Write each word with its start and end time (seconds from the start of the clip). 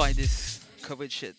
fight 0.00 0.16
this 0.16 0.64
COVID 0.80 1.10
shit. 1.10 1.36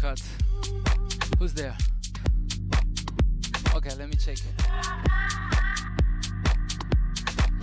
cut. 0.00 0.22
Who's 1.38 1.52
there? 1.52 1.76
Okay, 3.74 3.94
let 3.98 4.08
me 4.08 4.16
check 4.16 4.38
it. 4.38 4.44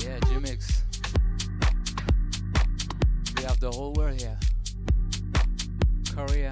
Yeah, 0.04 0.20
G-Mix. 0.28 0.84
We 3.36 3.44
have 3.44 3.60
the 3.60 3.72
whole 3.72 3.94
world 3.94 4.22
here. 4.22 4.38
Korea, 6.14 6.52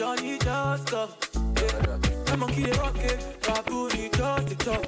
Johnny 0.00 0.38
just 0.38 0.86
come. 0.86 1.10
Yeah. 1.34 1.98
That 2.24 2.38
monkey 2.38 2.62
they 2.62 2.72
rock 2.72 2.96
it, 2.96 3.20
Babuni 3.42 4.10
just 4.16 4.48
the 4.48 4.54
top. 4.64 4.82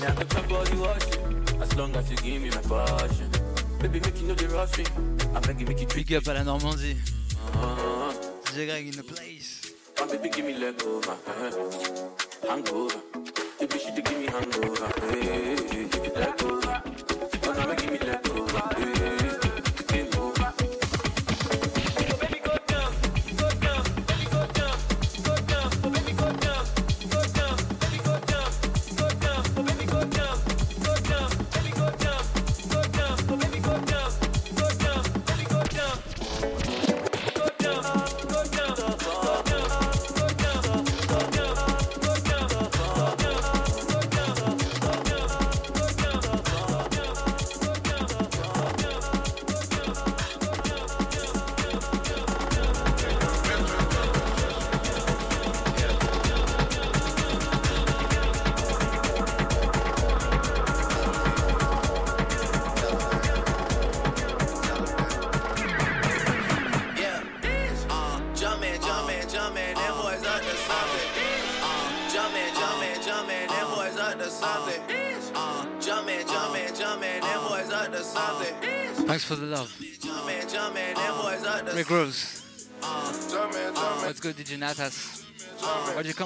Now 0.00 0.14
body 0.48 1.60
as 1.60 1.76
long 1.76 1.94
as 1.94 2.10
you 2.10 2.16
give 2.16 2.40
me 2.40 2.48
my 2.48 2.62
passion. 2.62 3.28
Baby, 3.82 4.00
make 4.00 4.18
you 4.22 4.28
know 4.28 4.34
the 4.34 4.48
rushing. 4.48 4.86
I 5.36 5.40
beg 5.40 5.60
you, 5.60 5.66
make 5.66 6.08
you 6.08 6.16
up 6.16 6.26
à 6.28 6.32
la 6.32 6.44
Normandie. 6.44 6.96
Uh-huh. 7.52 8.14
Greg 8.54 8.86
in 8.86 8.96
the 8.96 9.02
place. 9.02 9.74
My 10.00 10.06
baby, 10.06 10.30
give 10.30 10.46
me 10.46 10.54
leg 10.54 10.82
over, 10.82 11.10
uh-huh. 11.10 12.48
hangover. 12.48 13.00
Baby, 13.60 13.78
she 13.78 13.92
give 14.00 14.18
me 14.18 14.28
hangover, 14.32 14.88
hey, 15.12 15.56
leg 16.16 16.42
over. 16.42 16.82
She 17.78 17.86
me 17.90 17.98
leg 17.98 18.28
over, 18.30 18.62
hey. 18.78 19.23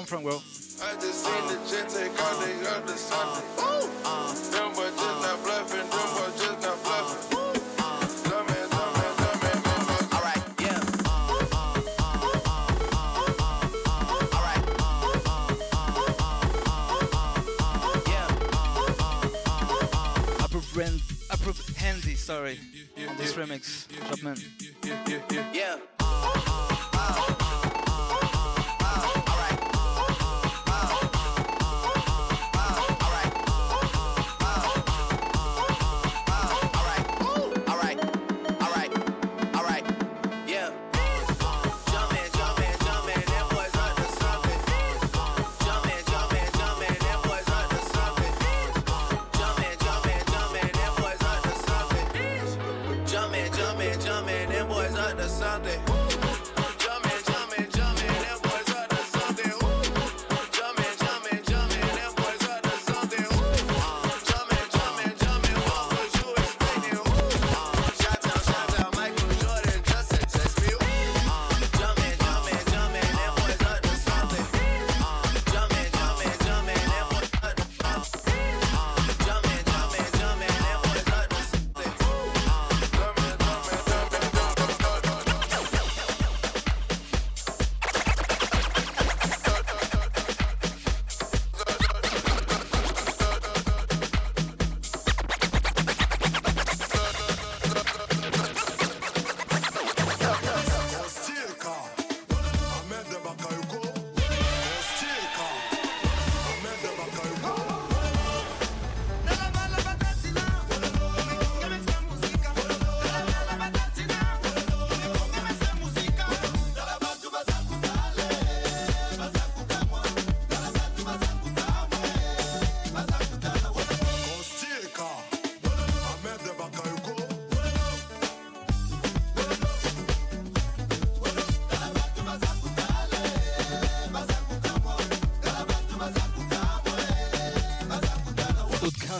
front, 0.09 0.25
Will. 0.25 0.48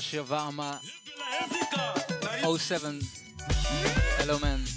Shavama 0.10 0.80
07 2.42 3.00
Hello 4.18 4.40
man. 4.40 4.69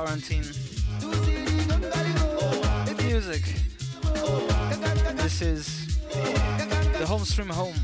Quarantine. 0.00 0.44
Music. 3.04 3.42
This 5.16 5.42
is 5.42 5.98
the 6.98 7.04
home 7.06 7.24
stream 7.26 7.50
home. 7.50 7.74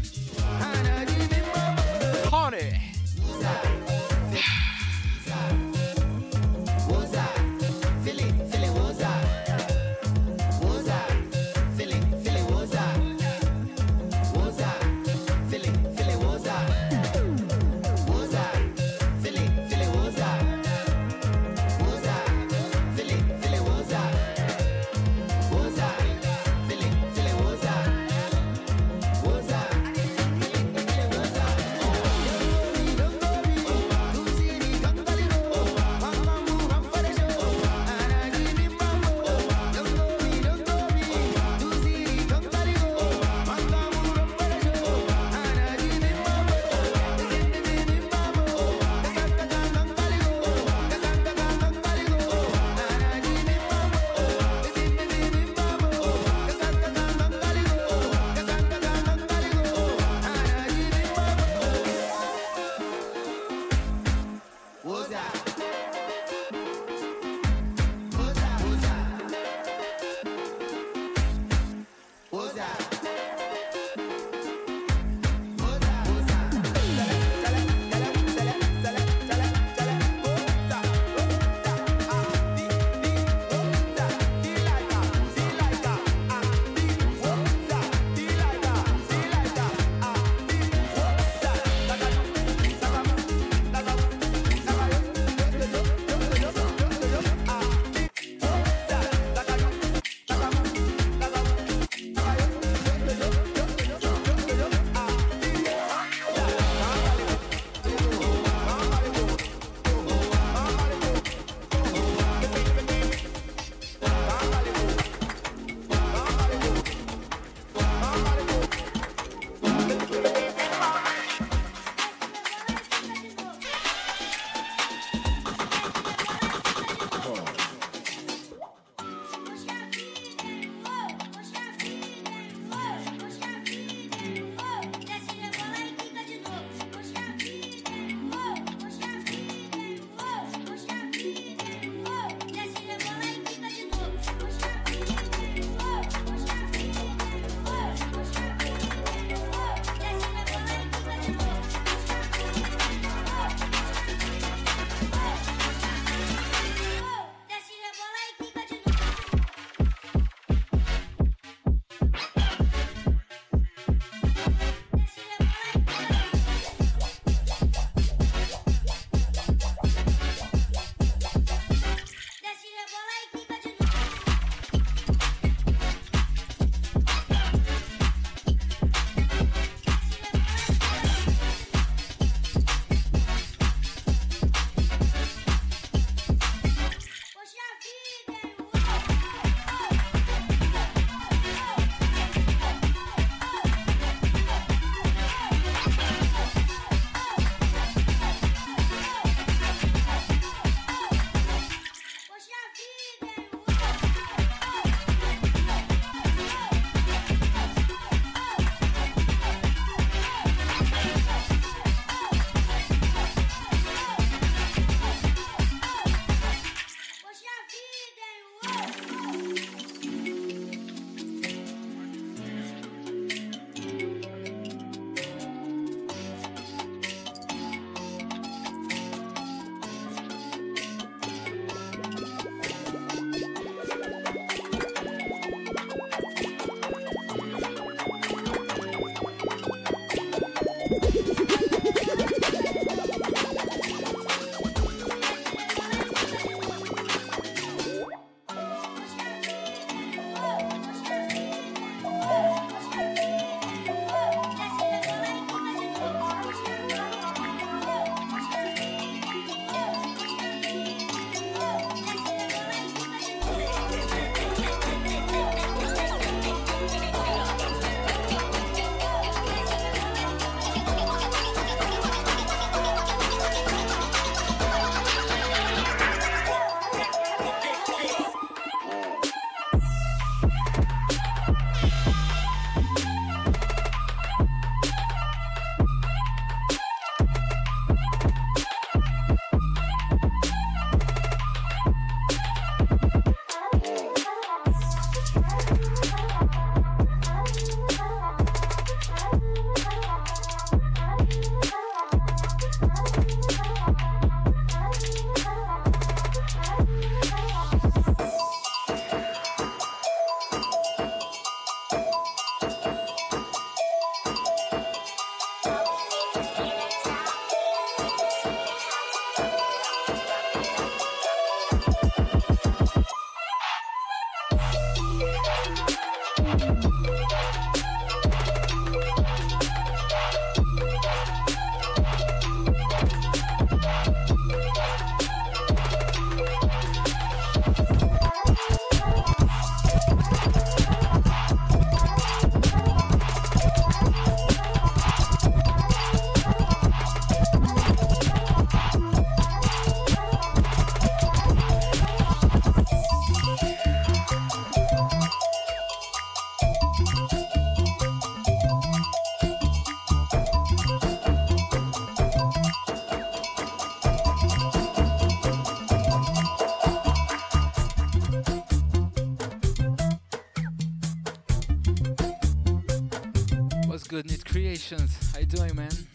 Creations. 374.87 375.33
How 375.33 375.41
you 375.41 375.47
doing, 375.47 375.75
man? 375.75 376.06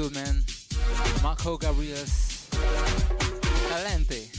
Goodman, 0.00 0.42
Marco 1.22 1.58
Gabriels, 1.58 2.48
Talente, 3.68 4.30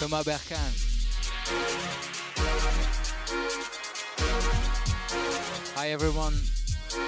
Thomas 0.00 0.24
Berkan. 0.24 0.72
Hi 5.76 5.90
everyone, 5.90 6.34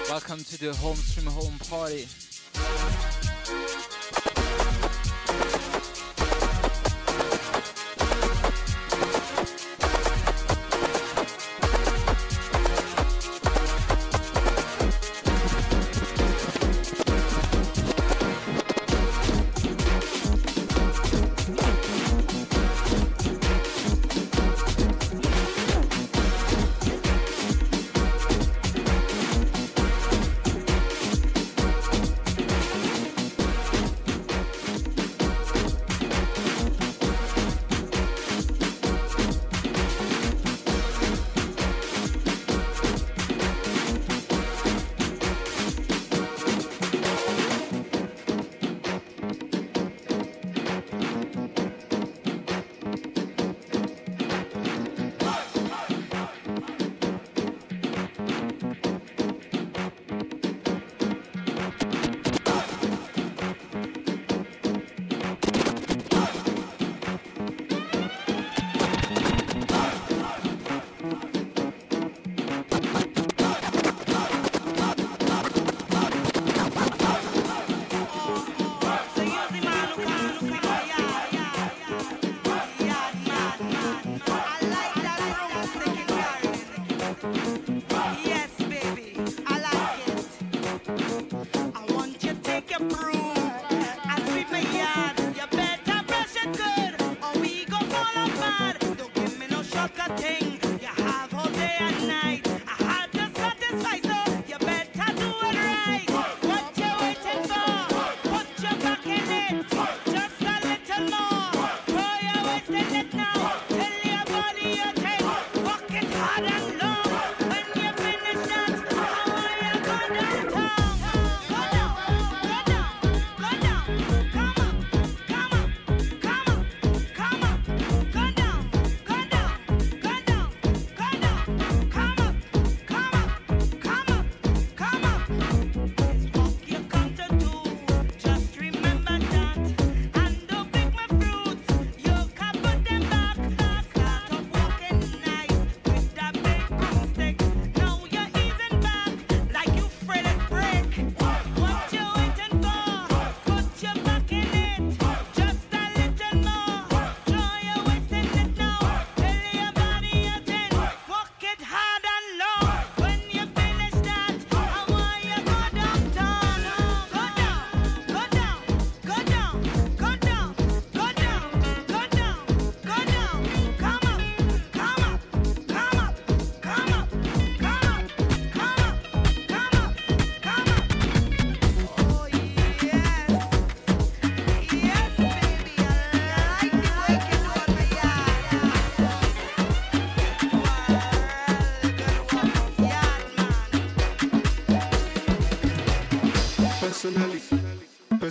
welcome 0.08 0.38
to 0.38 0.56
the 0.56 0.72
Home 0.74 0.94
Stream 0.94 1.26
Home 1.26 1.58
Party. 1.68 2.06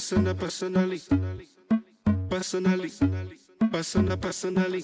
personally, 0.09 0.99
personally, 2.29 2.89
persona, 3.69 4.17
personally. 4.17 4.83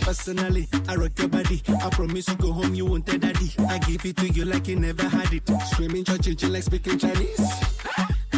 Personally, 0.00 0.68
I 0.88 0.96
rock 0.96 1.18
your 1.18 1.28
body. 1.28 1.62
I 1.68 1.90
promise 1.90 2.28
you 2.28 2.36
go 2.36 2.52
home, 2.52 2.74
you 2.74 2.86
won't 2.86 3.06
tell 3.06 3.18
daddy. 3.18 3.52
I 3.68 3.78
give 3.78 4.06
it 4.06 4.16
to 4.16 4.28
you 4.28 4.46
like 4.46 4.68
you 4.68 4.76
never 4.76 5.02
had 5.02 5.32
it. 5.34 5.42
Screaming, 5.66 6.04
churching, 6.04 6.50
like 6.50 6.62
speaking 6.62 6.98
Chinese. 6.98 7.40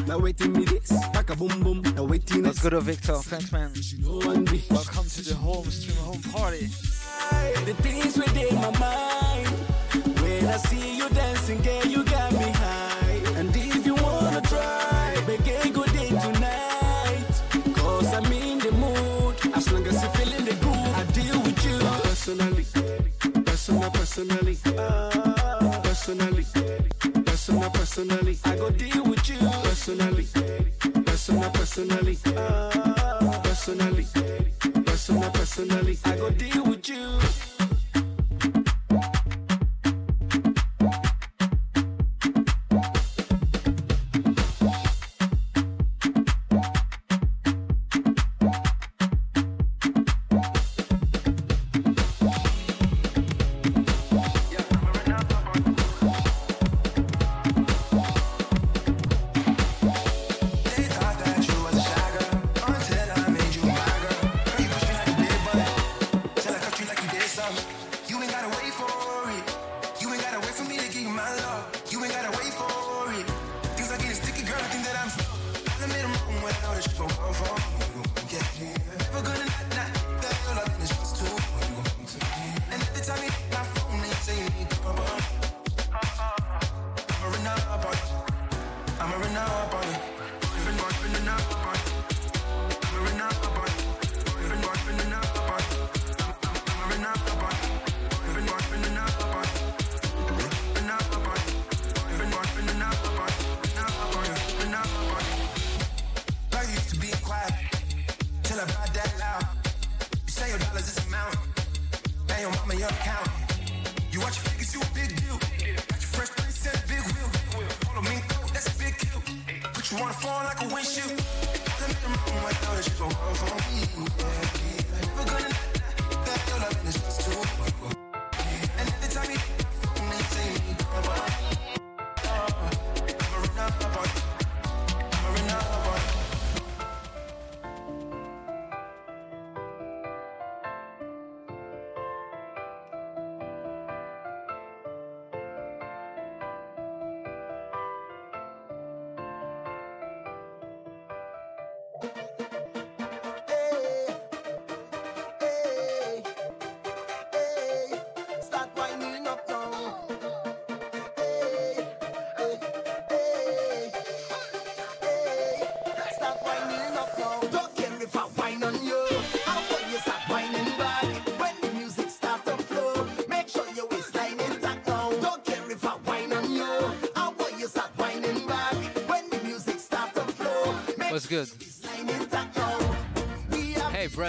Now 0.09 0.19
waiting 0.19 0.53
me 0.53 0.65
this, 0.65 0.91
back 1.13 1.31
a 1.31 1.37
boom 1.37 1.63
boom. 1.63 1.83
Now 1.95 2.05
waiting. 2.05 2.43
Let's 2.43 2.61
go 2.61 2.71
to 2.71 2.81
Victor. 2.81 3.15
Thanks, 3.15 3.53
man. 3.53 3.73
Welcome 4.69 5.05
to 5.05 5.23
the 5.23 5.37
home 5.37 5.71
stream 5.71 5.97
home 5.99 6.23
party. 6.23 6.67
The 7.67 7.75
things 7.83 8.17
within 8.17 8.55
my 8.57 8.77
mind 8.81 9.49
when 10.21 10.47
I 10.47 10.57
see 10.57 10.97
you 10.97 11.09
dancing, 11.11 11.63
girl. 11.63 11.91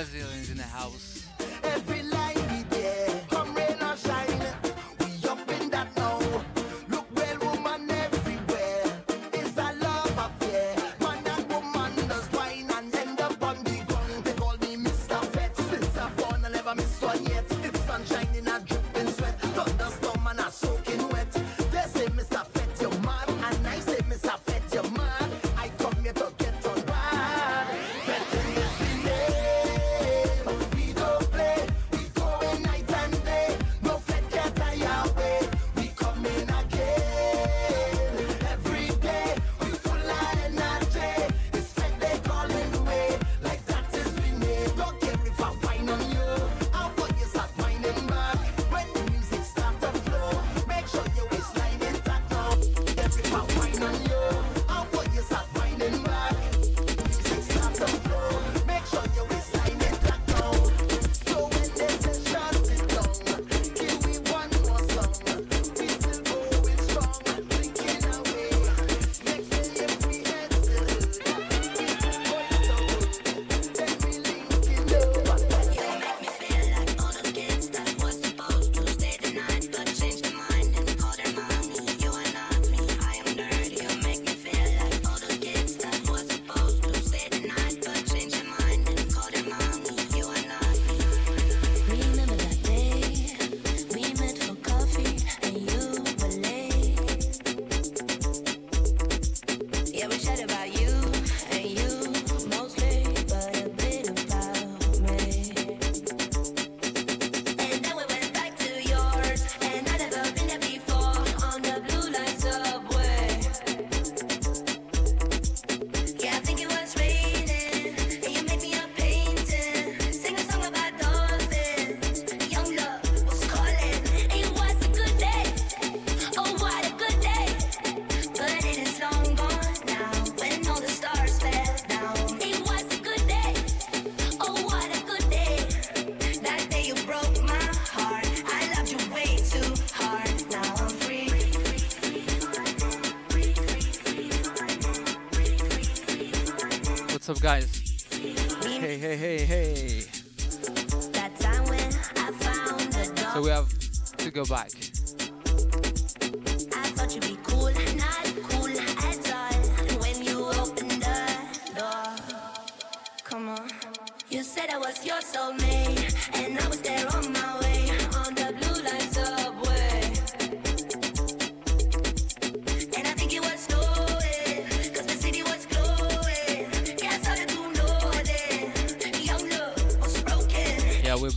Brazilian. 0.03 0.42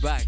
Back. 0.07 0.25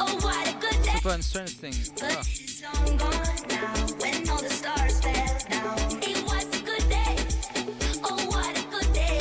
Oh, 0.00 0.16
what 0.24 0.48
a 0.48 0.54
good 0.64 0.78
day. 0.82 0.96
Super 0.96 1.14
interesting. 1.20 1.74
But 2.00 2.16
Ah. 2.16 2.24
it's 2.24 2.62
long 2.64 2.96
gone 2.96 3.40
now 3.58 3.76
when 4.00 4.18
all 4.30 4.40
the 4.40 4.54
stars 4.60 4.96
fell 5.04 5.36
down. 5.52 6.00
It 6.10 6.18
was 6.30 6.46
a 6.58 6.62
good 6.70 6.86
day. 6.98 7.14
Oh, 8.08 8.16
what 8.32 8.52
a 8.62 8.64
good 8.74 8.90
day. 9.04 9.18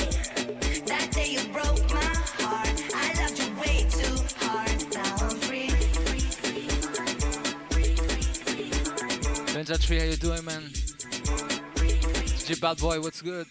That 0.91 1.07
day 1.11 1.27
you 1.35 1.43
broke 1.57 1.83
my 1.99 2.11
heart. 2.39 2.77
I 3.03 3.07
loved 3.19 3.37
you 3.41 3.49
way 3.61 3.77
too 3.99 4.15
hard. 4.43 4.79
Now 4.95 5.27
I'm 5.27 5.37
free. 5.47 5.69
Benja 9.53 9.77
Tree, 9.85 9.99
how 9.99 10.05
you 10.13 10.15
doing, 10.27 10.45
man? 10.45 10.63
Bad 12.61 12.77
Boy, 12.77 12.99
what's 13.01 13.21
good? 13.21 13.47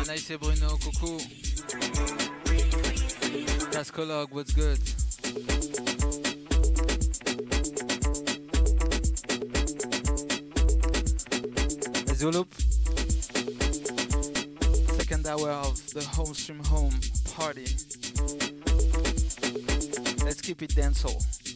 Anaïs 0.00 0.30
et 0.30 0.38
Bruno, 0.38 0.78
coucou. 0.78 1.18
Tascolog, 3.70 4.30
what's 4.32 4.52
good? 4.52 4.78
Zulup. 12.20 12.52
Second 14.98 15.26
hour 15.26 15.50
of 15.50 15.76
the 15.94 16.04
home 16.04 16.34
stream 16.34 16.62
home 16.64 17.00
party. 17.34 17.66
Let's 20.24 20.42
keep 20.42 20.60
it 20.62 20.74
dancehall. 20.74 21.49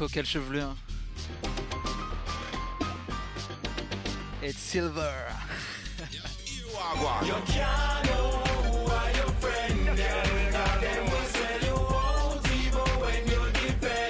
Tasco, 0.00 0.08
quelle 0.08 0.24
chevelure. 0.24 0.74
It's 4.40 4.58
silver. 4.58 5.12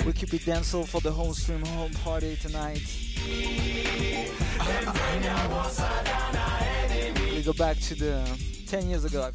We 0.07 0.15
keep 0.15 0.33
it 0.35 0.43
dancehall 0.43 0.87
for 0.89 1.01
the 1.01 1.13
home 1.13 1.35
stream 1.35 1.65
home 1.65 1.93
party 2.05 2.37
tonight. 2.37 2.83
we 7.33 7.43
go 7.43 7.53
back 7.53 7.79
to 7.79 7.95
the 7.95 8.25
10 8.67 8.89
years 8.89 9.05
ago. 9.05 9.31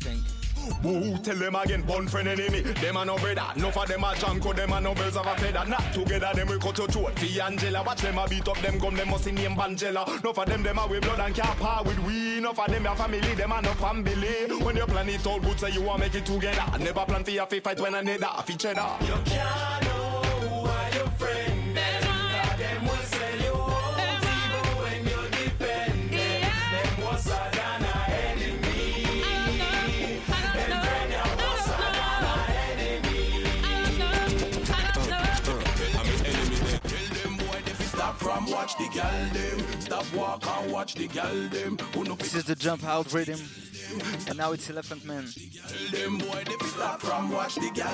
Woo, 0.83 1.17
tell 1.17 1.35
them 1.35 1.55
again, 1.55 1.81
bun 1.81 2.07
friend 2.07 2.27
enemy. 2.27 2.61
Them 2.61 2.97
a 2.97 3.05
no 3.05 3.17
brother. 3.17 3.47
No 3.55 3.71
for 3.71 3.85
them 3.85 4.03
a 4.03 4.13
code, 4.15 4.55
them 4.55 4.73
a 4.73 4.81
no 4.81 4.93
birds 4.93 5.15
of 5.15 5.25
a 5.25 5.35
feather. 5.37 5.65
Not 5.67 5.93
together, 5.93 6.31
them 6.33 6.47
we 6.47 6.59
cut 6.59 6.77
your 6.77 6.87
throat. 6.87 7.17
Fi 7.19 7.39
Angela, 7.41 7.83
watch 7.83 8.01
them 8.01 8.17
a 8.17 8.27
beat 8.27 8.47
up 8.47 8.57
them 8.59 8.77
gum, 8.77 8.95
them 8.95 9.09
must 9.09 9.31
name 9.31 9.59
Angela. 9.59 10.05
No 10.23 10.33
for 10.33 10.45
them, 10.45 10.63
them 10.63 10.77
a 10.79 10.87
with 10.87 11.01
blood 11.01 11.19
and 11.19 11.35
can't 11.35 11.59
part 11.59 11.81
ah, 11.81 11.83
with 11.87 11.99
we. 11.99 12.39
No 12.39 12.53
for 12.53 12.67
them, 12.67 12.83
your 12.83 12.95
family, 12.95 13.33
them 13.35 13.51
a 13.51 13.61
no 13.61 13.71
family. 13.73 14.53
When 14.63 14.75
you 14.75 14.85
plan 14.85 15.09
it 15.09 15.25
all 15.25 15.39
good, 15.39 15.59
say 15.59 15.71
you 15.71 15.81
want 15.81 16.01
make 16.01 16.15
it 16.15 16.25
together. 16.25 16.77
Never 16.79 17.05
plan 17.05 17.23
for 17.23 17.31
your 17.31 17.45
fi 17.45 17.59
fight 17.59 17.79
when 17.79 17.95
a 17.95 18.03
nether, 18.03 18.29
fi 18.45 18.53
cheddar. 18.53 18.97
You 19.01 19.13
can't 19.25 19.64
This 42.17 42.35
is 42.35 42.43
the 42.45 42.55
jump 42.55 42.83
out 42.83 43.13
rhythm. 43.13 43.39
And 44.27 44.37
now 44.37 44.51
it's 44.51 44.69
Elephant 44.69 45.05
Man. 45.05 45.25
Tell 45.67 45.87
them 45.91 46.17
boy 46.17 46.43
they 46.45 46.55
fi 46.59 46.67
stop 46.67 47.01
from 47.01 47.31
watch 47.31 47.55
the 47.55 47.71
gal. 47.73 47.93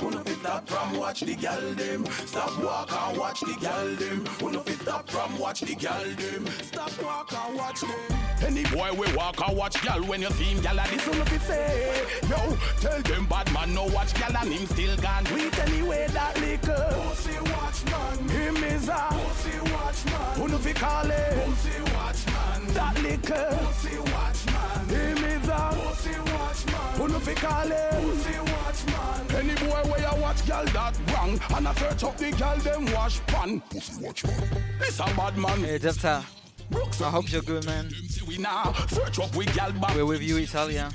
Who 0.00 0.10
no 0.10 0.18
fi 0.18 0.32
stop 0.32 0.68
from 0.68 0.98
watch 0.98 1.20
the 1.20 1.34
gal 1.34 1.60
them. 1.74 2.06
Stop 2.26 2.58
walk 2.62 2.92
and 2.92 3.18
watch 3.18 3.40
the 3.40 3.56
gal. 3.60 3.86
Who 3.86 4.52
no 4.52 4.60
fi 4.60 4.72
stop 4.72 5.08
from 5.08 5.38
watch 5.38 5.60
the 5.60 5.74
gal 5.74 6.04
them. 6.04 6.46
Stop 6.62 7.02
walk 7.02 7.32
and 7.32 7.56
watch 7.56 7.80
them. 7.80 8.18
Any 8.42 8.64
boy 8.64 8.92
we 8.92 9.12
walk 9.16 9.40
and 9.46 9.56
watch 9.56 9.82
gal 9.82 10.02
when 10.04 10.20
you 10.20 10.30
see 10.30 10.44
him 10.44 10.62
gal 10.62 10.76
this 10.76 11.06
no 11.06 11.24
fi 11.24 11.38
say. 11.38 12.06
Yo, 12.28 12.56
tell 12.80 13.00
them 13.02 13.26
bad 13.26 13.52
man 13.52 13.72
no 13.74 13.84
watch 13.84 14.12
gal 14.14 14.36
and 14.36 14.52
him 14.52 14.66
still 14.66 14.96
gone. 14.98 15.24
Do 15.24 15.36
it 15.36 15.58
anyway 15.58 16.06
that 16.12 16.38
liquor. 16.40 16.86
Pussy 16.90 17.38
watchman. 17.52 18.28
Him 18.28 18.56
is 18.64 18.88
a 18.88 19.06
pussy 19.10 19.72
watchman. 19.72 20.34
Who 20.36 20.48
no 20.48 20.58
fi 20.58 20.72
call 20.72 21.10
it? 21.10 21.46
Pussy 21.46 21.82
watchman. 21.94 22.74
That 22.74 23.02
liquor. 23.02 23.58
Pussy 23.58 23.98
watchman. 23.98 24.69
Him 24.90 25.24
is 25.24 25.48
a 25.48 25.70
pussy 25.72 26.10
watchman. 26.32 26.74
Who 26.96 27.08
no 27.08 27.18
fi 27.20 27.34
call 27.34 27.70
it? 27.70 27.90
Pussy 27.92 28.38
watchman. 28.52 29.36
Any 29.36 29.54
boy 29.54 29.90
where 29.90 30.00
you 30.00 30.20
watch 30.20 30.46
gal 30.46 30.64
that 30.64 30.98
wrong 31.12 31.40
and 31.54 31.68
I 31.68 31.74
search 31.74 32.04
up 32.04 32.16
the 32.16 32.32
gal 32.32 32.56
them 32.58 32.86
wash 32.92 33.24
pan. 33.26 33.60
Pussy 33.70 34.04
watchman. 34.04 34.34
This 34.80 34.98
a 34.98 35.04
bad 35.16 35.36
man. 35.38 35.60
Hey, 35.60 35.78
Delta. 35.78 36.24
I 36.72 37.10
hope 37.10 37.30
you're 37.32 37.42
good, 37.42 37.64
man. 37.66 37.90
We 38.26 38.38
now 38.38 38.72
search 38.88 39.18
up 39.20 39.34
with 39.34 39.54
gal 39.54 39.72
back. 39.72 39.94
We're 39.94 40.06
with 40.06 40.22
you, 40.22 40.36
Italia. 40.38 40.90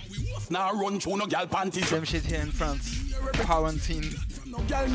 Now 0.49 0.73
run 0.73 0.99
through 0.99 1.17
no 1.17 1.25
gal 1.25 1.47
panties. 1.47 1.87
Same 1.87 2.03
shit 2.03 2.23
here 2.23 2.41
in 2.41 2.51
France. 2.51 3.13
Quarantine. 3.45 4.13
No 4.45 4.59
gal. 4.67 4.87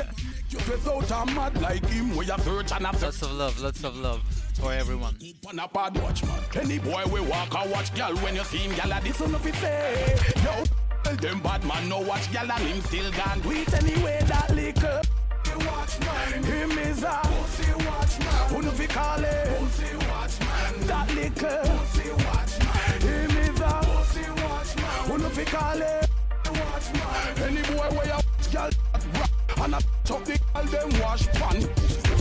You 0.51 0.59
dress 0.59 0.85
out 0.89 1.29
and 1.29 1.37
mad 1.37 1.63
like 1.63 1.87
him 1.87 2.17
where 2.17 2.27
you 2.27 2.37
search 2.39 2.73
and 2.73 2.85
I 2.85 2.91
search. 2.95 3.03
Lots 3.03 3.23
of 3.23 3.33
love, 3.33 3.61
lots 3.61 3.85
of 3.85 3.97
love 3.97 4.21
for 4.61 4.73
everyone. 4.73 5.17
on 5.47 5.61
a 5.61 5.69
bad 5.69 5.97
watchman. 6.03 6.41
Any 6.57 6.81
boy 6.81 7.05
we 7.13 7.21
walk 7.21 7.55
and 7.55 7.71
watch 7.71 7.95
gal 7.95 8.17
when 8.17 8.35
you 8.35 8.43
see 8.43 8.59
him 8.59 8.75
gal 8.75 8.91
a 8.91 9.01
this 9.01 9.21
no 9.21 9.39
fi 9.39 9.53
say. 9.53 10.17
Yo, 10.43 10.65
tell 11.05 11.15
them 11.15 11.41
bad 11.41 11.65
man 11.65 11.89
no 11.89 12.01
watch 12.01 12.33
gal 12.33 12.51
and 12.51 12.65
him 12.65 12.81
still 12.83 13.13
gone. 13.13 13.41
Do 13.43 13.53
it 13.53 13.73
anyway 13.75 14.19
that 14.27 14.53
liquor. 14.57 15.01
Watchman. 15.67 16.43
Him 16.43 16.79
is 16.79 17.05
a 17.05 17.21
pussy 17.23 17.73
watchman. 17.87 18.49
Who 18.49 18.63
no 18.63 18.71
fi 18.73 18.87
call 18.89 19.23
it? 19.23 19.59
Pussy 19.61 19.97
watchman. 20.09 20.87
That 20.89 21.15
liquor. 21.15 21.63
Pussy 21.65 22.11
watchman. 22.11 23.01
Him 23.03 23.31
is 23.39 23.61
a 23.61 23.73
pussy 23.87 24.31
watchman. 24.43 24.85
Who 25.07 25.19
no 25.19 25.29
fi 25.29 25.45
call 25.45 25.81
it? 25.81 26.11
Watchman. 26.47 27.39
Any 27.39 27.63
boy 27.63 27.97
where 27.97 28.07
you 28.07 28.13
watch 28.13 28.55
rock 28.55 28.90
and 29.63 29.75
a 29.75 29.81
chop 30.05 30.25
the 30.25 30.39
gal 30.55 30.65
them 30.65 31.01
wash 31.01 31.27
pan. 31.29 32.20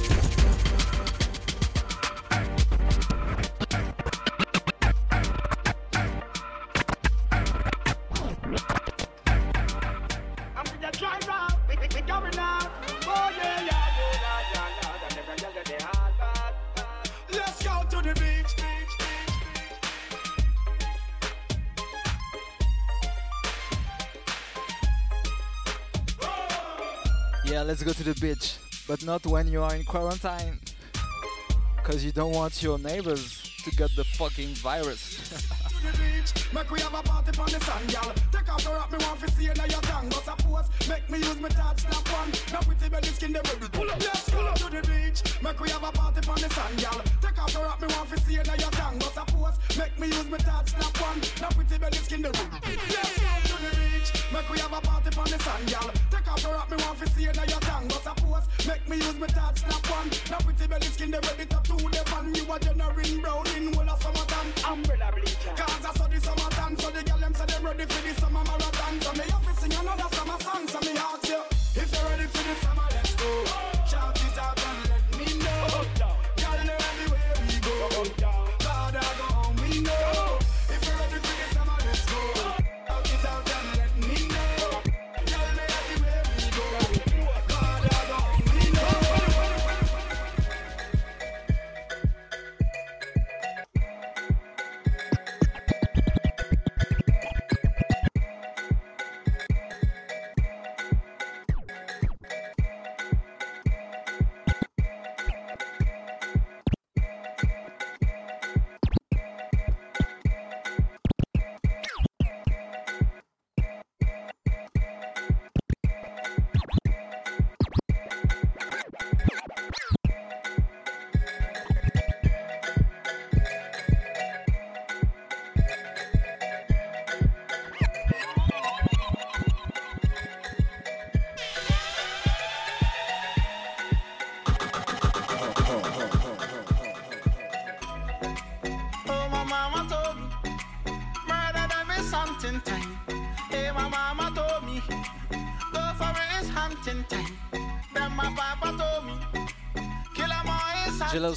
Yeah, 27.49 27.63
let's 27.63 27.81
go 27.81 27.91
to 27.91 28.03
the 28.03 28.13
beach, 28.21 28.57
but 28.87 29.03
not 29.03 29.25
when 29.25 29.47
you 29.47 29.63
are 29.63 29.73
in 29.73 29.83
quarantine. 29.83 30.59
Cause 31.83 32.03
you 32.03 32.11
don't 32.11 32.31
want 32.31 32.61
your 32.61 32.77
neighbors 32.77 33.41
to 33.63 33.71
get 33.71 33.89
the 33.95 34.03
fucking 34.03 34.53
virus. 34.61 35.17
the 35.81 35.91
beach. 35.97 36.53
Make 36.53 36.69
we 36.69 36.79
have 36.81 36.93
a 36.93 37.01
party 37.01 37.39
on 37.39 37.47
the 37.47 37.59
sand, 37.59 37.91
y'all. 37.91 38.13
Take 38.31 38.53
off 38.53 38.63
your 38.63 38.75
rock, 38.75 38.91
me 38.91 38.99
want 39.01 39.19
to 39.21 39.31
see 39.31 39.47
now 39.47 39.65
your 39.65 39.81
tongue. 39.81 40.09
But 40.09 40.25
suppose, 40.25 40.69
make 40.87 41.09
me 41.09 41.17
use 41.17 41.39
my 41.41 41.49
touch, 41.49 41.79
snap 41.79 42.07
one. 42.13 42.29
Now 42.53 42.59
pretty 42.59 42.87
belly 42.87 43.07
skin, 43.07 43.33
the 43.33 43.41
baby. 43.41 43.67
Pull 43.71 43.89
up, 43.89 43.99
yes, 43.99 44.29
pull 44.29 44.47
up 44.47 44.55
to 44.55 44.69
the 44.69 44.81
beach. 44.85 45.41
Make 45.41 45.59
we 45.59 45.69
have 45.71 45.83
a 45.83 45.91
party 45.91 46.29
on 46.29 46.35
the 46.35 46.49
sand, 46.53 46.81
y'all. 46.83 47.01
Take 47.19 47.41
off 47.41 47.51
your 47.51 47.63
rock, 47.63 47.81
me 47.81 47.87
want 47.97 48.09
to 48.09 48.19
see 48.19 48.35
now 48.35 48.53
your 48.61 48.71
tongue. 48.77 48.99
But 48.99 49.13
suppose, 49.17 49.57
make 49.75 49.99
me 49.99 50.07
use 50.07 50.29
my 50.29 50.37
touch, 50.37 50.69
snap 50.69 51.01
one. 51.01 51.17
Now 51.41 51.49
pretty 51.49 51.79
belly 51.79 51.97
skin, 51.97 52.21
the 52.21 52.29
baby. 52.29 52.77
Yes, 52.93 53.15
to 53.15 53.57
the 53.57 53.75
beach. 53.75 53.88
Make 54.31 54.49
we 54.49 54.59
have 54.59 54.73
a 54.73 54.81
party 54.81 55.09
on 55.17 55.25
the 55.25 55.39
sand, 55.39 55.71
y'all. 55.71 55.91
Take 56.11 56.31
off 56.31 56.41
your 56.43 56.53
rock, 56.53 56.69
me 56.71 56.77
want 56.83 56.99
to 56.99 57.09
see 57.09 57.23
you 57.23 57.33
now 57.33 57.43
your 57.43 57.59
tongue. 57.59 57.87
But 57.87 58.03
suppose, 58.03 58.45
make 58.67 58.87
me 58.87 58.97
use 58.97 59.17
my 59.19 59.27
touch, 59.27 59.59
snap 59.59 59.83
one. 59.89 60.09
Now 60.29 60.39
pretty 60.39 60.67
belly 60.67 60.87
skin, 60.87 61.11
the 61.11 61.19
ready 61.19 61.45
to 61.45 61.59
do 61.65 61.75
the 61.77 62.03
fun. 62.07 62.33
You 62.35 62.45
are 62.51 62.59
generating 62.59 63.21
brown 63.21 63.47
in 63.57 63.73
whole 63.73 63.89
of 63.89 64.01
summertime. 64.01 64.49
Umbrella 64.65 65.11
bleacher. 65.13 65.53
Cause 65.57 65.85
I 65.85 65.91
saw 65.97 66.07
the 66.07 66.19
summertime, 66.21 66.77
so 66.77 66.89
the 66.91 67.03
girl 67.03 67.17
them 67.19 67.33
say 67.33 67.45
them 67.45 67.65
ready 67.65 67.85
for 67.85 68.01
the 68.07 68.13
summer 68.21 68.43
marathon. 68.45 69.01
So 69.01 69.11
me 69.13 69.25
have 69.31 69.45
to 69.47 69.53
sing 69.61 69.73
another 69.73 70.09
summer 70.15 70.39
song, 70.39 70.67
so 70.67 70.79
me 70.79 70.93
ask 70.97 71.27
you 71.27 71.41
if 71.75 71.89
you're 71.91 72.09
ready 72.09 72.27
for 72.31 72.43
the 72.47 72.55
summer, 72.63 72.87
let's 72.91 73.15
go. 73.15 73.29
Shout 73.89 74.15
it 74.15 74.37
out 74.37 74.63
and 74.63 74.78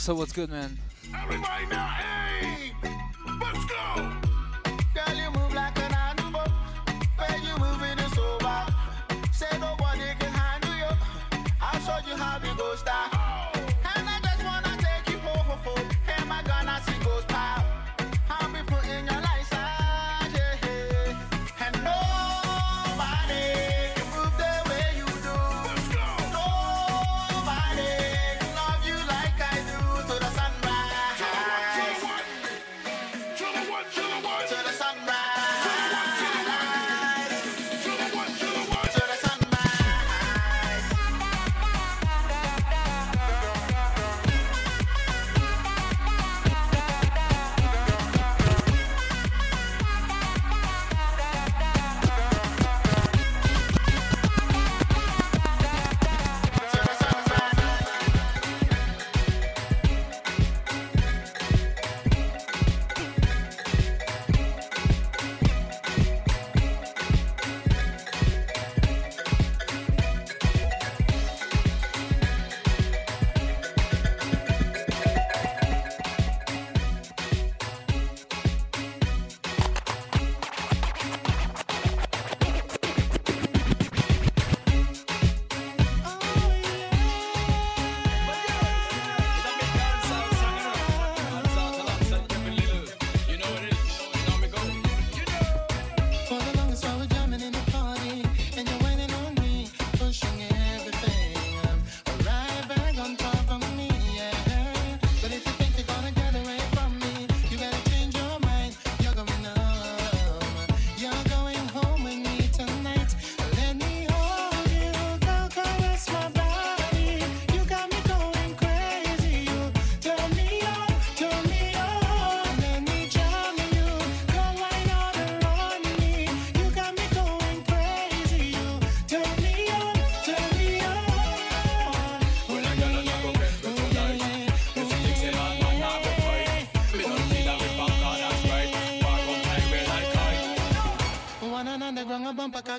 so 0.03 0.17
what's 0.17 0.33
good, 0.33 0.51
man? 0.51 0.79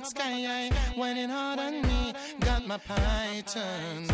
Cock 0.04 0.12
sky 0.12 0.70
whining 0.96 1.30
hard 1.30 1.60
on 1.60 1.82
me. 1.82 2.14
Got 2.40 2.68
my 2.68 2.78
python 2.78 4.08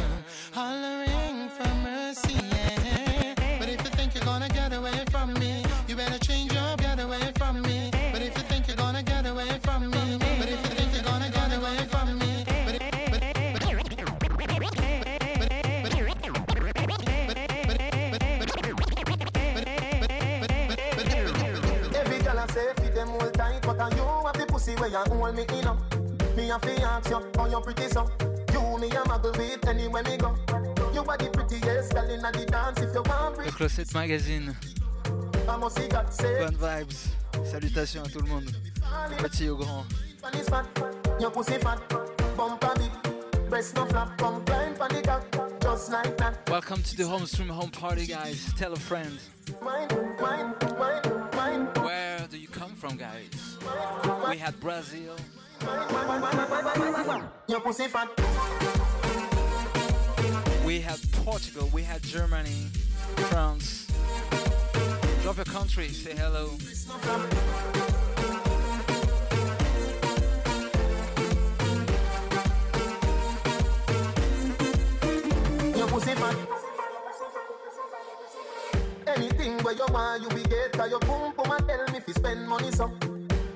hollering 0.53 1.49
for 1.49 1.67
mercy. 1.83 2.33
Yeah. 2.33 3.33
But 3.59 3.69
if 3.69 3.83
you 3.83 3.89
think 3.97 4.13
you're 4.13 4.23
gonna 4.23 4.49
get 4.49 4.73
away 4.73 5.03
from 5.09 5.33
me, 5.33 5.63
you 5.87 5.95
better 5.95 6.19
change 6.19 6.53
your 6.53 6.75
get 6.77 6.99
away 6.99 7.31
from 7.37 7.61
me. 7.61 7.89
But 8.11 8.21
if 8.21 8.37
you 8.37 8.43
think 8.43 8.67
you're 8.67 8.77
gonna 8.77 9.03
get 9.03 9.25
away 9.25 9.59
from 9.63 9.89
me, 9.89 10.17
but 10.19 10.49
if 10.49 10.61
you 10.63 10.75
think 10.75 10.93
you're 10.93 11.03
gonna 11.03 11.29
get 11.31 11.53
away 11.57 11.77
from 11.91 12.19
me, 12.19 12.43
but 12.65 12.79
but 13.11 13.23
Every 21.95 22.19
girl 22.19 22.39
I 22.39 22.47
say 22.47 22.73
fit 22.77 22.95
them 22.95 23.09
hold 24.59 24.79
where 24.79 24.89
you 24.89 24.97
hold 24.97 25.35
me 25.35 25.45
in 25.57 25.67
up. 25.67 25.77
Me 26.35 26.49
a 26.51 26.59
fi 26.59 26.83
ask 26.83 27.09
you 27.09 27.21
how 27.35 27.47
you 27.47 27.61
pretty 27.61 27.87
so. 27.89 28.09
You 28.53 28.77
me 28.79 28.87
a 28.87 29.01
muggle 29.03 29.37
with 29.37 29.67
anywhere 29.67 30.03
me 30.03 30.17
go. 30.17 30.35
You 30.93 31.01
are 31.01 31.17
the 31.17 31.29
prettiest 31.31 31.93
girl 31.93 32.09
in 32.09 32.21
the 32.21 32.45
dance. 32.45 32.79
If 32.81 32.93
you 32.93 33.03
want 33.03 33.37
Le 33.37 33.51
Closet 33.51 33.93
Magazine. 33.93 34.55
Bonne 35.47 36.55
vibes. 36.55 37.09
Salutations 37.45 38.03
à 38.03 38.09
tout 38.09 38.19
le 38.19 38.27
monde. 38.27 38.49
Petit 39.17 39.49
au 39.49 39.57
grand. 39.57 39.85
Pan 40.21 40.37
is 40.37 40.49
fat, 40.49 40.65
your 41.19 41.31
pussy 41.31 41.53
fat, 41.53 41.79
bumper 42.35 42.73
big, 42.75 43.49
breast 43.49 43.75
no 43.75 43.85
flap, 43.85 44.17
come 44.17 44.43
climb 44.43 44.75
pan 44.75 44.89
the 44.89 45.01
cock, 45.01 45.61
just 45.61 45.91
like 45.91 46.17
that. 46.17 46.49
Welcome 46.49 46.83
to 46.83 46.97
the 46.97 47.07
home 47.07 47.25
stream 47.25 47.49
home 47.49 47.71
party, 47.71 48.05
guys. 48.05 48.53
Tell 48.57 48.73
a 48.73 48.75
friend. 48.75 49.17
Wine, 49.61 49.87
wine, 50.19 50.53
wine, 50.77 51.18
from, 52.79 52.95
guys? 52.95 53.57
We 54.29 54.37
had 54.37 54.57
Brazil. 54.61 55.15
your 57.47 57.59
pussy 57.59 57.87
fat. 57.87 58.07
We 60.65 60.79
had 60.79 60.99
Portugal. 61.11 61.69
We 61.73 61.83
had 61.83 62.01
Germany, 62.01 62.67
France. 63.15 63.87
Drop 65.23 65.35
your 65.35 65.45
country. 65.45 65.89
Say 65.89 66.15
hello. 66.15 66.51
Your 75.75 75.87
pussy 75.87 76.15
fat. 76.15 76.68
Anything 79.15 79.57
where 79.63 79.73
you 79.73 79.85
want, 79.89 80.21
you 80.21 80.29
be 80.29 80.43
get. 80.43 80.71
Cause 80.73 80.89
your 80.91 80.99
boom 80.99 81.33
boom 81.35 81.51
and 81.51 81.67
tell 81.67 81.85
me 81.91 81.97
if 81.97 82.07
you 82.07 82.13
spend 82.13 82.47
money 82.47 82.71
so. 82.71 82.91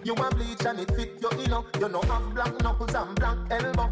You 0.03 0.15
want 0.15 0.35
bleach 0.35 0.65
and 0.65 0.79
it 0.79 0.91
fit 0.95 1.21
your 1.21 1.33
inner. 1.33 1.57
Oh. 1.57 1.79
You 1.79 1.89
know 1.89 2.01
have 2.01 2.33
black 2.33 2.61
knuckles 2.61 2.95
and 2.95 3.15
black 3.15 3.37
elbow. 3.51 3.87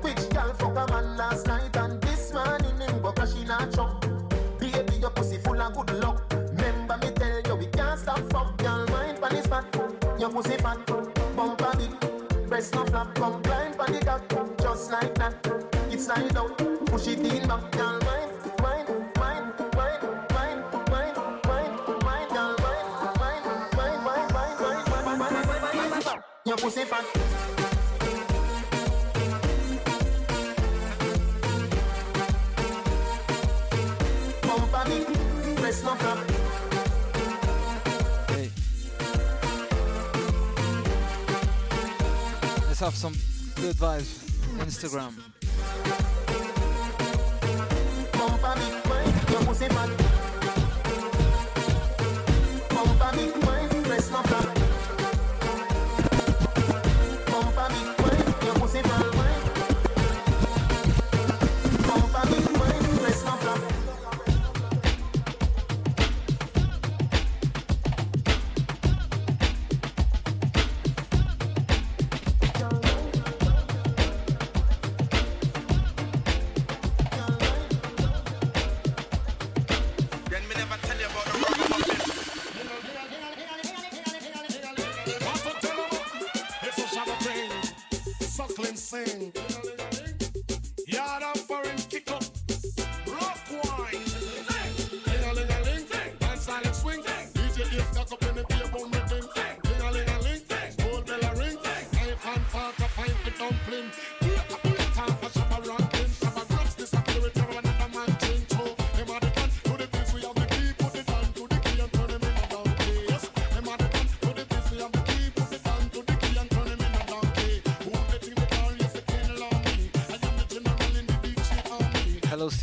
Which 0.00 0.28
girl 0.30 0.52
fuck 0.54 0.76
a 0.76 0.92
man 0.92 1.16
last 1.16 1.46
night 1.46 1.76
and 1.76 2.00
this 2.02 2.32
morning 2.32 2.76
him 2.80 3.00
go 3.02 3.12
crash 3.12 3.34
in 3.36 3.50
a 3.50 3.70
truck. 3.72 4.00
Baby, 4.58 4.96
your 5.00 5.10
pussy 5.10 5.38
full 5.38 5.60
of 5.60 5.74
good 5.74 6.02
luck. 6.02 6.32
Remember 6.32 6.96
me 6.98 7.10
tell 7.12 7.42
you 7.42 7.56
we 7.56 7.66
can't 7.66 7.98
stop 8.00 8.18
fuck. 8.32 8.56
Girl, 8.58 8.86
mind 8.88 9.20
pan 9.20 9.36
is 9.36 9.46
fat. 9.46 9.64
Your 10.18 10.30
pussy 10.30 10.56
fat. 10.56 10.78
Bumper 11.36 11.76
big. 11.76 12.48
Breast 12.48 12.74
no 12.74 12.84
flap. 12.86 13.14
Come 13.14 13.42
climb 13.42 13.74
pan 13.74 13.92
the 13.92 14.00
cock. 14.04 14.58
Just 14.58 14.90
like 14.90 15.14
that. 15.16 15.34
It's 15.90 16.06
slide 16.06 16.36
out. 16.36 16.56
Push 16.86 17.08
it 17.08 17.20
in 17.20 17.46
back. 17.46 17.70
Girl, 17.72 18.00
pussy 26.66 26.84
fat. 26.84 27.04
Bumper 34.42 34.84
big. 34.88 35.06
Breast 35.58 35.84
no 35.84 35.94
flap. 35.94 36.18
Hey. 38.30 38.50
Let's 42.66 42.80
have 42.80 42.96
some 42.96 43.14
good 43.54 43.76
vibes. 43.76 44.10
Instagram. 44.58 45.12
Big 48.58 48.90
wine, 48.90 49.12
your 49.30 49.42
pussy 49.44 49.68
fat. 49.68 49.90
Big 53.14 53.44
wine, 53.44 53.82
no 54.10 54.22
flap. 54.22 54.65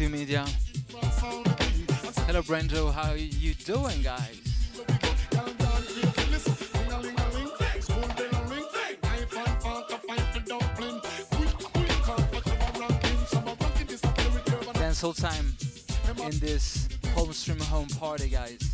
Media. 0.10 0.46
Hello, 2.28 2.42
Brando. 2.42 2.92
How 2.92 3.12
are 3.12 3.18
you 3.18 3.54
doing, 3.54 4.02
guys? 4.02 4.40
Dance 14.74 15.04
all 15.04 15.14
time 15.14 15.54
in 16.26 16.40
this 16.40 16.90
home 17.14 17.34
stream 17.34 17.60
home 17.60 17.88
party, 18.00 18.30
guys. 18.30 18.73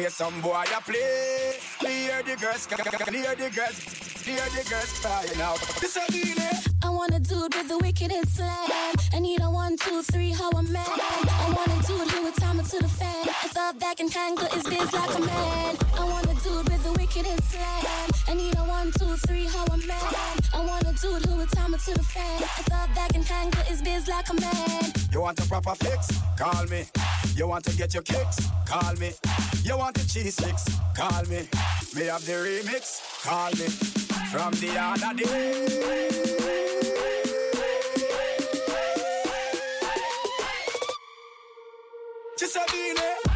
Play 0.00 0.08
some 0.08 0.40
boy 0.40 0.54
I 0.54 0.80
play. 0.80 1.58
Hear 1.80 2.22
the 2.22 2.36
girls, 2.40 2.66
hear 2.66 3.34
the 3.34 3.50
girls, 3.50 3.78
hear 4.24 4.46
the 4.56 4.64
girls 4.70 5.00
crying 5.00 5.40
out. 5.40 5.60
This 5.80 5.96
a 5.96 6.06
delay. 6.10 6.50
I 6.82 6.88
want 6.88 7.14
a 7.14 7.20
dude 7.20 7.54
with 7.54 7.68
the 7.68 7.78
wickedest 7.78 8.36
slam. 8.36 8.94
I 9.12 9.18
need 9.18 9.40
a 9.42 9.50
one, 9.50 9.76
two, 9.76 10.02
three, 10.02 10.32
how 10.32 10.50
a 10.50 10.62
man. 10.62 10.86
I 10.86 11.52
want 11.56 11.68
a 11.68 11.86
dude 11.86 12.10
who 12.10 12.22
would 12.24 12.34
time 12.34 12.60
it 12.60 12.66
to 12.66 12.78
the 12.78 12.88
fan. 12.88 13.28
I 13.28 13.48
thought 13.48 13.78
that 13.80 13.96
can 13.98 14.08
handle 14.08 14.46
his 14.46 14.64
biz 14.64 14.92
like 14.92 15.14
a 15.16 15.20
man. 15.20 15.76
I 15.98 16.04
want 16.04 16.26
a 16.26 16.34
dude 16.44 16.69
the 17.12 17.18
wickedest 17.18 17.50
slam. 17.50 18.10
I 18.28 18.34
need 18.34 18.56
a 18.56 18.60
one, 18.60 18.92
two, 18.92 19.16
three, 19.26 19.46
how 19.46 19.64
a 19.64 19.76
man. 19.76 19.98
I 20.54 20.64
want 20.64 20.82
a 20.82 20.92
dude 21.00 21.26
who 21.26 21.36
would 21.36 21.50
time 21.50 21.74
it 21.74 21.80
to 21.80 21.94
the 21.94 22.02
fan. 22.02 22.42
I 22.42 22.62
thought 22.68 22.88
that 22.94 23.12
can 23.12 23.22
handle 23.22 23.62
his 23.62 23.82
biz 23.82 24.08
like 24.08 24.28
a 24.30 24.34
man. 24.40 24.92
You 25.12 25.20
want 25.20 25.38
a 25.40 25.48
proper 25.48 25.74
fix? 25.76 26.08
Call 26.38 26.64
me. 26.66 26.84
You 27.34 27.46
want 27.48 27.64
to 27.64 27.76
get 27.76 27.94
your 27.94 28.02
kicks? 28.02 28.48
Call 28.66 28.94
me. 28.94 29.12
You 29.62 29.76
want 29.76 29.96
the 29.96 30.06
cheese 30.06 30.34
sticks? 30.34 30.64
Call 30.94 31.22
me. 31.24 31.48
Me 31.94 32.06
have 32.06 32.24
the 32.26 32.32
remix? 32.32 33.00
Call 33.24 33.50
me. 33.52 33.68
From 34.30 34.52
the 34.54 34.78
other 34.78 35.14
day. 35.14 35.66
Just 42.38 42.56
a 42.56 42.64
delay. 42.70 43.29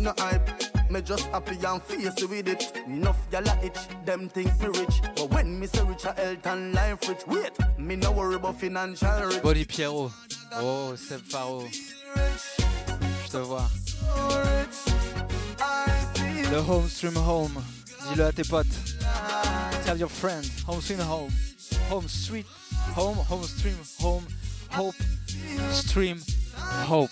no 0.00 0.14
hype. 0.18 0.48
Me 0.90 1.00
just 1.00 1.26
happy 1.26 1.56
and 1.64 1.82
fierce 1.82 2.22
with 2.22 2.48
it. 2.48 2.72
Enough 2.86 3.30
gala 3.30 3.56
itch, 3.62 3.78
them 4.04 4.28
think 4.28 4.50
me 4.60 4.66
rich. 4.66 5.00
But 5.16 5.30
when 5.30 5.60
me 5.60 5.66
say 5.66 5.82
rich, 5.82 6.04
I 6.06 6.14
health 6.14 6.46
and 6.46 6.74
life 6.74 7.08
rich. 7.08 7.26
Wait, 7.26 7.52
me 7.78 7.96
no 7.96 8.10
worry 8.10 8.34
about 8.34 8.58
financial 8.58 9.08
rich. 9.22 9.42
Body 9.42 9.64
Pierrot. 9.64 10.10
Oh, 10.54 10.94
Seb 10.96 11.20
Faro. 11.20 11.66
Je 11.68 13.30
te 13.30 13.38
vois. 13.38 13.68
Le 16.50 16.60
home 16.60 16.88
stream 16.88 17.16
home. 17.16 17.62
Dis-le 18.08 18.24
à 18.24 18.32
tes 18.32 18.42
potes. 18.42 18.96
Tell 19.84 19.96
your 19.96 20.08
friend. 20.08 20.44
Home 20.66 20.80
stream 20.80 20.98
home. 20.98 21.30
Home 21.88 22.08
sweet. 22.08 22.46
Home, 22.96 23.16
home 23.16 23.44
stream 23.44 23.78
home. 24.00 24.26
Hope 24.70 24.94
stream 25.70 26.18
hope. 26.86 27.10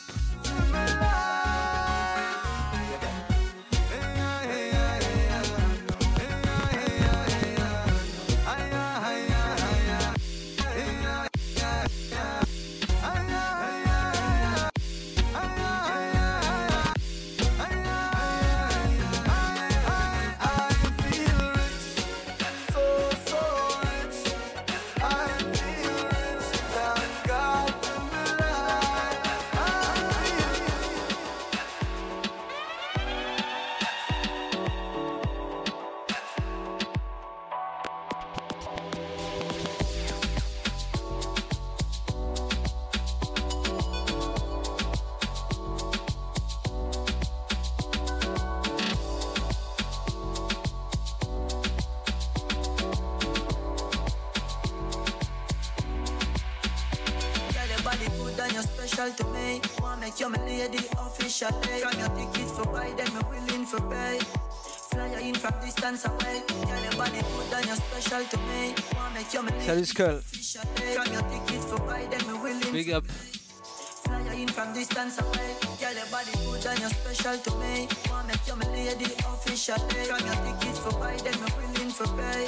Willing 72.42 72.72
Big 72.72 72.90
up. 72.90 73.04
Fly 73.06 74.34
in 74.34 74.48
from 74.48 74.72
distance 74.74 75.18
away. 75.20 75.56
Girl, 75.80 75.94
your 75.94 76.06
body 76.10 76.32
good 76.44 76.66
and 76.66 76.80
you're 76.80 76.90
special 76.90 77.38
to 77.38 77.50
me. 77.58 77.88
Wanna 78.10 78.28
make 78.28 78.46
you 78.46 78.56
my 78.56 78.66
lady 78.72 79.06
officially. 79.24 80.04
From 80.08 80.26
your 80.26 80.38
tickets 80.44 80.78
for 80.78 80.92
buy, 80.98 81.16
then 81.24 81.36
me 81.40 81.48
willing 81.56 81.90
for 81.90 82.08
pay. 82.16 82.46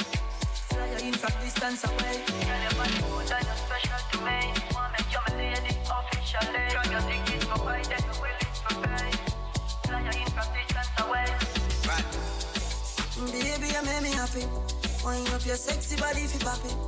Fly 0.68 1.06
in 1.06 1.14
from 1.14 1.34
distance 1.40 1.84
away. 1.84 2.16
Girl, 2.44 2.60
your 2.60 2.74
body 2.76 2.98
good 3.08 3.30
and 3.32 3.46
you're 3.48 3.60
special 3.64 4.00
to 4.12 4.18
me. 4.26 4.38
Wanna 4.74 4.92
make 4.96 5.10
you 5.12 5.20
my 5.26 5.32
lady 5.40 5.72
officially. 5.86 6.64
From 6.74 6.86
your 6.92 7.04
tickets 7.08 7.44
for 7.44 7.60
buy, 7.64 7.82
then 7.88 8.02
me 8.04 8.14
willing 8.20 8.54
for 8.64 8.74
pay. 8.84 9.10
Fly 9.84 10.00
in 10.20 10.28
from 10.34 10.48
distance 10.56 10.92
away. 11.02 11.28
Baby, 13.32 13.68
you 13.74 13.82
make 13.84 14.02
me 14.02 14.10
happy. 14.12 14.44
Wind 15.04 15.28
up 15.34 15.44
your 15.46 15.56
sexy 15.56 15.96
body 15.96 16.22
if 16.22 16.34
you 16.34 16.40
pop 16.40 16.64
it. 16.64 16.79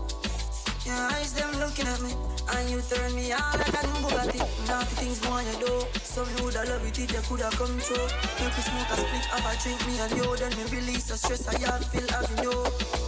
Your 0.92 1.08
eyes 1.08 1.32
them 1.32 1.50
looking 1.58 1.86
at 1.86 2.02
me, 2.02 2.12
and 2.54 2.68
you 2.68 2.82
turn 2.82 3.14
me 3.14 3.32
on 3.32 3.40
like 3.56 3.68
a 3.68 3.86
new 3.86 4.04
Bugatti. 4.04 4.44
The 4.66 4.84
things 5.00 5.24
more 5.24 5.40
you 5.40 5.56
do, 5.64 5.86
so 6.02 6.20
you 6.22 6.44
woulda 6.44 6.68
love 6.68 6.84
it 6.84 6.98
if 6.98 7.10
you 7.10 7.22
coulda 7.22 7.48
come 7.56 7.80
true. 7.80 7.96
If 7.96 8.52
you 8.56 8.62
smoke 8.62 8.90
a 8.90 8.96
split, 9.00 9.24
have 9.32 9.46
a 9.48 9.62
drink 9.62 9.80
me 9.86 9.98
and 10.00 10.12
you, 10.12 10.36
then 10.36 10.50
me 10.50 10.64
release 10.70 11.08
the 11.08 11.16
stress 11.16 11.48
I 11.48 11.58
have 11.64 11.86
feel 11.86 12.06
having 12.10 12.44
you. 12.44 13.01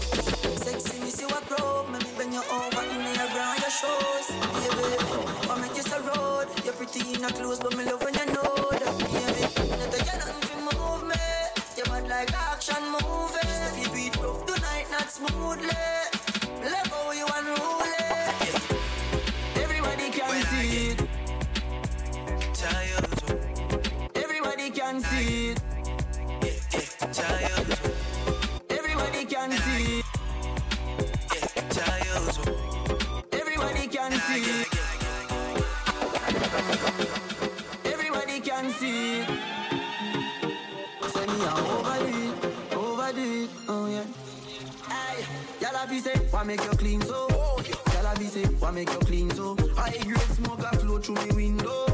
Make 48.72 48.90
you 48.92 48.98
clean 49.00 49.30
so? 49.30 49.56
High 49.76 49.98
grade 49.98 50.20
smoke 50.20 50.60
a 50.60 50.76
flow 50.76 50.98
through 50.98 51.16
me 51.26 51.32
window. 51.34 51.86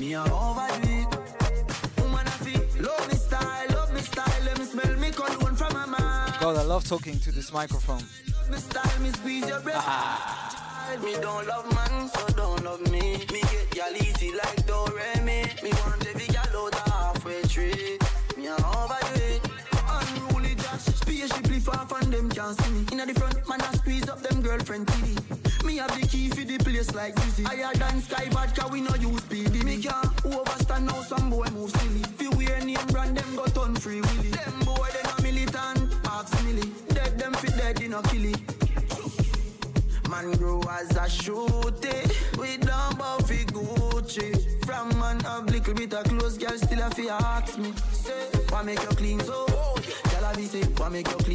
Me 0.00 0.14
a 0.14 0.22
overdo 0.22 0.88
it. 0.88 1.08
Woman 1.98 2.26
feel, 2.44 2.62
love 2.82 3.08
me 3.08 3.14
style, 3.14 3.66
love 3.70 3.92
me 3.92 4.00
style. 4.00 4.44
Let 4.44 4.58
me 4.58 4.64
smell 4.64 4.96
me 4.98 5.10
cologne 5.10 5.56
from 5.56 5.72
my 5.72 5.86
mind. 5.86 6.34
God, 6.40 6.56
I 6.56 6.62
love 6.62 6.84
talking 6.84 7.18
to 7.20 7.32
this 7.32 7.52
microphone. 7.52 8.02
Me 8.50 8.58
style, 8.58 9.00
me 9.00 9.10
squeeze 9.10 9.48
your 9.48 9.60
breast. 9.60 9.86
Child, 9.86 11.02
Me 11.04 11.12
don't 11.20 11.46
love 11.46 11.66
man, 11.74 12.08
so 12.08 12.26
don't 12.34 12.64
love 12.64 12.80
me. 12.90 13.24
Me 13.32 13.40
get 13.40 13.76
y'all 13.76 13.96
easy 13.96 14.32
like 14.32 14.66
Doremi. 14.66 15.62
Me 15.62 15.70
want 15.70 16.06
every 16.06 16.26
y'all 16.26 16.64
out 16.64 16.72
the 16.72 16.90
halfway 16.90 17.42
tree. 17.42 17.98
Me 18.36 18.46
a 18.46 18.54
overdo 18.54 19.20
it. 19.34 19.40
Unruly 19.88 20.54
Josh, 20.54 20.84
spaceship 21.00 21.46
far 21.62 21.86
from 21.86 22.10
them 22.10 22.28
can't 22.30 22.60
see 22.60 22.72
me. 22.72 22.86
Inna 22.92 23.06
the 23.06 23.14
front, 23.14 23.48
man 23.48 23.60
I 23.60 23.72
squeeze 23.76 24.08
up 24.08 24.20
them 24.22 24.42
girlfriend 24.42 24.86
titty. 24.88 25.27
Me 25.68 25.76
have 25.76 26.00
the 26.00 26.06
key 26.06 26.30
for 26.30 26.44
the 26.46 26.56
place 26.56 26.94
like 26.94 27.14
Dizzy. 27.16 27.42
Higher 27.42 27.74
than 27.74 28.00
Sky 28.00 28.26
Vodka, 28.30 28.66
we 28.72 28.80
no 28.80 28.94
use 28.94 29.20
PD. 29.28 29.62
Me 29.64 29.76
can't 29.76 30.24
overstand 30.24 30.86
now, 30.86 31.02
some 31.02 31.28
boy 31.28 31.46
move 31.52 31.70
silly. 31.72 32.02
You 32.20 32.30
wear 32.38 32.58
name 32.64 32.86
brand, 32.86 33.18
them 33.18 33.36
got 33.36 33.54
turn 33.54 33.76
free 33.76 34.00
willy. 34.00 34.30
Them 34.30 34.60
boy, 34.60 34.88
they 34.94 35.02
not 35.02 35.22
militant, 35.22 35.94
ask 36.06 36.42
milly. 36.42 36.72
Dead 36.88 37.18
them 37.18 37.34
fit 37.34 37.54
dead, 37.58 37.76
they 37.76 37.86
no 37.86 38.00
kill 38.00 38.24
it. 38.24 38.40
Man 40.08 40.32
grow 40.38 40.62
as 40.70 40.90
a 40.92 41.04
shooty 41.04 42.38
We 42.38 42.56
don't 42.56 42.98
buffy 42.98 43.44
Gucci 43.44 44.64
From 44.64 44.98
man 44.98 45.20
have 45.20 45.44
little 45.50 45.74
bit 45.74 45.92
of 45.92 46.04
clothes 46.04 46.38
Girl 46.38 46.56
still 46.56 46.80
a 46.80 46.88
fi 46.88 47.08
ask 47.10 47.58
me 47.58 47.74
Say, 47.92 48.12
why 48.48 48.62
make 48.62 48.80
you 48.80 48.88
clean 48.96 49.20
so? 49.20 49.44
Girl 49.46 50.24
a 50.24 50.34
be 50.34 50.46
say, 50.46 50.62
why 50.78 50.88
make 50.88 51.08
you 51.08 51.16
clean 51.16 51.27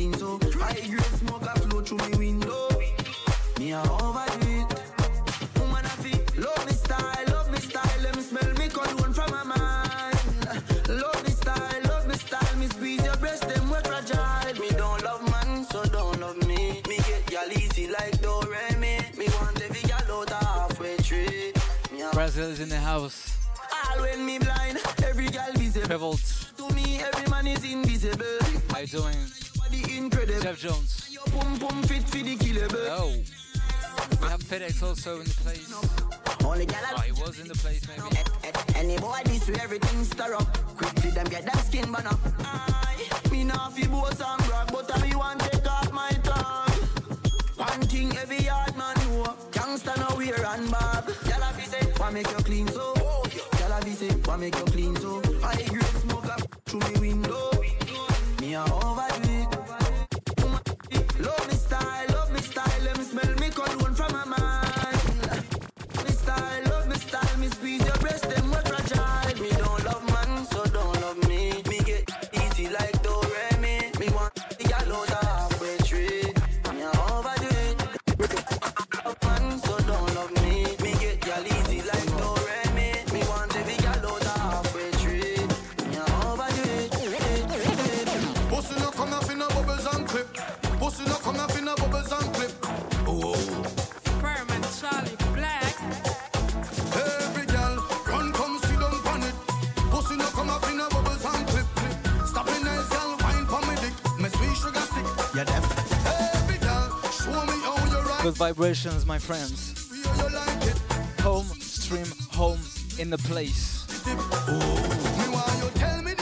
Brazil 22.33 22.51
is 22.51 22.59
in 22.61 22.69
the 22.69 22.77
house. 22.77 23.37
all 23.91 24.01
when 24.01 24.25
me 24.25 24.39
blind, 24.39 24.79
every 25.05 25.29
girl 25.29 25.53
visible. 25.53 25.87
Revolt. 25.87 26.53
To 26.57 26.73
me, 26.73 26.99
every 26.99 27.29
man 27.29 27.45
is 27.45 27.63
invisible. 27.63 28.25
How 28.71 28.79
you 28.79 28.87
doing? 28.87 29.17
Body 29.55 29.97
incredible. 29.97 30.41
Jeff 30.41 30.57
Jones. 30.57 31.09
Your 31.11 31.25
pum 31.25 31.59
pum 31.59 31.83
fit 31.83 32.01
for 32.01 32.17
the 32.17 32.35
killable. 32.35 32.87
Oh. 32.89 33.13
We 34.19 34.27
have 34.29 34.41
FedEx 34.41 34.81
also 34.81 35.19
in 35.19 35.25
the 35.25 35.37
place. 35.45 35.71
Only 36.43 36.65
gal 36.65 36.81
Oh, 36.97 37.01
he 37.01 37.11
was 37.11 37.39
in 37.39 37.47
the 37.47 37.53
place 37.53 37.87
maybe. 37.87 38.17
Any 38.79 38.97
boy 38.97 39.21
this 39.25 39.47
way 39.47 39.59
everything 39.61 40.03
stir 40.03 40.33
up. 40.33 40.57
Quickly 40.75 41.11
them 41.11 41.27
get 41.27 41.45
them 41.45 41.63
skin 41.63 41.91
burn 41.91 42.07
up. 42.07 42.19
Aye, 42.39 43.29
me 43.31 43.43
nah 43.43 43.69
fi 43.69 43.85
boast 43.85 44.23
and 44.25 44.43
brag, 44.45 44.71
but 44.71 44.89
I 44.89 45.15
want 45.15 45.39
take 45.39 45.69
off 45.69 45.91
my 45.91 46.09
tongue. 46.23 46.73
One 47.57 47.81
thing 47.81 48.17
every 48.17 48.39
yard 48.39 48.72
gangsta 49.73 49.95
no 49.97 50.15
wear 50.17 50.45
and 50.45 50.69
bag. 50.71 51.03
Gyal 51.25 51.41
a 51.41 51.53
fi 51.53 51.65
say, 51.65 51.85
why 51.97 52.11
make 52.11 52.29
you 52.29 52.37
clean 52.37 52.67
so? 52.67 52.93
Gyal 53.57 53.77
a 53.77 53.81
fi 53.81 53.91
say, 53.91 54.09
why 54.25 54.37
make 54.37 54.55
you 54.55 54.65
clean 54.65 54.95
so? 54.97 55.21
High 55.41 55.63
grade 55.67 55.83
smoke 56.01 56.25
up 56.25 56.41
through 56.65 56.79
me 56.93 56.99
window. 56.99 57.51
Me 58.39 58.53
a 58.53 58.82
vibrations, 108.33 109.05
my 109.05 109.19
friends. 109.19 109.89
You 109.91 110.03
like 110.29 110.63
it. 110.63 110.77
Home, 111.21 111.45
stream, 111.59 112.07
home 112.31 112.59
in 112.99 113.09
the 113.09 113.17
place. 113.17 113.85
Me 116.03 116.12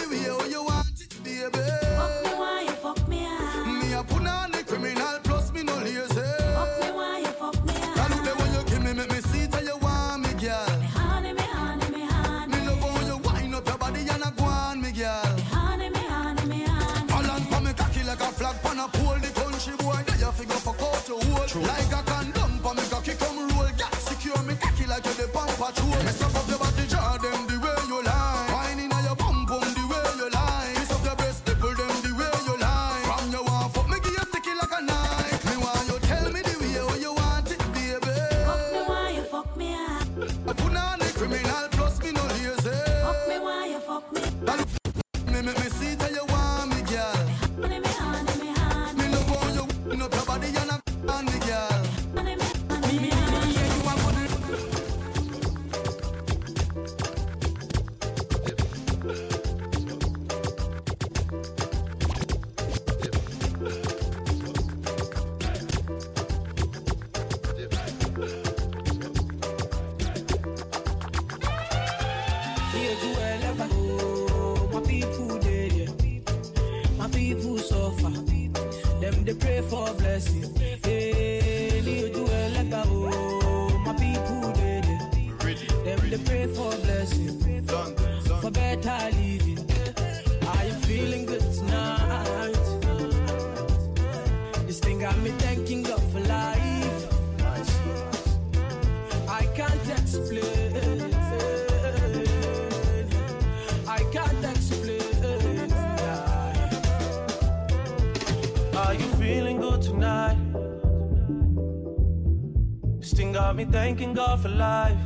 for 114.42 114.50
life. 114.50 114.98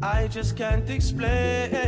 I 0.00 0.28
just 0.28 0.56
can't 0.56 0.88
explain. 0.88 1.81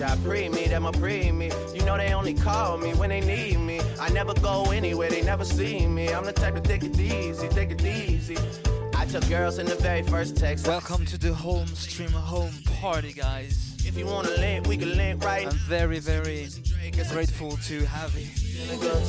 A 0.00 0.04
screenshot. 0.04 0.24
Pre 0.24 0.48
me, 0.48 0.66
them 0.66 0.86
a 0.86 0.92
pre 0.92 1.32
me. 1.32 1.50
You 1.74 1.84
know 1.84 1.96
they 1.96 2.12
only 2.12 2.34
call 2.34 2.78
me 2.78 2.94
when 2.94 3.10
they 3.10 3.20
need 3.20 3.58
me. 3.58 3.80
I 4.00 4.08
never 4.10 4.34
go 4.34 4.64
anywhere, 4.70 5.10
they 5.10 5.22
never 5.22 5.44
see 5.44 5.86
me. 5.86 6.12
I'm 6.12 6.24
the 6.24 6.32
type 6.32 6.54
to 6.54 6.60
take 6.60 6.84
it 6.84 6.98
easy, 6.98 7.48
take 7.48 7.70
it 7.70 7.84
easy. 7.84 8.36
I 8.94 9.04
took 9.06 9.28
girls 9.28 9.58
in 9.58 9.66
the 9.66 9.76
very 9.76 10.02
first 10.02 10.36
text. 10.36 10.66
Welcome 10.66 11.04
to 11.06 11.18
the 11.18 11.32
home 11.32 11.66
stream 11.66 12.10
home 12.10 12.52
party, 12.80 13.12
guys. 13.12 13.76
If 13.84 13.96
you 13.96 14.06
wanna 14.06 14.30
link, 14.30 14.66
we 14.66 14.76
can 14.76 14.96
link 14.96 15.24
right. 15.24 15.46
I'm 15.46 15.58
very, 15.68 16.00
very 16.00 16.48
grateful 17.12 17.56
to 17.68 17.84
have 17.86 18.14
you. 18.18 18.26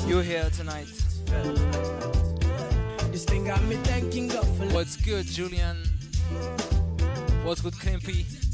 You 0.07 0.19
here 0.19 0.49
tonight. 0.51 0.87
This 3.11 3.25
thing 3.25 3.45
got 3.45 3.63
me 3.63 3.75
thanking 3.77 4.27
God 4.27 4.45
for 4.57 4.65
What's 4.73 4.95
good, 4.97 5.25
Julian? 5.25 5.77
What's 7.43 7.61
good, 7.61 7.73
Klimpy? 7.73 8.46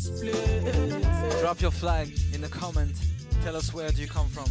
Drop 1.39 1.61
your 1.61 1.71
flag 1.71 2.11
in 2.34 2.41
the 2.41 2.49
comment. 2.49 2.93
Tell 3.41 3.55
us 3.55 3.73
where 3.73 3.89
do 3.89 4.01
you 4.01 4.07
come 4.07 4.27
from. 4.27 4.43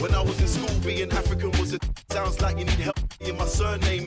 When 0.00 0.14
I 0.14 0.22
was 0.22 0.40
in 0.40 0.48
school, 0.48 0.80
being 0.82 1.12
African 1.12 1.50
was 1.52 1.74
a 1.74 1.78
sounds 2.10 2.40
like 2.40 2.58
you 2.58 2.64
need 2.64 2.80
help 2.80 2.98
in 3.20 3.36
my 3.36 3.44
surname. 3.44 4.06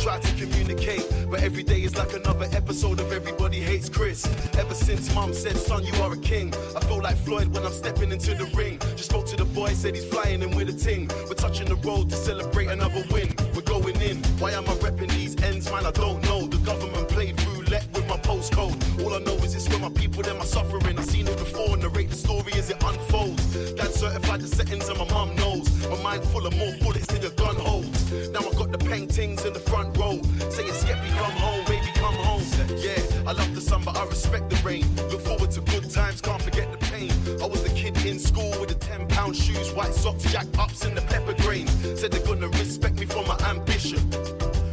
Try 0.00 0.18
to 0.20 0.34
communicate, 0.36 1.04
but 1.28 1.42
every 1.42 1.64
day 1.64 1.82
is 1.82 1.96
like 1.96 2.12
another 2.14 2.46
episode 2.52 3.00
of 3.00 3.12
Everybody 3.12 3.60
Hates 3.60 3.88
Chris. 3.88 4.24
Ever 4.56 4.74
since 4.74 5.12
mom 5.14 5.34
said, 5.34 5.56
son, 5.56 5.84
you 5.84 5.92
are 6.02 6.12
a 6.12 6.18
king. 6.18 6.54
I 6.76 6.80
feel 6.80 7.02
like 7.02 7.16
Floyd 7.16 7.48
when 7.48 7.64
I'm 7.64 7.72
stepping 7.72 8.12
into 8.12 8.34
the 8.34 8.46
ring. 8.56 8.78
Just 8.96 9.10
spoke 9.10 9.26
to 9.26 9.36
the 9.36 9.44
boy, 9.44 9.70
said 9.70 9.96
he's 9.96 10.06
flying 10.06 10.42
in 10.42 10.56
with 10.56 10.68
a 10.68 10.72
ting. 10.72 11.10
We're 11.28 11.34
touching 11.34 11.66
the 11.66 11.76
road 11.76 12.08
to 12.10 12.16
celebrate 12.16 12.68
another 12.68 13.04
win. 13.10 13.34
We're 13.54 13.62
going 13.62 14.00
in. 14.00 14.18
Why 14.38 14.52
am 14.52 14.64
I 14.68 14.74
repping 14.74 15.10
these 15.10 15.34
ends, 15.42 15.70
man? 15.70 15.84
I 15.84 15.90
don't 15.90 16.22
know. 16.22 16.35
The 16.66 16.72
government 16.72 17.08
played 17.08 17.40
roulette 17.46 17.86
with 17.94 18.08
my 18.08 18.16
postcode. 18.16 18.74
All 19.04 19.14
I 19.14 19.20
know 19.20 19.36
is 19.44 19.54
it's 19.54 19.68
where 19.68 19.78
my 19.78 19.88
people, 19.88 20.24
them 20.24 20.38
are 20.40 20.44
suffering. 20.44 20.98
I've 20.98 21.04
seen 21.04 21.28
it 21.28 21.38
before, 21.38 21.76
narrate 21.76 22.10
the 22.10 22.16
story 22.16 22.52
as 22.54 22.70
it 22.70 22.82
unfolds. 22.82 23.54
Dad 23.74 23.92
certified 23.92 24.40
the 24.40 24.48
settings 24.48 24.88
and 24.88 24.98
my 24.98 25.08
mum 25.12 25.36
knows. 25.36 25.68
My 25.88 26.02
mind 26.02 26.24
full 26.24 26.44
of 26.44 26.56
more 26.56 26.74
bullets 26.80 27.06
than 27.06 27.22
your 27.22 27.30
gun 27.32 27.54
holds. 27.54 28.30
Now 28.30 28.40
I 28.40 28.52
got 28.54 28.72
the 28.72 28.78
paintings 28.78 29.44
in 29.44 29.52
the 29.52 29.60
front 29.60 29.96
row. 29.96 30.20
Saying, 30.50 30.72
Skeppy, 30.72 31.08
come 31.16 31.36
home, 31.38 31.64
baby, 31.66 31.86
come 31.94 32.16
home. 32.16 32.42
Yeah, 32.78 32.98
I 33.28 33.30
love 33.30 33.54
the 33.54 33.60
sun, 33.60 33.84
but 33.84 33.96
I 33.96 34.04
respect 34.06 34.50
the 34.50 34.56
rain. 34.64 34.84
Look 35.08 35.20
forward 35.20 35.52
to 35.52 35.60
good 35.60 35.88
times, 35.88 36.20
can't 36.20 36.42
forget 36.42 36.72
the 36.72 36.78
pain. 36.86 37.12
I 37.40 37.46
was 37.46 37.62
the 37.62 37.70
kid 37.70 37.96
in 38.04 38.18
school 38.18 38.50
with 38.58 38.70
the 38.70 38.74
10 38.74 39.06
pound 39.06 39.36
shoes, 39.36 39.72
white 39.72 39.94
socks, 39.94 40.24
jack 40.32 40.46
ups, 40.58 40.84
and 40.84 40.96
the 40.96 41.02
pepper 41.02 41.34
grains. 41.44 41.70
Said 42.00 42.10
they're 42.10 42.26
gonna 42.26 42.48
respect 42.48 42.98
me 42.98 43.06
for 43.06 43.24
my 43.24 43.38
ambition. 43.48 44.02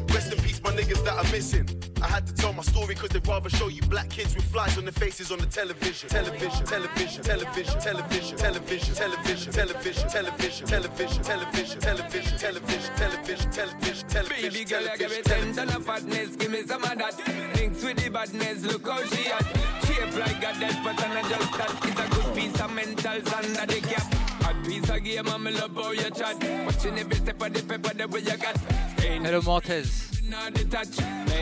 Rest 0.07 0.33
in 0.33 0.39
peace, 0.41 0.59
my 0.63 0.71
niggas 0.71 1.03
that 1.05 1.23
are 1.23 1.31
missing. 1.31 1.82
I 2.13 2.17
had 2.17 2.27
to 2.27 2.33
tell 2.35 2.53
my 2.53 2.61
story 2.61 2.93
because 2.93 3.09
they'd 3.09 3.27
rather 3.27 3.49
show 3.49 3.69
you 3.69 3.81
black 3.89 4.07
kids 4.07 4.35
with 4.35 4.45
flies 4.45 4.77
on 4.77 4.85
their 4.85 4.91
faces 4.91 5.31
on 5.31 5.39
the 5.39 5.47
television. 5.47 6.07
Television, 6.09 6.63
television, 6.63 7.23
television, 7.23 7.23
television, 7.23 8.37
television, 8.37 8.37
television, 8.37 9.51
television, 9.51 10.07
television, 10.07 10.63
television, 10.67 11.23
television, 11.23 11.23
television, 11.23 12.37
television, 12.37 12.37
television, 12.37 13.51
television, 13.51 14.07
television. 14.11 14.29
Baby 14.29 14.63
girl, 14.63 14.83
you 14.83 14.97
give 14.99 15.09
me 15.09 15.21
ten 15.23 15.55
ton 15.55 15.69
of 15.69 15.83
fatness, 15.83 16.35
give 16.37 16.51
me 16.51 16.61
some 16.67 16.83
of 16.83 16.95
that. 16.99 17.17
Mix 17.55 17.83
with 17.83 17.97
the 17.97 18.09
badness, 18.11 18.61
look 18.61 18.87
how 18.87 19.03
she 19.05 19.31
at. 19.31 19.45
Shape 19.87 20.15
like 20.15 20.37
a 20.37 20.59
death, 20.59 20.79
but 20.83 21.03
I'm 21.03 21.27
just 21.27 21.51
that. 21.57 21.71
It's 21.81 21.99
a 21.99 22.07
good 22.13 22.35
piece 22.35 22.61
of 22.61 22.69
mentals 22.77 23.33
under 23.33 23.73
the 23.73 23.81
cap. 23.81 24.05
A 24.51 24.67
piece 24.67 24.87
of 24.87 25.03
game, 25.03 25.27
I'm 25.29 25.45
love 25.45 25.73
how 25.73 25.89
you 25.89 26.11
chat. 26.11 26.37
Watching 26.63 26.99
every 26.99 27.15
step 27.15 27.41
of 27.41 27.53
the 27.53 27.63
paper, 27.63 27.97
the 27.97 28.07
way 28.07 28.19
you 28.19 28.37
got. 28.37 28.57
Hello, 28.99 29.41
Mortez. 29.41 30.12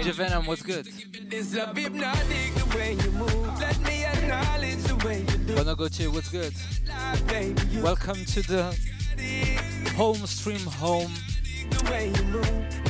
Javenom, 0.04 0.48
what's 0.48 0.62
good? 0.64 0.86
Bonogoche, 5.48 6.08
what's 6.12 6.30
good? 6.30 6.54
Welcome 7.84 8.26
to 8.26 8.42
the 8.42 8.76
home 9.96 10.26
stream 10.26 10.60
home 10.62 11.12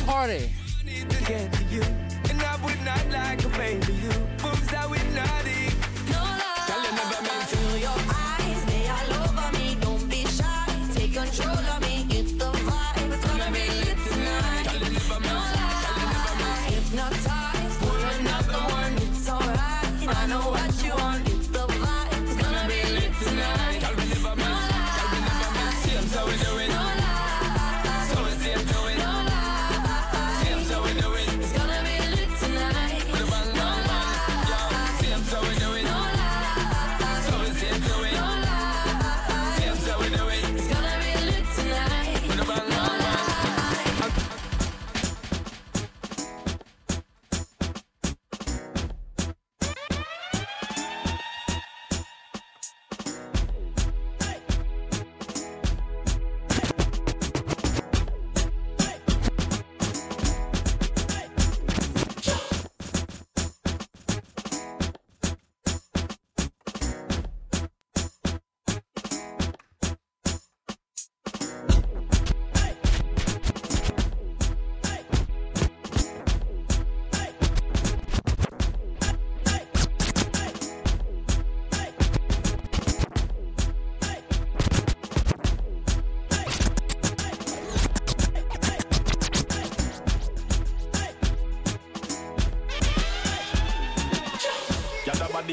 party. 0.05 0.49
And 2.29 2.41
I 2.41 2.55
would 2.63 2.81
not 2.83 3.09
like 3.09 3.43
a 3.43 3.49
baby 3.49 3.93
you. 3.93 4.09
Moves 4.43 4.73
I 4.73 4.85
would 4.87 5.13
not 5.13 5.47
eat. 5.47 5.70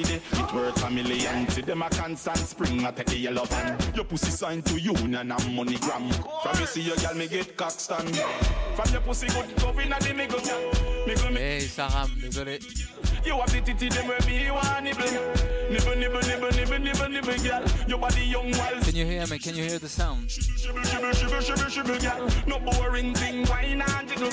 There. 0.03 0.21
It 0.33 0.55
worth 0.55 0.85
a 0.85 0.91
million. 0.91 1.49
See 1.49 1.63
them 1.63 1.83
a 1.83 1.91
constant 1.91 2.39
spring, 2.39 2.85
I 2.85 2.91
take 2.91 3.07
the 3.07 3.17
yellow 3.17 3.45
van. 3.45 3.77
Your 3.95 4.05
pussy 4.05 4.31
sign 4.31 4.63
to 4.63 4.79
union 4.79 5.33
and 5.33 5.55
money 5.55 5.77
gram. 5.77 6.11
From 6.11 6.61
you 6.61 6.67
see 6.67 6.83
your 6.83 6.97
gal, 6.97 7.15
me 7.15 7.29
get 7.29 7.57
cock 7.57 7.73
stand. 7.73 8.17
From 8.77 8.93
your 8.93 9.01
pussy 9.03 9.29
good, 9.29 9.55
go 9.61 9.71
in 9.79 9.93
a 9.93 9.99
the 9.99 10.15
nigga. 10.15 11.33
Me. 11.33 11.41
Hey, 11.41 11.61
ça 11.61 11.89
rame, 11.89 12.11
désolé. 12.21 12.59
You 13.25 13.35
have 13.41 13.53
the 13.53 13.61
titty, 13.61 13.89
them 13.89 14.09
where 14.09 14.19
me 14.27 14.51
want 14.51 14.85
nibble. 14.85 15.05
Nibble, 15.71 15.97
nibble, 15.97 16.21
nibble, 16.21 16.51
nibble, 16.51 16.79
nibble, 16.79 17.09
nibble, 17.09 17.39
girl. 17.43 17.63
Your 17.87 17.99
body 17.99 18.23
young 18.23 18.53
while 18.53 18.81
Can 18.81 18.95
you 18.95 19.05
hear 19.05 19.27
me? 19.27 19.39
Can 19.39 19.55
you 19.55 19.65
hear 19.65 19.79
the 19.79 19.89
sound? 19.89 20.29
Shibble, 20.29 20.83
shibble, 20.85 21.13
shibble, 21.13 21.43
shibble, 21.43 21.69
shibble, 21.69 22.01
girl. 22.01 22.29
No 22.47 22.59
boring 22.59 23.15
thing, 23.15 23.45
wine 23.49 23.83
and 23.83 24.09
jiggle. 24.09 24.31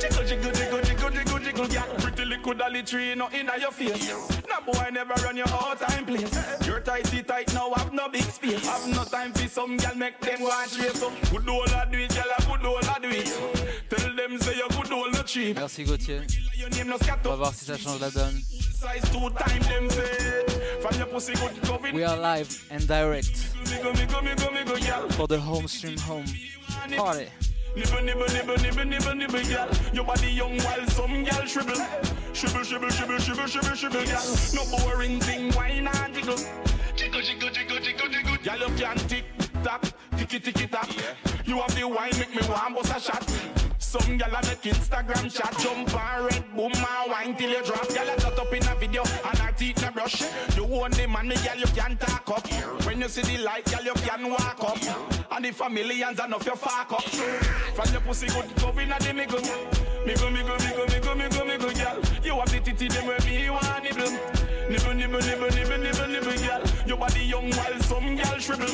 Jiggle, 0.00 0.24
jiggle, 0.24 0.52
jiggle, 0.52 0.80
jiggle, 0.82 1.10
jiggle, 1.10 1.38
jiggle, 1.38 1.68
girl. 1.68 2.05
Little 2.46 2.60
dolly 2.60 2.84
tree, 2.84 3.12
no 3.16 3.26
in 3.30 3.50
your 3.60 3.72
face. 3.72 4.08
No 4.48 4.72
boy 4.72 4.88
never 4.92 5.14
run 5.24 5.36
your 5.36 5.48
all 5.50 5.74
time 5.74 6.06
place. 6.06 6.32
You're 6.64 6.78
tighty 6.78 7.24
tight 7.24 7.52
now, 7.52 7.72
have 7.74 7.92
no 7.92 8.08
big 8.08 8.22
space. 8.22 8.64
Have 8.68 8.88
no 8.88 9.02
time 9.02 9.32
for 9.32 9.48
some 9.48 9.76
girl, 9.76 9.96
make 9.96 10.20
them 10.20 10.42
want 10.42 10.70
trace 10.70 11.02
up. 11.02 11.12
Good 11.32 11.48
old 11.48 11.68
I 11.70 11.90
do 11.90 11.98
it, 11.98 12.14
girl, 12.14 12.56
good 12.56 12.64
old 12.64 12.84
I 12.84 12.98
do 13.00 13.08
it. 13.08 13.90
Tell 13.90 14.14
them 14.14 14.38
say 14.38 14.54
you 14.58 14.68
good 14.68 14.92
old 14.92 15.12
no 15.12 15.22
cheap. 15.22 15.56
Merci 15.56 15.82
Gauthier. 15.82 16.24
Your 16.54 16.70
name 16.70 16.86
no 16.86 16.98
scatter. 16.98 17.28
On 17.28 17.32
va 17.32 17.36
voir 17.36 17.52
si 17.52 17.64
ça 17.64 17.76
change 17.76 18.00
la 18.00 18.10
donne. 18.10 18.40
Size 18.40 19.10
two 19.10 19.28
time 19.30 19.62
them 19.62 19.90
say. 19.90 20.44
From 20.80 20.98
your 20.98 21.06
pussy 21.08 21.34
good 21.34 21.60
cover. 21.62 21.90
We 21.92 22.04
are 22.04 22.16
live 22.16 22.64
and 22.70 22.86
direct 22.86 23.38
for 25.16 25.26
the 25.26 25.40
home 25.40 25.66
stream 25.66 25.98
home 25.98 26.26
party. 26.96 27.26
Nibble, 27.74 28.02
nibble, 28.02 28.26
nibble, 28.28 28.56
nibble, 28.56 28.84
nibble, 28.86 29.14
nibble, 29.16 29.44
girl. 29.44 29.68
Your 29.92 30.04
body 30.04 30.30
young 30.30 30.56
while 30.60 30.86
some 30.86 31.24
girl 31.24 31.44
shrivel. 31.44 31.76
Shrivel, 32.36 32.64
shrivel, 32.64 32.90
shrivel, 32.90 33.18
shrivel, 33.18 33.46
shrivel, 33.46 33.74
shrivel, 33.74 34.04
girl. 34.04 34.36
No 34.52 34.76
boring 34.76 35.18
thing, 35.20 35.50
wine 35.54 35.88
and 35.88 36.14
jiggle. 36.14 36.36
Jiggle, 36.94 37.22
jiggle, 37.22 37.48
jiggle, 37.48 37.78
jiggle, 37.78 38.08
jiggle. 38.10 38.36
Girl, 38.36 38.58
you 38.58 38.76
can 38.76 38.96
tick 39.08 39.24
tock, 39.64 39.82
ticky 40.18 40.40
ticky 40.40 40.66
tock. 40.66 40.90
You 41.46 41.56
have 41.56 41.74
the 41.74 41.88
wine, 41.88 42.12
make 42.18 42.34
me 42.34 42.46
want 42.46 42.74
bust 42.74 42.94
a 42.94 43.00
shot. 43.00 43.65
Some 43.86 44.18
gyal 44.18 44.34
a 44.34 44.42
make 44.48 44.74
Instagram 44.74 45.30
chat 45.32 45.56
Jump 45.60 45.94
and 45.94 46.24
red 46.24 46.44
boom 46.56 46.72
and 46.74 47.08
wine 47.08 47.36
till 47.36 47.50
you 47.50 47.62
drop. 47.62 47.86
Gyal 47.86 48.12
a 48.12 48.20
cut 48.20 48.36
up 48.36 48.52
in 48.52 48.66
a 48.66 48.74
video 48.74 49.02
and 49.04 49.38
her 49.38 49.52
teeth 49.52 49.80
na 49.80 49.92
brush. 49.92 50.22
You 50.56 50.64
own 50.64 50.90
the 50.90 51.06
man, 51.06 51.28
me 51.28 51.36
gyal 51.36 51.60
you 51.60 51.70
can 51.72 51.96
talk 51.96 52.28
up. 52.28 52.44
When 52.84 53.00
you 53.00 53.08
see 53.08 53.22
the 53.22 53.44
light, 53.44 53.64
gyal 53.66 53.84
you 53.84 53.94
can 53.94 54.28
walk 54.28 54.58
up. 54.58 55.30
And 55.30 55.46
if 55.46 55.60
a 55.60 55.70
millions 55.70 56.18
enough 56.18 56.44
you 56.44 56.56
fuck 56.56 56.92
up. 56.94 57.04
From 57.04 57.92
your 57.92 58.00
pussy 58.00 58.26
good 58.26 58.50
go 58.56 58.70
in 58.70 58.90
a 58.90 58.98
the 58.98 59.14
miggle 59.14 59.40
Miggle, 60.02 60.30
miggle, 60.34 60.58
miggle, 60.58 60.86
miggle, 60.86 61.14
miggle, 61.14 61.46
miggle, 61.46 61.70
gyal. 61.70 62.24
You 62.24 62.34
have 62.34 62.50
the 62.50 62.58
titty 62.58 62.88
them 62.88 63.06
where 63.06 63.20
me 63.20 63.48
want 63.50 63.84
nibble. 63.84 64.10
Nibble, 64.68 64.94
nibble, 64.94 65.20
nibble, 65.20 65.50
nibble, 65.54 65.78
nibble, 65.78 66.08
nibble, 66.08 66.38
gyal. 66.42 66.88
Your 66.88 66.96
body 66.96 67.20
young 67.20 67.52
while 67.52 67.80
some 67.82 68.18
gyal 68.18 68.40
shrivel. 68.40 68.66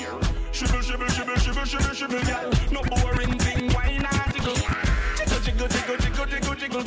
Shrivel, 0.53 0.81
shrivel, 0.81 1.09
shrivel, 1.09 1.37
shrivel, 1.37 1.65
shrivel, 1.67 1.95
shrivel, 1.95 2.21
gyal. 2.21 2.73
No 2.73 2.81
boring 2.81 3.39
thing, 3.39 3.71
wine 3.75 4.07
and 4.07 4.82
jiggle 5.59 5.69
Jiggle, 5.69 5.97
jiggle, 5.97 6.27
jiggle, 6.27 6.55
jiggle, 6.55 6.83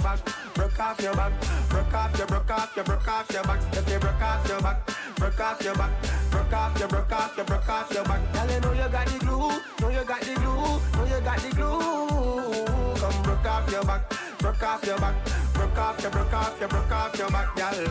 back, 0.00 0.18
broke 0.54 0.80
off 0.80 1.00
your 1.00 1.14
back, 1.14 1.32
broke 1.68 1.94
off 1.94 2.18
your, 2.18 2.26
broke 2.26 2.50
off 2.50 2.76
your, 2.76 2.84
broke 2.84 3.08
off 3.08 3.30
your 3.32 3.42
back. 3.44 3.60
If 3.72 3.90
you 3.90 3.98
broke 3.98 4.22
off 4.22 4.48
your 4.48 4.60
back, 4.60 4.88
broke 5.22 5.40
off 5.40 5.62
your 5.62 5.74
back, 5.76 5.90
broke 6.30 6.52
off 6.52 6.78
your, 6.80 6.88
broke 6.88 7.12
off 7.12 7.36
your, 7.36 7.46
broke 7.46 7.68
off 7.68 7.92
your 7.92 8.04
back. 8.04 8.32
Girl, 8.32 8.50
you 8.50 8.60
know 8.60 8.72
you 8.72 8.88
got 8.90 9.06
the 9.06 9.18
glue, 9.20 9.48
know 9.80 9.88
you 9.88 10.04
got 10.04 10.20
the 10.20 10.34
glue, 10.34 10.98
know 10.98 11.04
you 11.04 11.20
got 11.22 11.38
the 11.38 11.50
glue. 11.54 12.96
Come 12.96 13.22
broke 13.22 13.46
off 13.46 13.70
your 13.70 13.84
back, 13.84 14.12
broke 14.38 14.62
off 14.64 14.84
your 14.84 14.98
back, 14.98 15.14
broke 15.54 15.78
off 15.78 16.02
your, 16.02 16.10
broke 16.10 16.32
off 16.32 16.58
your, 16.58 16.68
broke 16.68 16.90
off 16.90 17.16
your 17.16 17.30
back, 17.30 17.54
girl. 17.54 17.86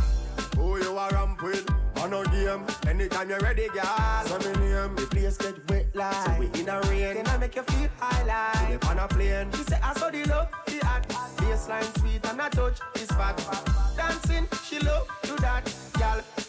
Who 0.57 0.83
you 0.83 0.97
are 0.97 1.09
ramp 1.11 1.41
with? 1.41 1.69
On 1.99 2.13
a 2.13 2.23
game, 2.31 2.65
anytime 2.87 3.29
you're 3.29 3.39
ready, 3.39 3.69
girl. 3.69 4.25
So 4.25 4.37
me 4.39 4.67
name, 4.67 4.95
the 4.95 5.07
place 5.09 5.37
get 5.37 5.69
wet 5.69 5.95
like. 5.95 6.13
So 6.13 6.35
we 6.37 6.47
in 6.59 6.67
a 6.67 6.81
rain, 6.81 7.15
then 7.15 7.27
I 7.27 7.37
make 7.37 7.55
you 7.55 7.63
feel 7.63 7.89
high 7.97 8.23
like. 8.23 8.85
on 8.89 8.99
a 8.99 9.07
plane, 9.07 9.47
she 9.53 9.63
say 9.63 9.79
I 9.81 9.93
saw 9.93 10.09
the 10.09 10.25
love, 10.25 10.49
the 10.65 10.85
act. 10.85 11.09
Baseline 11.37 11.99
sweet 11.99 12.25
and 12.25 12.41
a 12.41 12.49
touch 12.49 12.79
is 12.95 13.07
fat. 13.09 13.37
Dancing, 13.95 14.47
she 14.65 14.79
love 14.79 15.07
do 15.23 15.35
that, 15.37 15.73
girl. 15.97 16.40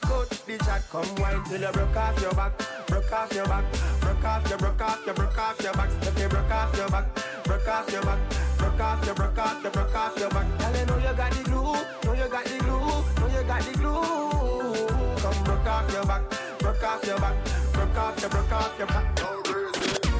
The 0.53 0.59
chat, 0.67 0.83
come 0.91 1.15
wine 1.17 1.43
till 1.45 1.63
you 1.63 1.73
broke 1.73 1.97
off 1.97 2.21
your 2.21 2.35
back, 2.35 2.53
broke 2.87 3.11
off 3.11 3.33
your 3.33 3.47
back, 3.47 3.65
broke 4.03 4.23
off 4.23 4.47
your, 4.51 4.59
broke 4.59 4.83
off 4.83 5.07
your, 5.07 5.15
broke 5.15 5.39
off 5.39 5.63
your 5.63 5.73
back. 5.73 5.89
If 6.03 6.19
you 6.19 6.29
broke 6.29 6.51
off 6.51 6.77
your 6.77 6.89
back, 6.91 7.07
broke 7.45 7.69
off 7.69 7.91
your 7.91 8.03
back, 8.03 8.19
broke 8.59 8.81
off 8.81 9.07
your, 9.07 9.15
broke 9.15 9.39
off 9.39 9.63
your, 9.63 9.73
broke 9.73 9.95
off 9.95 10.19
your 10.19 10.29
back. 10.29 10.59
Girl, 10.59 10.77
you 10.77 10.85
know 10.85 10.97
you 10.99 11.17
got 11.17 11.33
the 11.33 11.43
glue, 11.45 11.73
know 12.05 12.13
you 12.13 12.29
got 12.29 12.45
the 12.45 12.59
glue, 12.59 12.79
know 13.17 13.29
you 13.33 13.43
got 13.49 13.63
the 13.63 13.73
glue. 13.79 15.23
Come 15.23 15.45
broke 15.45 15.67
off 15.67 15.91
your 15.91 16.05
back, 16.05 16.23
broke 16.59 16.85
off 16.85 17.07
your 17.07 17.19
back, 17.19 17.35
broke 17.73 17.97
off 17.97 18.21
your, 18.21 18.29
broke 18.29 18.53
off 18.53 18.79
your 18.79 18.87
back. 18.89 19.07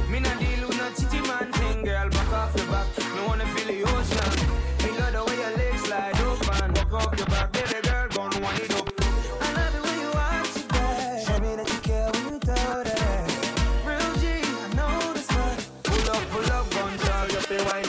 Me 0.09 0.19
not 0.19 0.39
deal 0.41 0.67
with 0.67 0.79
no 0.79 0.89
chitty 0.97 1.21
man 1.29 1.53
thing, 1.53 1.85
girl. 1.85 2.09
Back 2.09 2.33
off 2.33 2.57
your 2.57 2.67
back. 2.73 2.89
Me 2.97 3.21
wanna 3.27 3.45
feel 3.53 3.67
the 3.67 3.83
ocean. 3.85 4.33
Me 4.81 4.99
love 4.99 5.13
the 5.13 5.25
way 5.29 5.37
your 5.37 5.57
legs 5.59 5.83
slide 5.85 6.21
open. 6.25 6.73
Back 6.73 6.93
off 6.95 7.19
your 7.19 7.27
back 17.73 17.87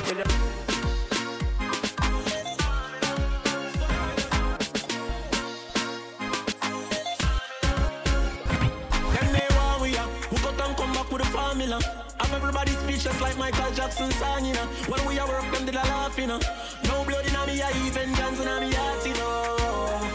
with 11.11 11.21
a 11.21 11.25
formula? 11.25 11.79
Have 12.19 12.33
everybody 12.33 12.71
speechless 12.71 13.21
like 13.21 13.37
Michael 13.37 13.71
Jackson 13.71 14.09
song, 14.11 14.45
you 14.45 14.53
know. 14.53 14.65
When 14.87 15.05
we 15.05 15.19
are 15.19 15.27
work, 15.27 15.51
them 15.51 15.65
did 15.65 15.75
a 15.75 15.83
laugh, 15.93 16.17
you 16.17 16.27
know. 16.27 16.39
No 16.85 17.03
blood 17.03 17.25
in 17.25 17.33
me, 17.47 17.61
I 17.61 17.71
even 17.85 18.13
guns 18.13 18.39
in 18.39 18.47
me 18.61 18.73
heart, 18.73 19.05
you 19.05 19.13
know. 19.13 19.57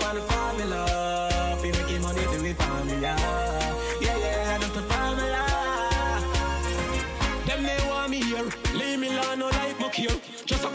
For 0.00 0.14
the 0.14 0.22
formula, 0.22 1.58
fi 1.60 1.70
making 1.70 2.02
money 2.02 2.22
to 2.22 2.42
we 2.42 2.52
formula. 2.54 3.00
Yeah, 3.00 3.47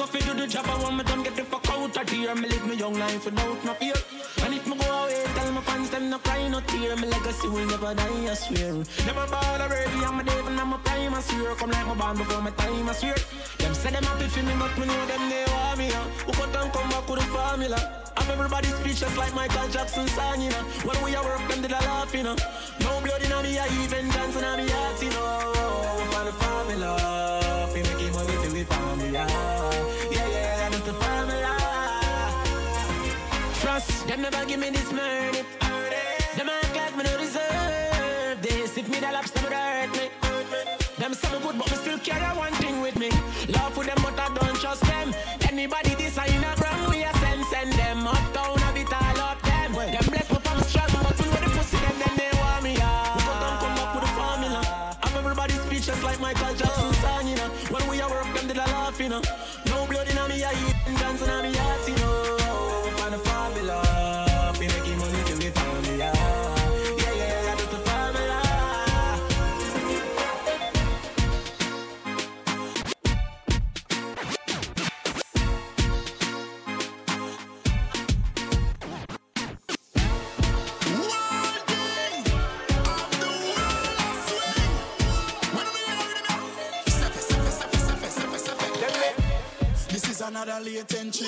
go 0.04 0.12
fi 0.12 0.20
do 0.26 0.34
the 0.34 0.48
job, 0.48 0.66
I 0.68 0.78
want 0.84 0.98
me 0.98 1.04
done 1.04 1.24
get 1.24 1.36
the 1.36 1.44
fuck 1.44 1.70
out 1.70 1.96
of 1.96 2.10
here. 2.10 2.36
Me 2.36 2.48
live 2.48 2.68
me 2.68 2.76
young 2.76 2.94
life 2.94 3.26
without 3.26 3.64
no 3.66 3.74
fear. 3.74 3.96
And 4.44 4.54
if 4.54 4.68
me 4.68 4.76
go 4.76 4.86
away, 5.04 5.24
tell 5.36 5.52
my 5.52 5.62
fans 5.62 5.90
them 5.90 6.10
no 6.10 6.18
cry, 6.20 6.48
no 6.50 6.60
tear. 6.62 6.96
My 6.98 7.08
legacy 7.08 7.48
will 7.48 7.66
never 7.66 7.94
die, 7.94 8.32
I 8.32 8.34
swear. 8.34 8.74
Never 9.08 9.26
ball 9.32 9.62
already, 9.64 10.00
I'm 10.08 10.20
a 10.20 10.24
devil, 10.24 10.60
I'm 10.60 10.74
a 10.74 10.78
prime, 10.80 11.14
I 11.14 11.22
swear. 11.22 11.56
Come 11.56 11.72
like 11.72 11.88
my 11.88 11.96
band 11.96 12.18
before 12.18 12.42
my 12.42 12.52
time, 12.52 12.90
I 12.90 12.94
swear. 12.94 13.16
Them 13.60 13.74
say 13.74 13.92
them 13.92 14.04
happy 14.04 14.28
for 14.28 14.44
me, 14.44 14.54
but 14.60 14.78
me 14.78 14.86
know 14.88 15.06
them 15.06 15.24
they 15.30 15.46
want 15.52 15.78
me. 15.78 15.88
Uh. 15.88 16.04
Who 16.26 16.32
cut 16.34 16.56
and 16.56 16.74
come 16.74 16.90
back 16.90 17.10
with 17.10 17.20
the 17.20 17.26
formula? 17.36 17.80
Have 18.18 18.30
everybody 18.30 18.68
speechless 18.80 19.18
like 19.18 19.34
Michael 19.34 19.68
Jackson 19.70 20.08
song, 20.08 20.42
you 20.42 20.52
know. 20.52 20.64
When 20.88 20.98
we 21.04 21.16
are 21.16 21.24
work, 21.24 21.48
them 21.48 21.62
did 21.62 21.72
a 21.72 21.82
laugh, 21.88 22.14
you 22.14 22.24
know. 22.24 22.36
No 22.82 22.92
blood 23.04 23.24
in 23.24 23.34
me, 23.44 23.58
I 23.58 23.68
even 23.84 24.10
dance 24.10 24.36
in 24.36 24.46
me 24.60 24.66
heart, 24.70 25.02
you 25.02 25.12
know. 25.12 25.30
For 26.12 26.24
the 26.28 26.34
formula, 26.42 27.33
never 34.24 34.46
give 34.46 34.60
me 34.60 34.70
this 34.70 34.90
murder. 34.94 35.44
Them 36.38 36.48
act 36.50 36.76
like 36.78 36.96
me 36.96 37.04
no 37.04 37.18
deserve 37.18 38.42
this. 38.42 38.78
If 38.78 38.88
me 38.88 39.00
the 39.02 39.12
lobster 39.12 39.42
would 39.44 39.52
hurt 39.52 39.92
me. 39.92 40.10
Them 40.98 41.14
say 41.14 41.30
me 41.34 41.40
good, 41.44 41.58
but 41.58 41.70
me 41.70 41.76
still 41.76 42.00
carry 42.00 42.38
one 42.38 42.53
a 90.54 90.60
late 90.62 90.94
entry. 90.96 91.28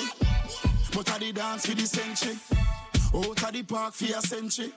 But 0.94 1.10
I 1.10 1.18
the 1.18 1.32
dance 1.32 1.66
for 1.66 1.74
the 1.74 1.86
century. 1.86 2.38
Out 3.14 3.42
of 3.42 3.52
the 3.52 3.62
park 3.62 3.94
for 3.94 4.04
a 4.04 4.20
century. 4.22 4.72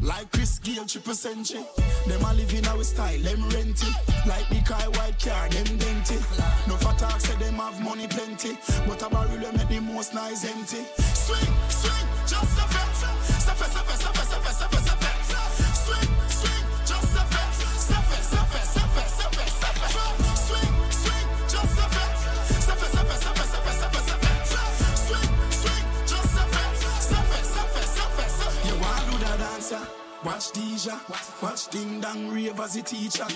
Like 0.00 0.30
Chris 0.32 0.58
Gayle, 0.58 0.86
triple 0.86 1.14
century. 1.14 1.64
Them 2.06 2.24
a 2.24 2.34
live 2.34 2.54
in 2.54 2.66
our 2.66 2.82
style, 2.84 3.18
them 3.20 3.42
renty. 3.50 3.90
Like 4.26 4.48
the 4.48 4.62
car, 4.64 4.90
white 4.96 5.18
car, 5.18 5.48
them 5.48 5.78
denty. 5.78 6.16
No 6.68 6.76
fat 6.76 6.98
talk, 6.98 7.20
say 7.20 7.36
them 7.36 7.54
have 7.54 7.80
money 7.82 8.06
plenty. 8.08 8.56
But 8.86 9.02
a 9.02 9.10
barrel, 9.10 9.38
them 9.38 9.56
make 9.56 9.68
the 9.68 9.80
most 9.80 10.14
nice 10.14 10.44
empty. 10.44 10.84
Swing, 10.96 11.54
swing, 11.68 12.06
just 12.26 12.58
a 12.58 12.64
fence. 12.72 13.44
Suffer, 13.44 13.70
suffer, 13.70 13.96
suffer, 13.96 14.24
suffer. 14.24 14.51
teacher. 29.72 29.88
Watch 30.24 30.52
Deja, 30.52 31.00
watch 31.42 31.66
Ding 31.68 32.00
Dong 32.00 32.28
rave 32.28 32.60
as 32.60 32.76
a 32.76 32.82
teacher. 32.82 33.26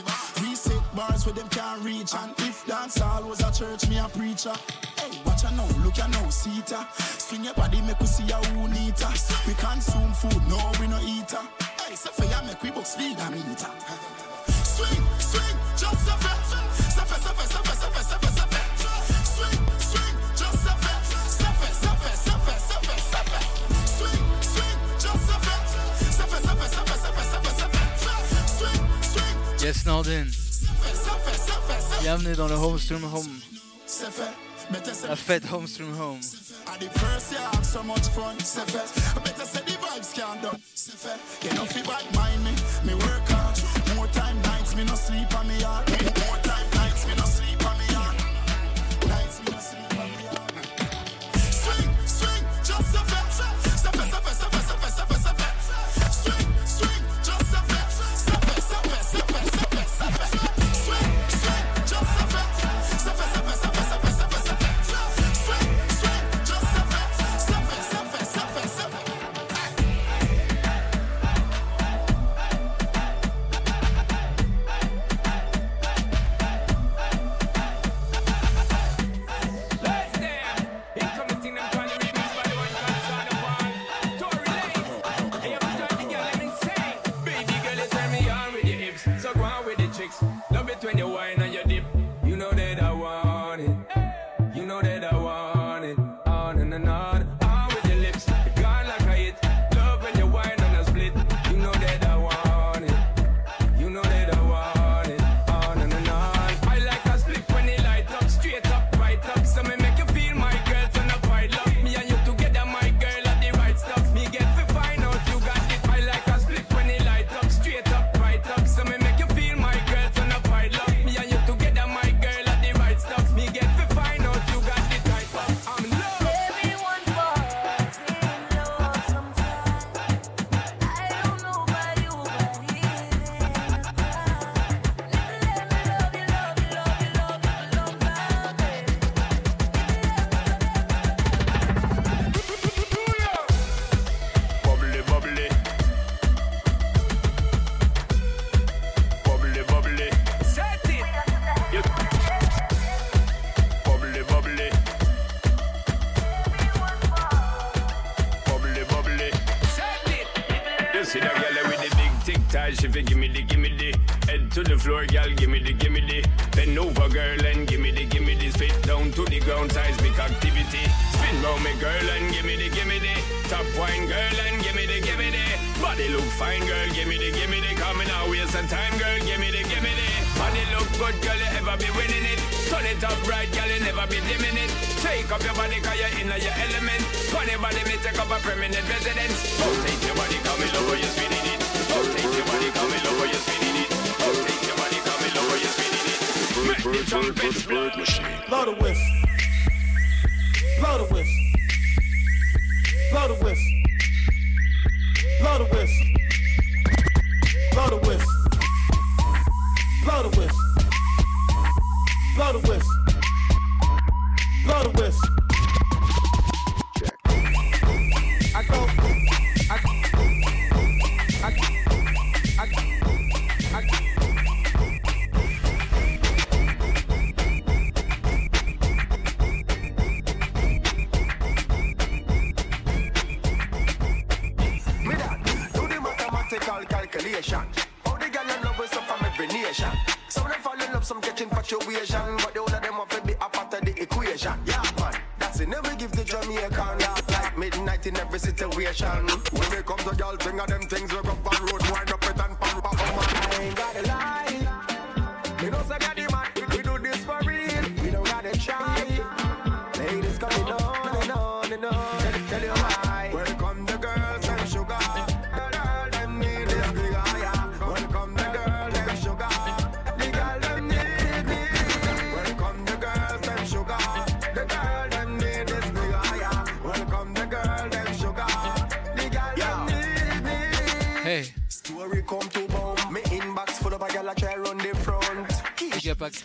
Reset 0.41 0.81
bars 0.95 1.27
where 1.27 1.35
them 1.35 1.49
can't 1.49 1.83
reach, 1.83 2.15
and 2.15 2.33
if 2.39 2.65
dance 2.65 2.99
hall 2.99 3.29
was 3.29 3.41
a 3.41 3.51
church, 3.51 3.89
me 3.89 3.99
a 3.99 4.09
preacher. 4.09 4.53
Hey, 4.97 5.19
watch 5.27 5.43
her 5.43 5.51
now, 5.57 5.67
look 5.83 5.97
her 5.97 6.09
now, 6.09 6.29
see 6.29 6.63
her. 6.73 6.87
Swing 7.19 7.45
your 7.45 7.55
body, 7.55 7.81
make 7.81 7.99
we 7.99 8.07
see 8.07 8.31
her 8.31 8.41
who 8.55 8.69
need 8.69 8.97
her. 9.01 9.13
We 9.49 9.55
consume 9.55 10.13
food, 10.13 10.49
no 10.49 10.73
we 10.79 10.87
no 10.87 11.01
eater. 11.01 11.43
Hey, 11.85 11.97
so 11.97 12.11
for 12.11 12.25
ya 12.25 12.41
make 12.47 12.63
we 12.63 12.71
box 12.71 12.95
vegan 12.95 13.35
eater. 13.35 14.16
Yes, 29.67 29.83
Snowden. 29.83 30.31
Bienvenue 32.01 32.37
dans 32.37 32.47
le 32.47 32.55
Homestream 32.55 33.03
Home. 33.03 33.41
La 35.09 35.17
fête 35.17 35.43
Homestream 35.53 35.93
Home. 36.01 36.21
At 36.69 36.79
the 36.79 37.65
so 37.65 37.83
much 37.83 38.07
fun. 38.15 38.37
Can't 38.39 38.47
C'est 40.77 42.15
mind 42.15 42.45
me. 42.45 42.53
Me 42.85 42.95
work. 42.95 43.29
More 43.97 44.07
time 44.13 44.41
nights, 44.43 44.77
me 44.77 44.85
no 44.85 44.95
sleep 44.95 45.35
on 45.37 45.49
me 45.49 45.59
yard. 45.59 45.86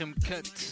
Cream 0.01 0.15
Cut. 0.27 0.70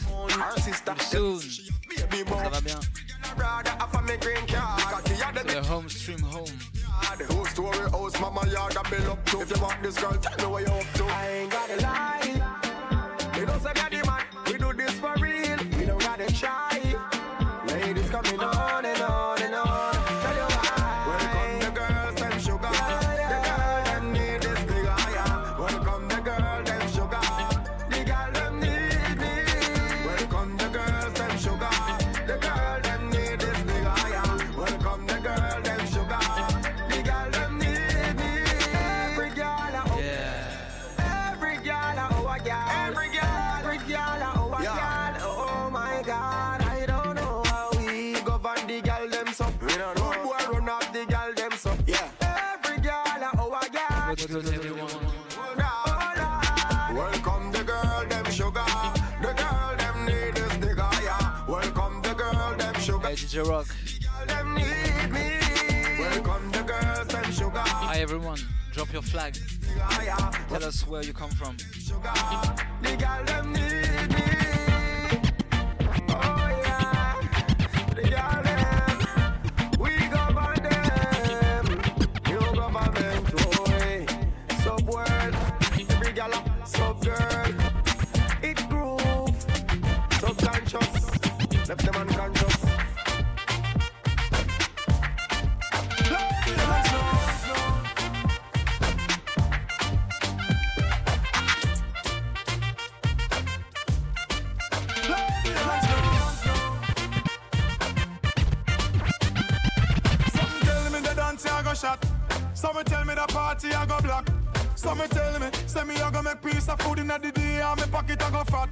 Some 110.34 110.60
tell 110.62 110.92
me 110.92 111.00
the 111.00 111.14
dance 111.16 111.46
I 111.46 111.64
go 111.64 111.74
shot. 111.74 112.06
Some 112.54 112.84
tell 112.84 113.06
me 113.06 113.16
the 113.16 113.26
party 113.28 113.70
I 113.74 113.86
go 113.86 114.00
block. 114.02 114.30
Some 114.76 115.00
tell 115.10 115.40
me, 115.40 115.48
say 115.68 115.84
me 115.84 115.96
I 115.96 116.12
go 116.12 116.22
make 116.22 116.42
piece 116.42 116.70
of 116.70 116.80
food 116.82 117.00
in 117.00 117.08
the 117.08 117.18
day 117.18 117.62
and 117.62 117.80
me 117.80 117.88
pocket 117.92 118.22
I 118.24 118.32
go 118.32 118.44
fat. 118.46 118.70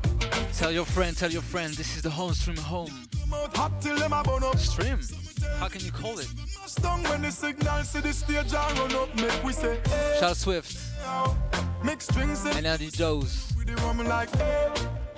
Tell 0.54 0.72
your 0.72 0.86
friend, 0.86 1.16
tell 1.18 1.32
your 1.32 1.42
friend, 1.42 1.74
this 1.74 1.96
is 1.98 2.02
the 2.02 2.10
home 2.10 2.34
stream 2.34 2.58
home. 2.58 2.92
Hot 3.56 3.82
till 3.82 3.98
them 3.98 4.14
a 4.14 4.18
up. 4.18 4.58
Stream? 4.58 5.00
How 5.60 5.68
can 5.68 5.84
you 5.84 5.92
call 5.92 6.20
it? 6.20 6.28
Stung 6.66 7.04
when 7.04 7.22
the 7.22 7.32
signal 7.32 7.84
see 7.84 8.00
the 8.00 8.14
stage 8.14 8.54
and 8.54 8.80
run 8.80 8.96
up, 8.96 9.16
make 9.16 9.44
we 9.44 9.54
say, 9.54 9.80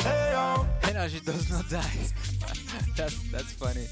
hey, 0.01 0.05
like, 0.05 0.05
hey, 0.05 0.31
yo, 0.31 0.67
Energy 0.89 1.19
does 1.19 1.49
not 1.49 1.69
die. 1.69 1.80
that's 2.95 3.31
that's 3.31 3.53
funny. 3.53 3.88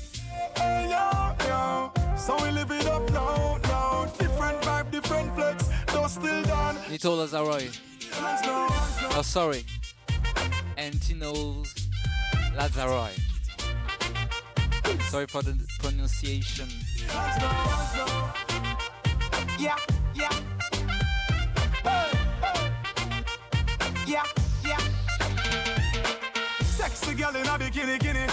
hey, 0.56 0.90
yo, 0.90 1.36
yo. 1.48 1.92
So 2.18 2.36
we 2.44 2.52
live 2.52 2.72
it 2.72 2.86
up 2.88 3.10
now, 3.12 3.58
now. 3.64 4.06
Different 4.18 4.62
vibe, 4.62 4.92
different 4.92 5.36
flex, 5.36 5.70
though 5.88 6.08
still 6.08 6.44
done. 6.44 6.78
Nicola 6.90 7.28
Zaroy. 7.28 7.70
Oh, 9.16 9.22
sorry. 9.24 9.64
Antinos 10.78 11.68
Lazaroy. 12.56 13.12
Sorry 15.10 15.26
for 15.28 15.42
the 15.42 15.58
pronunciation. 15.80 16.68
Yeah, 19.60 19.76
yeah. 20.14 20.47
Girl 27.18 27.36
in 27.36 27.48
a 27.48 27.58
bikini, 27.58 28.00
guinea. 28.00 28.28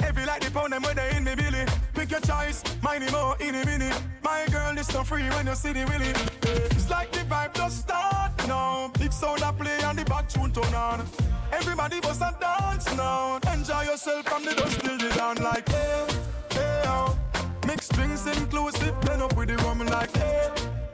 Heavy 0.00 0.24
like 0.24 0.42
the 0.42 0.50
pound 0.50 0.72
them 0.72 0.82
when 0.82 0.96
they 0.96 1.16
in 1.16 1.24
me 1.24 1.34
billy. 1.34 1.64
Pick 1.94 2.10
your 2.10 2.20
choice, 2.20 2.62
mine 2.82 3.06
more 3.12 3.36
in 3.40 3.54
a 3.54 3.64
minute. 3.64 4.02
My 4.22 4.46
girl 4.50 4.76
is 4.76 4.86
so 4.86 5.04
free 5.04 5.28
when 5.30 5.46
you 5.46 5.54
see 5.54 5.72
the 5.72 5.84
willy. 5.84 6.12
It's 6.70 6.88
like 6.90 7.12
the 7.12 7.20
vibe 7.20 7.54
just 7.54 7.80
start 7.80 8.32
now. 8.48 8.90
Big 8.98 9.12
sound 9.12 9.42
a 9.42 9.52
play 9.52 9.78
and 9.84 9.98
the 9.98 10.04
back 10.06 10.28
tune 10.28 10.50
turn 10.50 10.74
on. 10.74 11.06
Everybody 11.52 12.00
bust 12.00 12.22
and 12.22 12.38
dance 12.40 12.96
now. 12.96 13.38
Enjoy 13.52 13.82
yourself 13.82 14.26
from 14.26 14.44
the 14.44 14.54
dust 14.54 14.80
till 14.80 14.96
the 14.96 15.08
dawn 15.14 15.36
like 15.36 15.68
hey, 15.68 16.06
hey 16.52 16.82
yo. 16.84 17.14
Mixed 17.66 17.92
drinks 17.92 18.26
inclusive, 18.26 18.98
blend 19.02 19.22
up 19.22 19.36
with 19.36 19.48
the 19.48 19.56
rum 19.58 19.80
like 19.86 20.16
hey, 20.16 20.50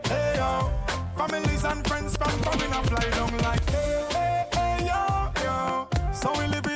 hey 0.06 0.34
yo. 0.36 0.70
Families 1.16 1.64
and 1.64 1.86
friends 1.86 2.16
from 2.16 2.40
coming 2.42 2.72
a 2.72 2.82
fly 2.82 3.10
down 3.10 3.36
like 3.38 3.70
hey, 3.70 4.06
hey, 4.10 4.46
hey 4.52 4.86
yo, 4.86 5.32
yo. 5.44 5.88
So 6.12 6.32
we 6.38 6.46
live 6.48 6.67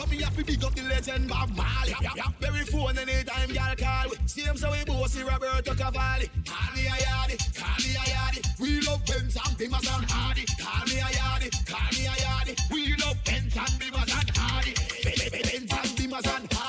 So 0.00 0.06
me 0.06 0.22
have 0.22 0.34
to 0.34 0.44
big 0.44 0.64
up 0.64 0.74
the 0.74 0.82
legend 0.84 1.28
Bob 1.28 1.50
Marley. 1.54 1.92
Yeah, 2.00 2.12
yeah. 2.16 2.24
Very 2.40 2.64
phone 2.64 2.96
anytime 2.96 3.50
y'all 3.50 3.76
call. 3.76 4.10
Same 4.24 4.56
so 4.56 4.70
we 4.70 4.82
bossy 4.86 5.22
Roberto 5.22 5.74
Cavalli. 5.74 6.30
Call 6.46 6.74
me 6.74 6.86
a 6.86 6.96
yardie, 7.04 7.36
call 7.54 7.76
me 7.84 7.92
a 7.92 8.04
yardie. 8.08 8.60
We 8.60 8.80
love 8.80 9.04
Benz 9.04 9.36
and 9.36 9.58
Bimmers 9.58 9.94
and 9.94 10.10
Hardy. 10.10 10.46
Call 10.58 10.86
me 10.86 11.00
a 11.00 11.04
yardie, 11.04 11.52
call 11.66 11.90
me 11.92 12.06
a 12.06 12.16
yardie. 12.16 12.72
We 12.72 12.96
love 12.96 13.16
Benz 13.26 13.54
and 13.54 13.78
Bimmers 13.78 14.20
and 14.20 14.30
Hardy. 14.38 14.74
Be- 15.04 15.10
be- 15.10 15.30
be- 15.30 15.42
Benz 15.42 15.70
and 15.70 15.98
Bimmers 15.98 16.34
and 16.34 16.50
Hardy. 16.50 16.59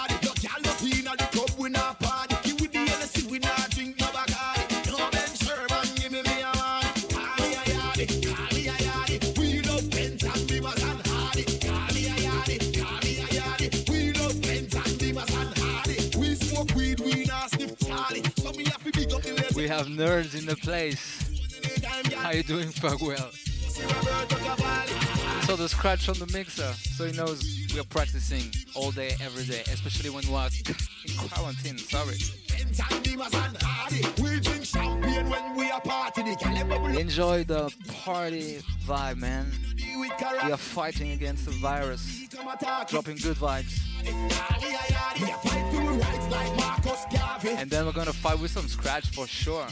Have 19.72 19.88
nerds 19.88 20.38
in 20.38 20.45
the 20.45 20.56
place. 20.57 20.99
How 22.18 22.31
you 22.31 22.43
doing, 22.43 22.68
Farwell? 22.68 23.31
So 25.43 25.56
the 25.56 25.69
scratch 25.69 26.10
on 26.10 26.19
the 26.19 26.30
mixer, 26.34 26.73
so 26.73 27.06
he 27.06 27.14
knows 27.14 27.41
we 27.73 27.80
are 27.80 27.85
practicing 27.85 28.52
all 28.76 28.91
day, 28.91 29.15
every 29.22 29.45
day, 29.45 29.61
especially 29.72 30.10
when 30.10 30.27
we 30.27 30.35
are 30.35 30.49
in 31.07 31.30
quarantine. 31.30 31.77
Sorry. 31.77 32.18
Enjoy 36.99 37.43
the 37.45 37.73
party 38.03 38.61
vibe, 38.85 39.18
man. 39.18 39.52
We 39.97 40.51
are 40.51 40.57
fighting 40.57 41.11
against 41.11 41.45
the 41.45 41.51
virus, 41.51 42.27
dropping 42.88 43.18
good 43.18 43.38
vibes. 43.38 43.80
And 47.57 47.69
then 47.69 47.85
we're 47.85 47.91
gonna 47.91 48.13
fight 48.13 48.39
with 48.39 48.51
some 48.51 48.68
scratch 48.68 49.07
for 49.07 49.27
sure. 49.27 49.68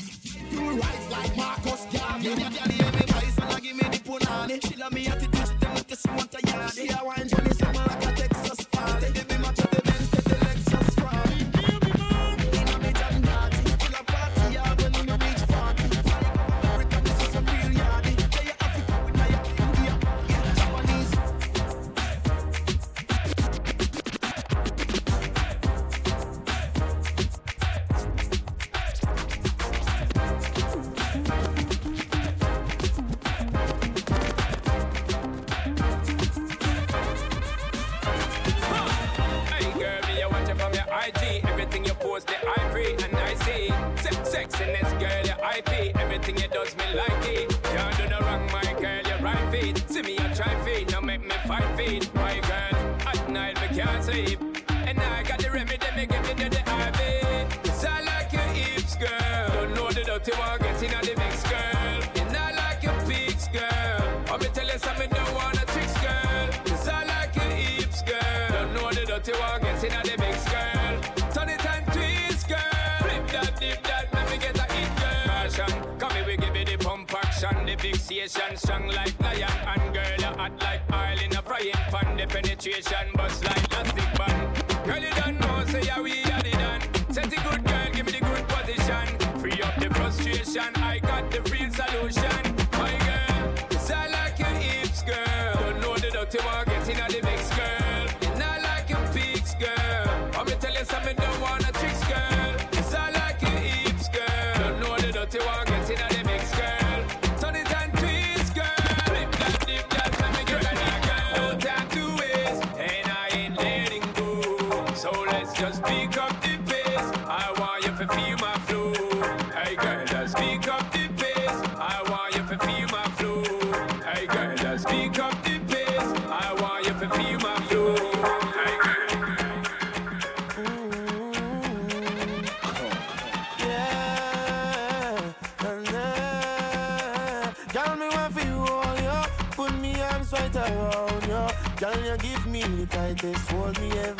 Does 46.64 46.76
me 46.78 46.94
like 46.94 47.26
it. 47.26 47.64
Can't 47.64 47.98
do 47.98 48.08
no 48.08 48.20
wrong, 48.20 48.46
my 48.52 48.74
girl, 48.82 49.02
your 49.08 49.20
right 49.20 49.52
feet. 49.52 49.78
See 49.90 50.02
me 50.02 50.18
a 50.18 50.36
try 50.36 50.54
feet, 50.64 50.92
now 50.92 51.02
make 51.02 51.24
me 51.24 51.36
fight 51.48 51.70
feet. 51.78 52.14
My 52.16 52.40
girl, 52.52 52.76
at 53.08 53.30
night 53.30 53.60
we 53.62 53.78
can't 53.78 54.04
sleep. 54.04 54.40
And 54.70 55.00
I 55.00 55.24
got 55.24 55.40
the 55.40 55.50
remedy, 55.52 55.88
me 55.96 56.06
giving 56.06 56.38
you 56.38 56.50
the 56.50 56.60
IV. 56.60 57.64
Cause 57.64 57.86
I 57.86 58.02
like 58.02 58.32
your 58.34 58.50
hips, 58.58 58.96
girl. 58.96 59.48
Don't 59.54 59.74
know 59.74 59.90
the 59.90 60.04
dirty 60.04 60.32
one, 60.34 60.60
get 60.60 60.84
in 60.84 60.92
the 61.08 61.14
mix, 61.22 61.44
girl. 61.44 62.00
And 62.22 62.36
I 62.36 62.52
like 62.62 62.84
your 62.84 62.98
peaks, 63.08 63.48
girl. 63.48 64.40
Me 64.40 64.48
tell 64.54 64.68
you 64.68 64.80
something, 64.80 65.10
don't 65.10 65.34
wanna 65.36 65.66
tricks, 65.74 65.98
girl. 66.02 66.48
Cause 66.66 66.88
I 66.88 67.04
like 67.06 67.36
your 67.36 67.52
hips, 67.62 68.02
girl. 68.02 68.50
Don't 68.52 68.74
know 68.74 68.90
the 68.92 69.06
dirty 69.06 69.34
one, 69.34 69.62
get 69.62 69.84
in 69.84 69.92
the 70.10 70.16
mix, 70.24 70.44
girl. 70.52 70.94
Turn 71.34 71.50
it 71.50 71.66
and 71.74 71.86
twist, 71.94 72.48
girl. 72.48 73.00
Flip 73.04 73.28
that, 73.34 73.60
dip 73.60 73.84
that, 73.84 74.14
let 74.14 74.30
me 74.30 74.38
get 74.38 74.58
a 74.58 74.74
hit, 74.74 74.92
girl. 75.00 75.26
Passion, 75.26 75.89
pump 77.42 77.54
action. 77.54 77.66
The 77.66 77.76
fixation, 77.82 78.58
strong 78.58 78.88
like 78.88 79.20
lion. 79.20 79.50
And 79.66 79.94
girl, 79.94 80.18
you 80.18 80.26
hot 80.26 80.52
like 80.62 80.82
oil 80.92 81.20
in 81.24 81.38
a 81.38 81.42
frying 81.42 81.72
pan. 81.92 82.18
The 82.18 82.28
penetration, 82.28 83.08
bust 83.16 83.44
like 83.46 83.70
plastic 83.70 84.18
band. 84.18 84.86
Girl, 84.86 85.00
you 85.00 85.14
don't 85.22 85.40
know, 85.40 85.66
say 85.66 85.82
yeah, 85.84 86.02
we 86.02 86.24
are 86.24 86.40
it 86.40 86.54
done. 86.54 86.82
Set 87.14 87.34
it 87.34 87.44
good, 87.44 87.64
girl, 87.64 87.90
give 87.94 88.06
me 88.06 88.12
the 88.12 88.20
good 88.20 88.48
position. 88.48 89.40
Free 89.40 89.62
up 89.62 89.76
the 89.80 89.90
frustration, 89.94 90.76
I 90.76 91.00
got 91.00 91.32
the 91.32 91.42
real 91.52 91.72
solution. 91.72 92.29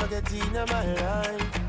Get 0.10 0.34
in 0.34 0.54
my 0.54 0.86
life. 0.96 1.60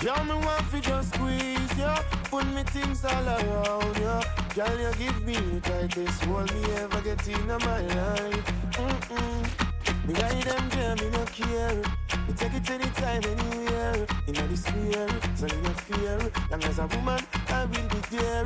Girl, 0.00 0.24
me 0.24 0.34
want 0.34 0.64
for 0.66 0.80
just 0.80 1.14
squeeze 1.14 1.78
you. 1.78 1.94
Put 2.30 2.46
me 2.54 2.62
things 2.62 3.04
all 3.04 3.28
around 3.28 3.96
you. 3.98 4.20
Girl, 4.54 4.78
you 4.80 4.92
give 4.96 5.26
me 5.26 5.34
the 5.34 5.60
tightest 5.60 6.24
hold 6.24 6.52
me 6.54 6.62
ever 6.76 7.00
get 7.02 7.28
in 7.28 7.46
my 7.46 7.58
life. 7.58 8.46
Mm-mm. 8.72 10.06
Me 10.06 10.14
ride 10.14 10.42
them 10.42 10.70
jam, 10.70 10.96
me 10.96 11.10
no 11.10 11.24
care. 11.26 11.82
Me 12.26 12.32
take 12.34 12.54
it 12.54 12.70
anytime, 12.70 13.22
anywhere. 13.22 14.06
In 14.26 14.34
the 14.34 14.56
sphere, 14.56 15.08
so 15.36 15.46
me 15.46 15.60
no 15.62 15.70
fear. 15.84 16.18
Long 16.50 16.64
as 16.64 16.78
a 16.78 16.86
woman, 16.86 17.20
I 17.48 17.64
will 17.66 17.88
be 17.92 18.16
there. 18.16 18.44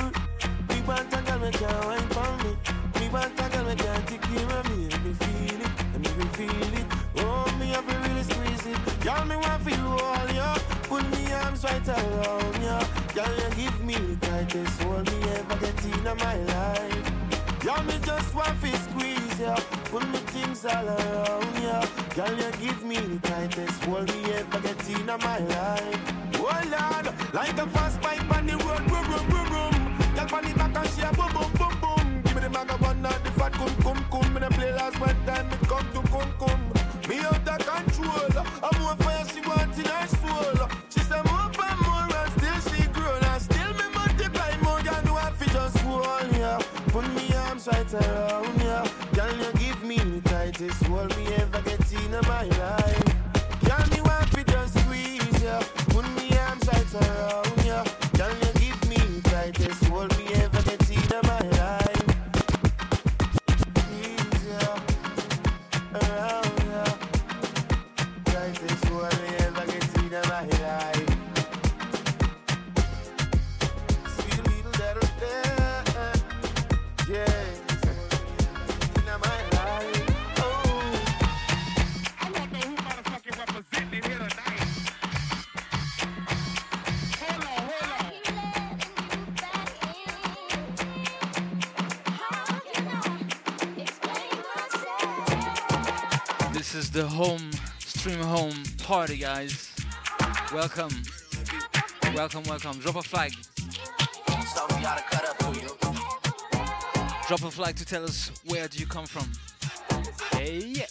Me 0.68 0.81
want 0.86 1.14
a 1.14 1.22
girl, 1.22 1.39
me 1.39 1.51
can't 1.52 1.85
wine 1.86 2.09
for 2.10 2.31
me. 2.43 2.56
Me 2.98 3.09
want 3.09 3.39
a 3.39 3.48
girl, 3.51 3.64
me 3.64 3.74
can 3.76 4.06
take 4.06 4.22
care 4.22 4.63
feel 6.35 6.74
it. 6.81 6.86
Oh, 7.19 7.56
me 7.59 7.66
have 7.69 7.86
to 7.86 7.97
really 8.09 8.23
squeeze 8.23 8.66
it. 8.66 8.78
Girl, 9.01 9.24
me 9.24 9.36
want 9.36 9.62
feel 9.62 9.86
all 9.86 10.28
you. 10.39 10.51
Put 10.90 11.05
me 11.15 11.32
arms 11.32 11.62
right 11.65 11.89
around 11.89 12.56
you. 12.66 12.78
Girl, 13.15 13.35
you 13.40 13.51
give 13.62 13.81
me 13.85 13.94
the 13.94 14.16
tightest 14.27 14.82
hold 14.82 15.06
me 15.12 15.19
ever 15.39 15.56
get 15.62 15.85
in 15.85 16.05
my 16.05 16.36
life. 16.55 17.12
Yeah, 17.65 17.82
me 17.82 17.97
just 18.02 18.35
want 18.35 18.61
to 18.61 18.77
squeeze 18.86 19.40
ya. 19.40 19.55
Put 19.90 20.06
me 20.12 20.19
things 20.35 20.65
all 20.65 20.89
around 20.89 21.62
ya. 21.62 21.78
Girl, 22.16 22.35
you 22.43 22.51
give 22.62 22.85
me 22.85 22.97
the 22.97 23.19
tightest 23.28 23.85
hold 23.85 24.09
me 24.09 24.32
ever 24.35 24.61
get 24.61 24.89
in 24.89 25.06
my 25.06 25.39
life. 25.39 26.12
Oh 26.36 26.61
Lord, 26.74 27.06
like 27.32 27.59
a 27.59 27.66
fast 27.69 28.01
bike 28.02 28.36
on 28.36 28.47
the 28.47 28.56
road, 28.56 28.85
boom 28.89 29.06
boom 29.11 29.28
boom 29.28 29.55
back 30.55 30.77
and 30.77 30.89
she 30.90 31.02
a 31.02 31.12
boom 31.12 31.32
boom 31.32 31.52
boom 31.59 31.84
Give 32.55 32.70
me 32.70 33.09
the 33.24 33.31
fat 33.32 33.52
cum 33.52 33.74
cum 33.82 34.05
cum. 34.12 34.32
Me 34.32 34.40
the 34.40 34.48
play 34.51 34.72
last 34.72 35.01
one 35.01 35.16
time, 35.26 35.51
it 35.51 35.68
come 35.68 35.86
to 35.93 36.02
cum 36.09 36.31
cum. 36.39 36.60
Me 37.09 37.18
out 37.18 37.48
of 37.48 37.66
control. 37.66 38.44
I'm 38.62 38.81
more 38.81 38.97
fire 38.97 39.24
she 39.26 39.40
want 39.40 39.76
in 39.76 39.85
her 39.85 40.06
soul. 40.06 40.68
She 40.89 41.01
say 41.01 41.20
more 41.26 41.51
and 41.51 41.81
more 41.81 42.16
and 42.16 42.31
still 42.39 42.60
she 42.72 42.86
grow. 42.89 43.12
And 43.12 43.43
still 43.43 43.72
me 43.74 43.86
multiply 43.93 44.56
more 44.62 44.81
than 44.82 45.12
what 45.12 45.35
fi 45.35 45.47
just 45.47 45.78
hold 45.78 46.36
ya. 46.36 46.59
Put 46.94 47.12
me 47.14 47.35
arms 47.35 47.66
right 47.66 47.93
around 47.94 48.60
ya. 48.62 48.86
Girl, 49.14 49.35
you 49.36 49.52
give 49.59 49.82
me 49.82 49.98
the 49.98 50.20
tightest 50.28 50.85
hold 50.85 51.16
me 51.16 51.26
ever 51.35 51.60
get 51.62 51.93
in 51.93 52.12
my 52.28 52.44
life. 52.44 52.93
Guys. 99.35 99.73
Welcome, 100.52 100.94
welcome, 102.15 102.44
welcome. 102.44 102.78
Drop 102.78 102.97
a 102.97 103.02
flag. 103.02 103.32
So 103.32 104.66
we 104.70 104.82
gotta 104.82 105.02
cut 105.11 105.24
up 105.28 105.43
for 105.43 105.55
you. 105.61 105.70
Drop 107.27 107.43
a 107.43 107.51
flag 107.51 107.74
to 107.77 107.85
tell 107.85 108.05
us 108.05 108.31
where 108.47 108.69
do 108.69 108.78
you 108.78 108.86
come 108.86 109.06
from. 109.06 109.27
Hey, 110.39 110.59
yeah. 110.78 110.86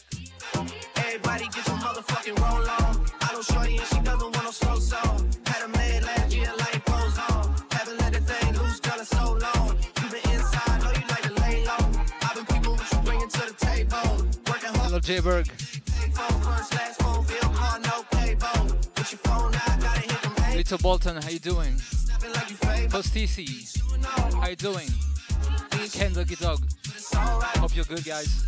Everybody 0.97 1.45
get 1.45 1.67
your 1.67 1.77
motherfucking 1.85 2.37
roll 2.43 2.69
on. 2.79 3.05
I 3.21 3.33
know 3.33 3.41
shorty 3.41 3.77
and 3.77 3.87
she 3.87 3.99
doesn't 4.01 4.31
want 4.35 4.43
no 4.43 4.51
slow 4.51 4.75
song. 4.75 5.31
Had 5.45 5.63
a 5.63 5.69
man 5.77 6.03
last 6.03 6.35
year 6.35 6.51
like 6.57 6.83
pose 6.85 7.17
on. 7.29 7.55
Haven't 7.71 7.97
let 8.01 8.11
the 8.11 8.19
thing 8.19 8.57
loose, 8.59 8.79
girl, 8.81 8.99
it's 8.99 9.09
so 9.09 9.25
long. 9.45 9.77
You 10.01 10.09
been 10.09 10.31
inside, 10.33 10.83
know 10.83 10.91
you 10.91 11.07
like 11.07 11.25
to 11.29 11.33
lay 11.43 11.65
low. 11.65 11.83
I've 12.23 12.35
been 12.35 12.45
people 12.45 12.73
what 12.75 12.91
you 12.91 12.99
bringing 13.07 13.29
to 13.29 13.41
the 13.51 13.55
table. 13.69 14.09
Working 14.47 14.73
hard. 14.75 14.87
Hello, 14.87 14.99
J 14.99 15.21
Mr. 20.73 20.81
Bolton, 20.81 21.21
how 21.21 21.29
you 21.29 21.37
doing? 21.37 21.73
Postisi, 22.89 23.77
how 24.41 24.47
you 24.47 24.55
doing? 24.55 24.89
Kentucky 25.91 26.35
Dog. 26.35 26.65
Hope 27.59 27.75
you're 27.75 27.85
good, 27.85 28.03
guys. 28.03 28.43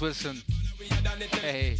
listen. 0.00 0.42
Hey. 1.40 1.76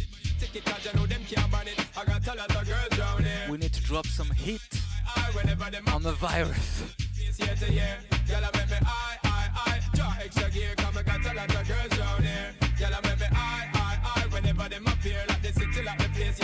We 3.49 3.57
need 3.57 3.73
to 3.73 3.81
drop 3.83 4.07
some 4.07 4.29
heat 4.31 4.61
on 5.93 6.03
the 6.03 6.13
virus. 6.13 6.83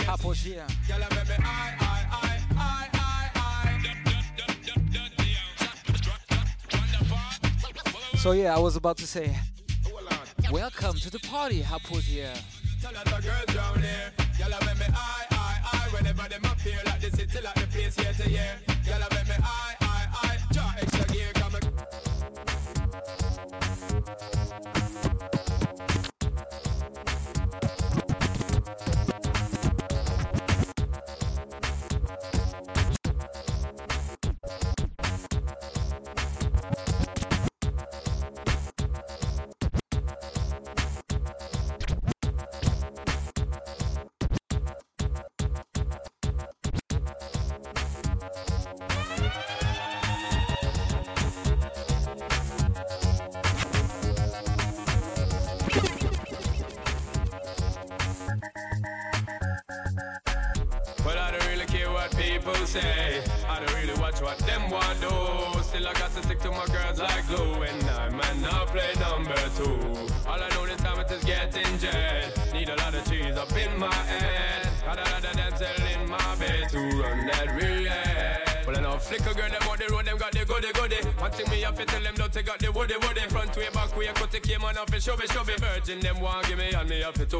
Apogea. 0.06 0.66
So 8.18 8.32
yeah, 8.32 8.56
I 8.56 8.58
was 8.58 8.76
about 8.76 8.96
to 8.98 9.06
say 9.06 9.36
party 11.26 11.60
happens 11.60 12.06
here. 12.06 12.32
Tell 12.80 12.92
girls 13.20 13.46
down 13.54 13.80
there. 13.80 14.25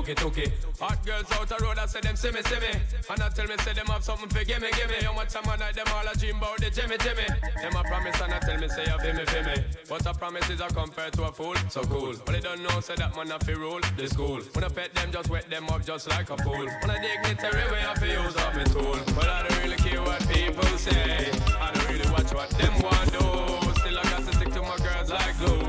tookie 0.06 0.14
tookie. 0.14 0.80
Hot 0.80 1.04
girls 1.04 1.32
out 1.32 1.48
the 1.48 1.56
road, 1.64 1.78
I 1.78 1.86
say 1.86 2.00
them 2.00 2.16
see 2.16 2.30
me, 2.30 2.42
see 2.42 2.60
me. 2.60 2.70
And 3.10 3.22
I 3.22 3.28
tell 3.30 3.46
me, 3.46 3.56
say 3.58 3.72
them 3.72 3.86
have 3.86 4.04
something 4.04 4.28
for 4.28 4.44
gimme, 4.44 4.70
gimme. 4.72 5.02
How 5.02 5.12
much 5.12 5.32
time 5.32 5.48
I 5.48 5.56
like 5.56 5.74
them 5.74 5.86
all, 5.94 6.06
a 6.06 6.14
dream 6.16 6.36
about 6.36 6.58
the 6.58 6.70
Jimmy, 6.70 6.96
Jimmy. 6.98 7.26
Them 7.26 7.76
I 7.76 7.82
promise 7.82 8.20
and 8.20 8.34
I 8.34 8.38
tell 8.38 8.58
me, 8.58 8.68
say 8.68 8.84
you 8.86 8.98
feel 8.98 9.14
me, 9.14 9.24
feel 9.26 9.44
me. 9.44 9.64
But 9.88 10.06
a 10.06 10.14
promise 10.14 10.50
is 10.50 10.60
a 10.60 10.68
compare 10.68 11.10
to 11.10 11.24
a 11.24 11.32
fool, 11.32 11.56
so 11.68 11.82
cool. 11.84 12.14
But 12.24 12.32
they 12.32 12.40
don't 12.40 12.62
know, 12.62 12.80
say 12.80 12.94
that 12.96 13.16
man 13.16 13.32
a 13.32 13.38
fi 13.38 13.52
rule 13.52 13.80
the 13.96 14.06
cool. 14.14 14.40
When 14.54 14.64
I 14.64 14.68
pet 14.68 14.94
them, 14.94 15.10
just 15.12 15.30
wet 15.30 15.50
them 15.50 15.68
up 15.70 15.84
just 15.84 16.08
like 16.08 16.30
a 16.30 16.36
fool. 16.38 16.66
When 16.66 16.90
I 16.90 16.98
dignitary 17.00 17.66
way, 17.72 17.82
I 17.82 17.94
fi 17.94 18.06
use 18.12 18.36
up 18.36 18.54
me 18.54 18.64
tool. 18.64 18.98
But 19.14 19.26
I 19.26 19.48
don't 19.48 19.62
really 19.62 19.76
care 19.76 20.02
what 20.02 20.20
people 20.28 20.78
say. 20.78 21.30
I 21.58 21.72
don't 21.72 21.88
really 21.88 22.10
watch 22.10 22.32
what 22.32 22.50
them 22.50 22.74
want 22.82 23.10
do. 23.10 23.26
Still 23.80 23.98
I 23.98 24.02
got 24.04 24.22
to 24.26 24.32
stick 24.36 24.52
to 24.52 24.62
my 24.62 24.76
girls 24.76 25.10
like 25.10 25.38
glue. 25.38 25.65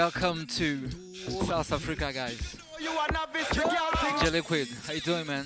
Welcome 0.00 0.46
to 0.56 0.88
South 1.44 1.74
Africa, 1.74 2.10
guys. 2.10 2.56
You 2.80 2.88
wanna 2.96 3.20
visit 3.34 3.52
the 3.52 3.68
girl 3.68 3.90
thing. 3.98 4.18
J 4.24 4.30
Liquid, 4.30 4.68
how 4.86 4.94
you 4.94 5.00
doing, 5.02 5.26
man? 5.26 5.44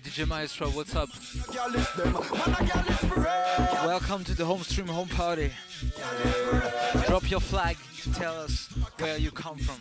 Girl. 0.00 0.10
Hey, 0.12 0.24
DJ 0.24 0.28
Maestro, 0.28 0.68
what's 0.70 0.94
up? 0.94 1.08
Girl 1.52 1.74
is 1.74 1.90
them. 1.92 2.12
Man 2.12 2.22
a 2.22 2.64
girl 2.64 2.84
is 2.88 2.96
for 2.96 3.20
real. 3.20 3.86
Welcome 3.86 4.24
to 4.24 4.34
the 4.34 4.44
home 4.44 4.62
stream 4.62 4.88
home 4.88 5.08
party. 5.08 5.50
Drop 7.06 7.30
your 7.30 7.40
flag 7.40 7.76
to 8.02 8.12
tell 8.12 8.36
us 8.40 8.68
where 8.98 9.18
you 9.18 9.30
come 9.30 9.58
from. 9.58 9.76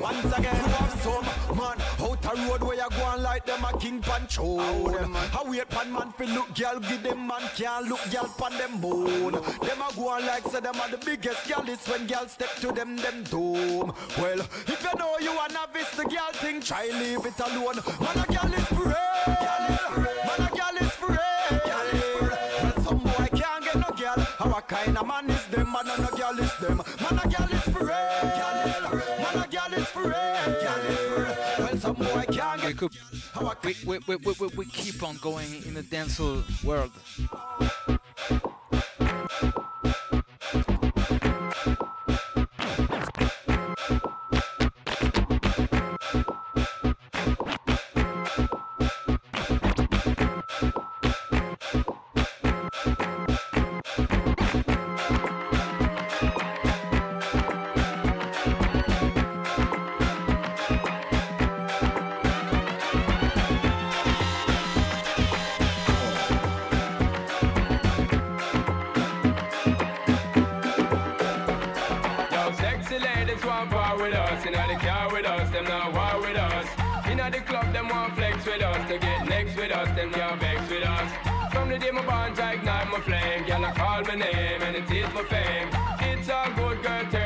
Once 0.00 0.24
again, 0.36 0.56
you 0.56 0.72
have 0.72 1.00
some 1.00 1.24
man 1.56 1.78
out 2.00 2.24
a 2.24 2.48
road 2.48 2.62
where 2.62 2.76
you 2.76 2.88
go 2.90 3.04
on 3.04 3.22
like 3.22 3.46
them 3.46 3.64
a 3.64 3.78
king 3.78 4.00
pan 4.00 4.26
show. 4.28 4.58
I 4.60 5.42
wait 5.46 5.68
pan 5.68 5.92
man 5.92 6.12
fi 6.12 6.24
look 6.26 6.54
girl, 6.54 6.80
give 6.80 7.02
them 7.02 7.26
man 7.26 7.42
can't 7.56 7.88
look 7.88 8.00
girl 8.10 8.34
pan 8.38 8.58
them 8.58 8.80
bone. 8.80 9.32
Them 9.32 9.82
a 9.82 9.94
go 9.94 10.08
on 10.08 10.26
like 10.26 10.44
say 10.44 10.60
them 10.60 10.76
are 10.76 10.90
the 10.90 10.98
biggest 10.98 11.48
girl 11.48 11.68
is 11.68 11.86
when 11.86 12.06
girls 12.06 12.32
step 12.32 12.54
to 12.56 12.72
them 12.72 12.96
them 12.96 13.22
dome. 13.24 13.92
Well, 14.18 14.40
if 14.40 14.82
you 14.82 14.98
know 14.98 15.18
you 15.20 15.32
a 15.32 15.52
novice, 15.52 15.90
the 15.96 16.04
girl 16.04 16.32
thing 16.32 16.60
try 16.60 16.86
leave 16.86 17.24
it 17.24 17.38
alone. 17.40 17.76
Man 18.00 18.18
a 18.18 18.26
girl 18.32 18.54
is 18.54 18.67
kind 24.68 24.98
of 24.98 25.06
man 25.06 25.30
is 25.30 25.46
them? 25.46 25.72
Man 25.72 25.86
girl 25.86 26.38
is 26.38 26.56
them. 26.58 26.76
Man 26.76 27.18
a 27.18 27.28
girl 27.28 27.48
is. 27.50 27.66
Man 29.18 29.34
a 29.34 29.48
girl 29.50 29.74
is. 29.74 29.88
Well, 31.58 31.76
some 31.78 31.94
boy 31.96 32.24
can't 32.30 32.60
get. 32.62 32.80
we, 33.64 33.74
we, 33.86 33.98
we, 34.06 34.16
we, 34.16 34.34
we, 34.40 34.48
we 34.56 34.64
keep 34.66 35.02
on 35.02 35.16
going 35.16 35.62
in 35.64 35.74
the 35.74 35.82
dancehall 35.82 36.42
world. 36.64 36.92
Fame 84.32 84.62
my 84.62 84.62
and 84.62 84.76
it 84.76 84.90
is 84.90 85.14
my 85.14 85.22
fame. 85.24 85.68
It's 86.00 86.28
a 86.28 86.52
good, 86.56 86.82
girl, 86.82 87.17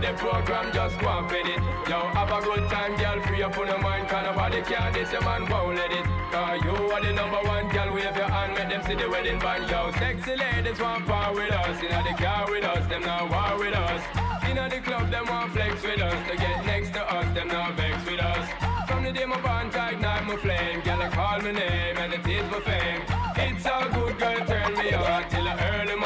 the 0.00 0.12
program, 0.14 0.72
just 0.72 0.98
go 0.98 1.08
and 1.08 1.28
fit 1.30 1.46
it. 1.46 1.60
Yo, 1.88 2.00
have 2.16 2.30
a 2.30 2.40
good 2.42 2.68
time, 2.70 2.96
girl, 2.96 3.20
free 3.26 3.42
up 3.42 3.56
on 3.58 3.66
your 3.66 3.78
mind, 3.78 4.08
can 4.08 4.24
nobody 4.24 4.62
can 4.62 4.92
this, 4.92 5.12
your 5.12 5.22
man 5.22 5.48
won't 5.48 5.76
let 5.76 5.92
it. 5.92 6.04
Cause 6.32 6.64
you 6.64 6.70
are 6.70 7.00
the 7.00 7.12
number 7.12 7.40
one, 7.44 7.68
girl, 7.68 7.92
wave 7.92 8.16
your 8.16 8.30
hand, 8.30 8.54
make 8.54 8.68
them 8.68 8.82
see 8.86 8.94
the 8.94 9.08
wedding 9.08 9.38
band, 9.38 9.68
yo. 9.70 9.90
Sexy 9.92 10.36
ladies 10.36 10.80
want 10.80 11.06
power 11.06 11.34
with 11.34 11.52
us, 11.52 11.82
inna 11.82 12.02
the 12.02 12.14
car 12.22 12.50
with 12.50 12.64
us, 12.64 12.86
them 12.88 13.02
not 13.02 13.30
war 13.30 13.58
with 13.58 13.74
us. 13.74 14.02
Inna 14.48 14.68
the 14.68 14.80
club, 14.80 15.10
them 15.10 15.26
want 15.26 15.52
flex 15.52 15.82
with 15.82 16.00
us, 16.00 16.30
to 16.30 16.36
get 16.36 16.64
next 16.64 16.92
to 16.94 17.02
us, 17.02 17.34
them 17.34 17.48
not 17.48 17.74
vex 17.74 18.04
with 18.06 18.20
us. 18.20 18.48
From 18.88 19.04
the 19.04 19.12
day 19.12 19.26
my 19.26 19.40
bond, 19.40 19.74
I 19.76 19.92
ignite 19.92 20.24
my 20.26 20.36
flame, 20.36 20.80
girl, 20.80 21.02
I 21.02 21.08
call 21.10 21.38
my 21.40 21.52
name, 21.52 21.96
and 21.98 22.14
it 22.14 22.26
is 22.26 22.50
my 22.50 22.60
fame. 22.60 23.02
It's 23.36 23.66
all 23.66 23.88
good, 23.90 24.18
girl, 24.18 24.46
turn 24.46 24.72
me 24.74 24.92
on, 24.94 25.28
till 25.28 25.46
I 25.46 25.56
earn 25.72 25.86
them 25.88 26.02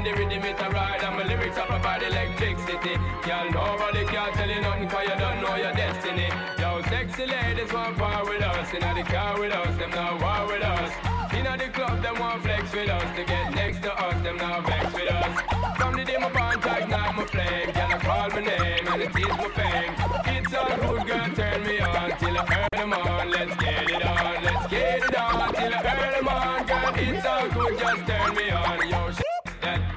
when 0.00 0.16
the 0.16 0.18
rhythm 0.18 0.44
it 0.44 0.60
a 0.60 0.70
ride, 0.70 1.02
and 1.02 1.16
my 1.16 1.24
lyrics 1.24 1.58
are 1.58 1.66
provide 1.66 2.02
electricity. 2.02 2.96
Girl, 3.26 3.50
nobody 3.52 4.04
can 4.06 4.32
tell 4.32 4.48
you 4.48 4.60
nothing, 4.60 4.88
cause 4.88 5.04
you 5.08 5.16
don't 5.16 5.42
know 5.42 5.56
your 5.56 5.72
destiny. 5.72 6.28
Yo, 6.58 6.80
sexy 6.88 7.26
ladies 7.26 7.72
want 7.72 7.98
power 7.98 8.24
with 8.24 8.42
us, 8.42 8.72
inna 8.72 8.94
the 8.94 9.02
car 9.02 9.38
with 9.38 9.52
us, 9.52 9.76
them 9.76 9.90
not 9.90 10.20
war 10.22 10.46
with 10.48 10.62
us. 10.62 10.90
Inna 11.34 11.56
the 11.58 11.68
club, 11.68 12.00
them 12.02 12.18
want 12.18 12.42
flex 12.42 12.72
with 12.72 12.88
us, 12.88 13.16
to 13.16 13.24
get 13.24 13.54
next 13.54 13.82
to 13.82 13.92
us, 13.92 14.22
them 14.22 14.36
not 14.38 14.66
vex 14.66 14.94
with 14.94 15.10
us. 15.10 15.34
From 15.76 15.96
the 15.96 16.04
day 16.04 16.16
my 16.16 16.32
bond, 16.32 16.64
ignite 16.64 17.14
my 17.16 17.24
flame, 17.26 17.70
I 17.74 17.98
call 17.98 18.28
my 18.30 18.40
name, 18.40 18.86
and 18.88 19.02
it 19.02 19.14
is 19.14 19.36
my 19.36 19.48
fame. 19.58 19.92
It's 20.32 20.54
all 20.54 20.76
good, 20.80 21.06
girl, 21.08 21.28
turn 21.36 21.62
me 21.66 21.78
on, 21.80 22.10
till 22.18 22.38
I 22.38 22.42
earn 22.56 22.68
them 22.72 22.92
on, 22.94 23.30
let's 23.30 23.54
get 23.56 23.90
it 23.90 24.04
on, 24.06 24.44
let's 24.44 24.66
get 24.68 25.02
it 25.04 25.16
on, 25.16 25.54
till 25.54 25.74
I 25.74 25.80
earn 25.92 26.12
them 26.16 26.28
on, 26.28 26.66
girl, 26.66 26.92
it's 26.96 27.26
all 27.26 27.48
good, 27.50 27.78
just 27.78 28.06
turn 28.06 28.34
me 28.34 28.50
on, 28.50 28.88
yo, 28.88 28.99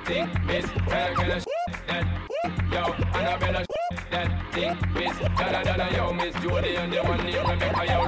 thing, 0.06 0.30
miss, 0.46 0.66
of 0.66 1.42
sh- 1.42 1.76
that, 1.88 2.06
yo, 2.72 2.94
Annabella, 3.18 3.64
sh- 3.64 3.98
that 4.12 4.54
thing, 4.54 4.78
miss, 4.94 5.18
da 5.38 5.52
da 5.78 5.88
yo, 5.96 6.14
miss. 6.14 6.34
Jody, 6.44 6.76
and 6.76 6.92
the 6.92 6.98
one 7.04 7.24
named 7.24 7.48
Rebecca, 7.50 7.86
yo, 7.86 8.08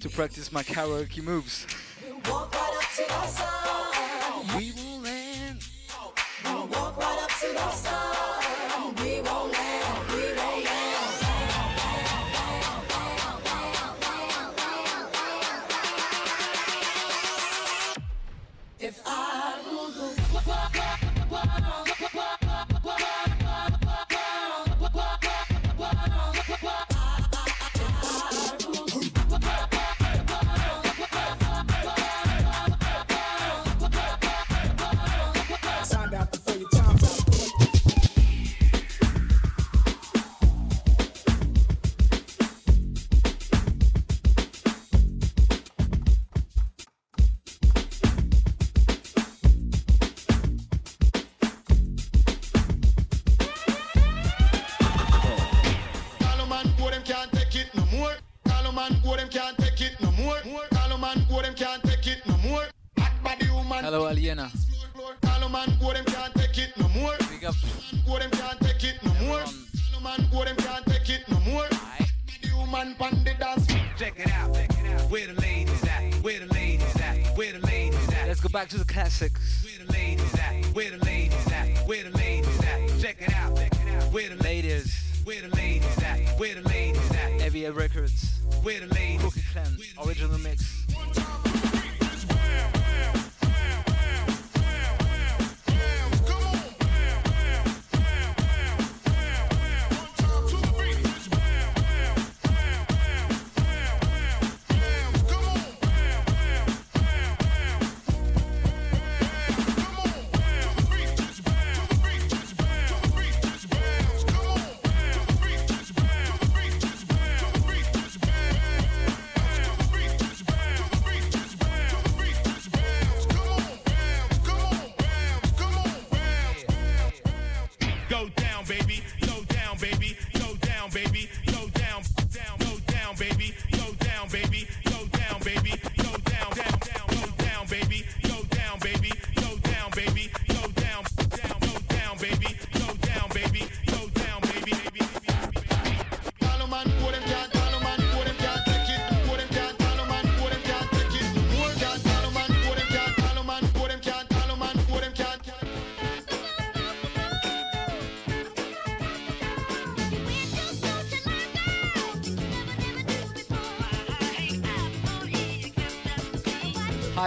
to 0.00 0.08
practice 0.08 0.50
my 0.50 0.62
karaoke 0.62 1.22
moves. 1.22 1.66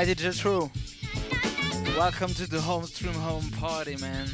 I 0.03 0.13
did 0.13 0.19
true. 0.33 0.69
Welcome 1.95 2.33
to 2.33 2.45
the 2.45 2.59
home 2.59 2.83
stream 2.83 3.13
home 3.13 3.49
party, 3.51 3.95
man. 3.95 4.27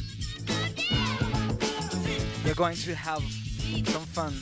You're 2.44 2.56
going 2.56 2.76
to 2.78 2.96
have 2.96 3.22
some 3.22 4.02
fun. 4.02 4.34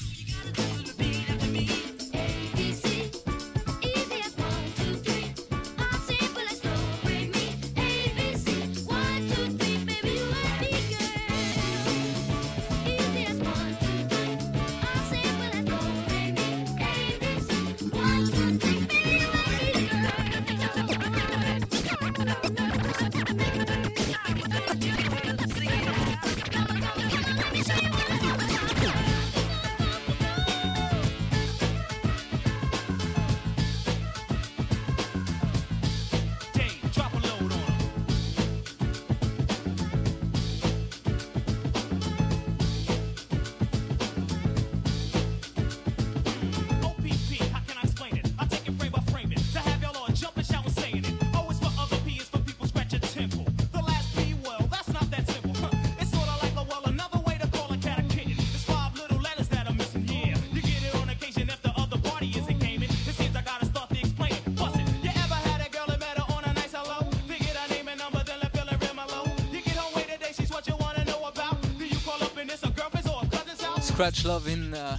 Scratch 73.97 74.25
love 74.25 74.47
in 74.47 74.75
uh, 74.75 74.95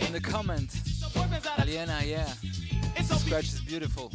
in 0.00 0.14
the 0.14 0.20
comments. 0.20 0.80
Aliena, 1.58 2.00
yeah. 2.06 2.24
Scratch 3.02 3.52
is 3.52 3.60
beautiful. 3.60 4.10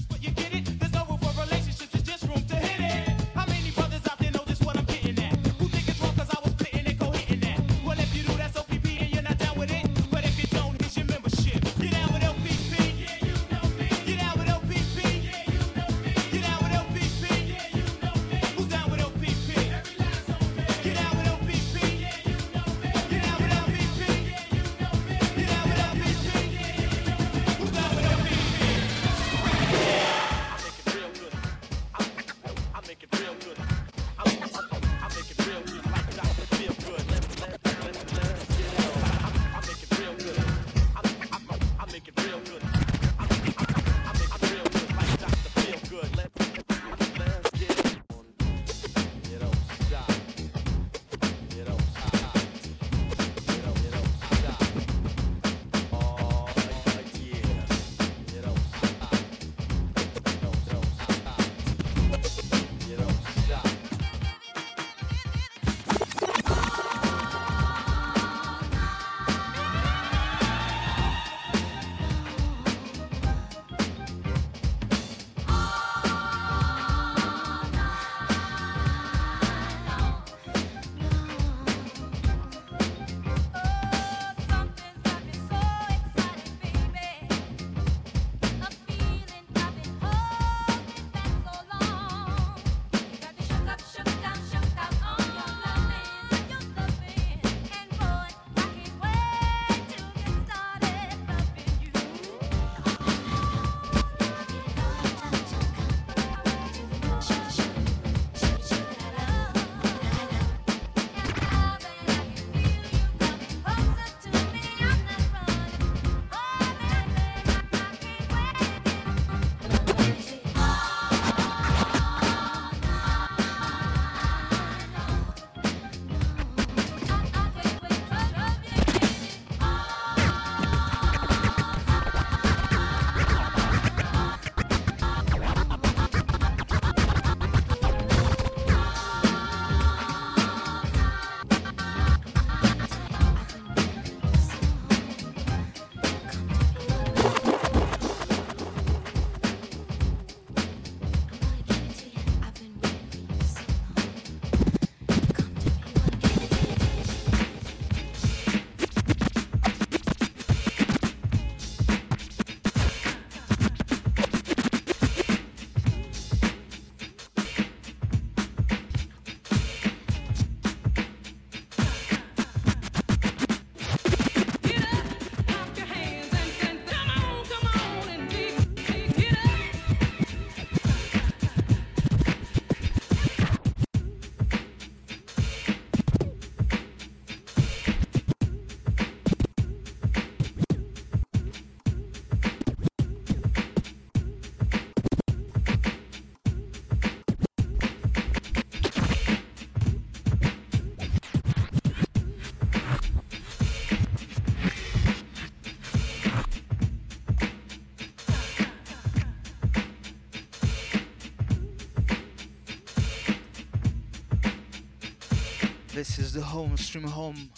home, 216.55 216.77
stream 216.77 217.03
home, 217.03 217.49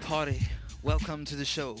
party. 0.00 0.42
Welcome 0.82 1.24
to 1.26 1.36
the 1.36 1.44
show. 1.44 1.76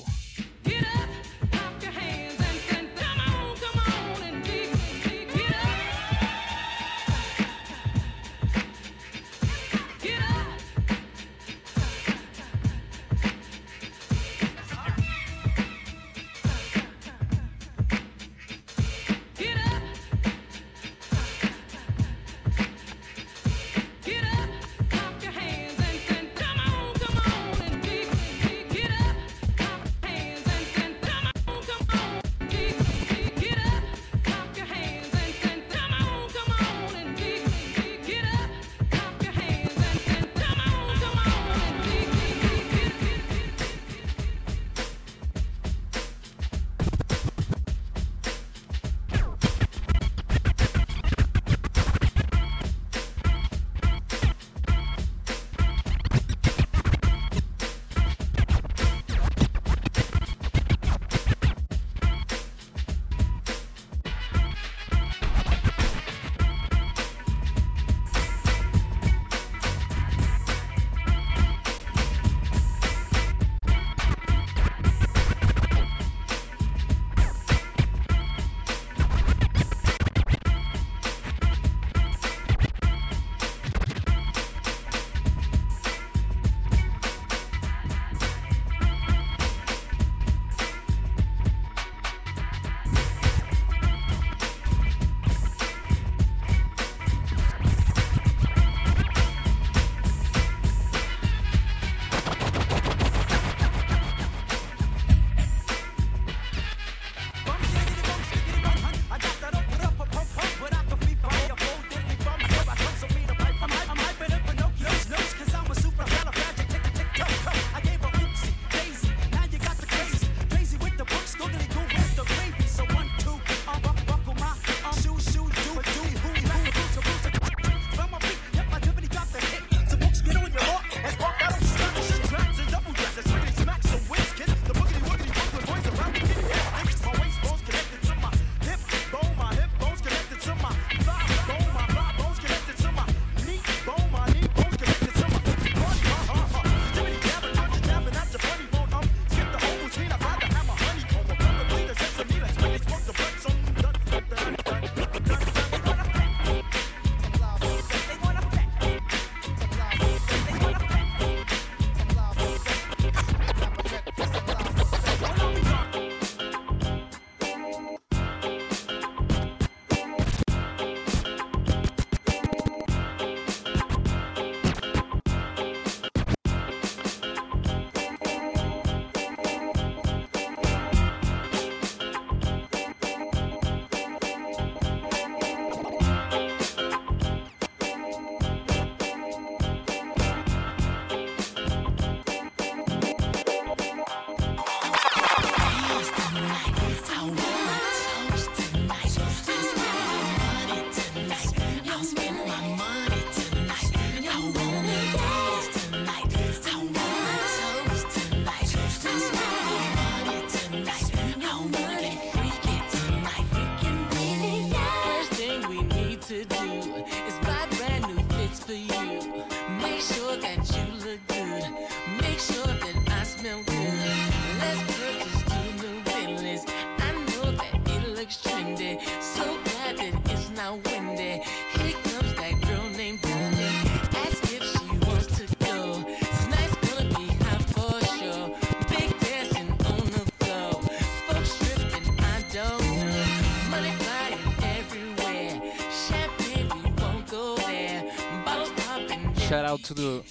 to 249.94 250.24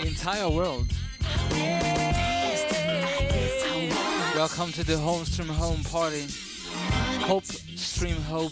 the 0.00 0.06
entire 0.06 0.48
world. 0.50 0.86
Welcome 4.34 4.72
to 4.72 4.84
the 4.84 4.98
Home 4.98 5.24
Stream 5.24 5.48
Home 5.48 5.82
party. 5.84 6.26
Home 7.22 7.42
Stream 7.42 8.16
Home. 8.22 8.50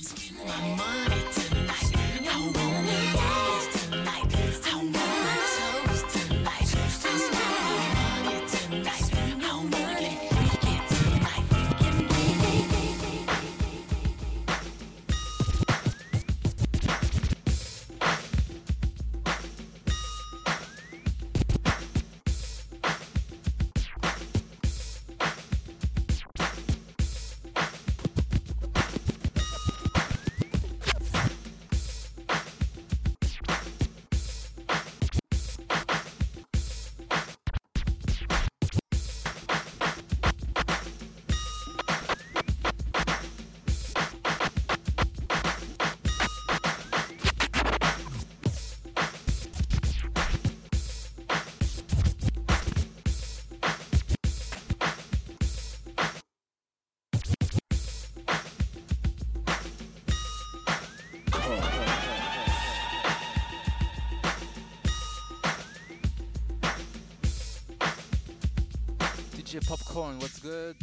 Popcorn, 69.60 70.18
what's 70.18 70.38
good? 70.38 70.76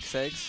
Going 0.00 0.30
down. 0.30 0.45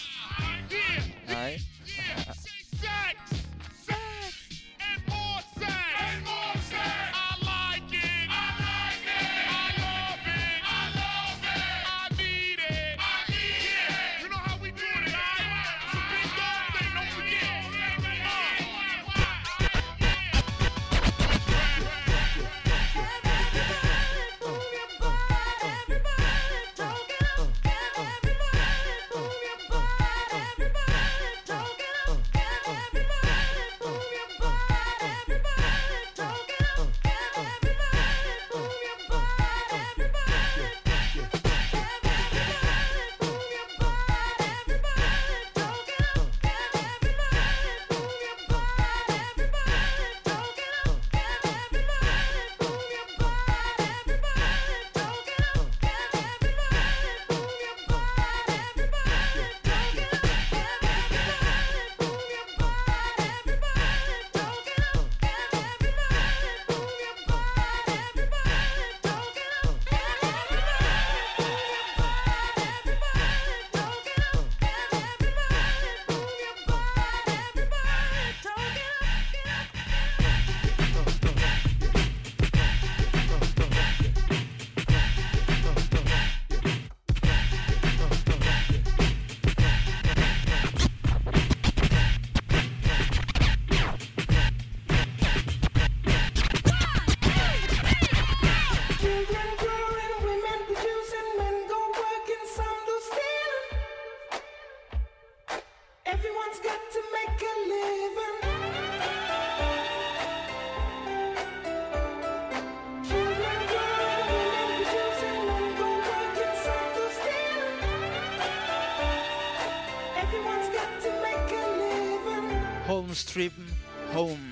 Home. 124.11 124.46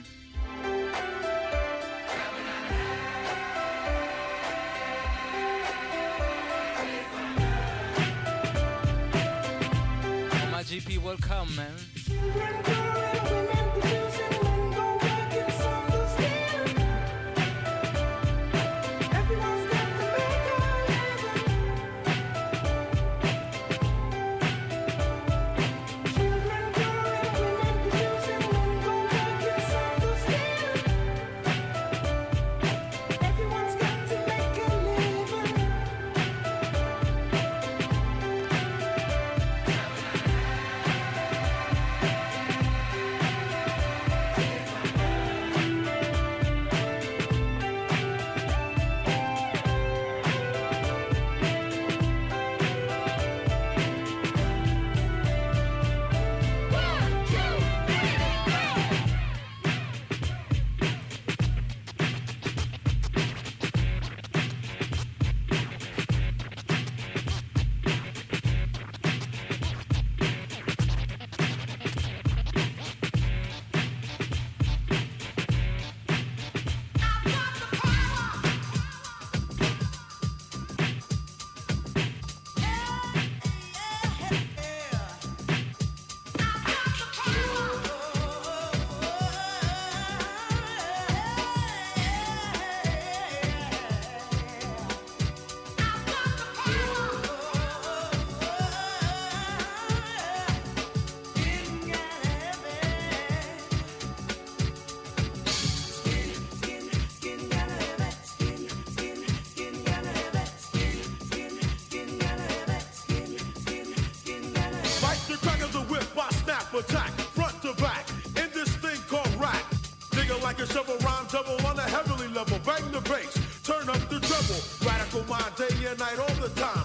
A 121.25 121.31
double 121.31 121.65
on 121.65 121.77
a 121.77 121.81
heavenly 121.81 122.27
level. 122.29 122.59
Bang 122.65 122.91
the 122.91 123.01
bass, 123.01 123.33
turn 123.63 123.89
up 123.89 123.99
the 124.09 124.19
treble. 124.19 124.61
Radical 124.85 125.23
mind, 125.25 125.55
day 125.55 125.87
and 125.87 125.99
night, 125.99 126.19
all 126.19 126.35
the 126.35 126.49
time. 126.59 126.84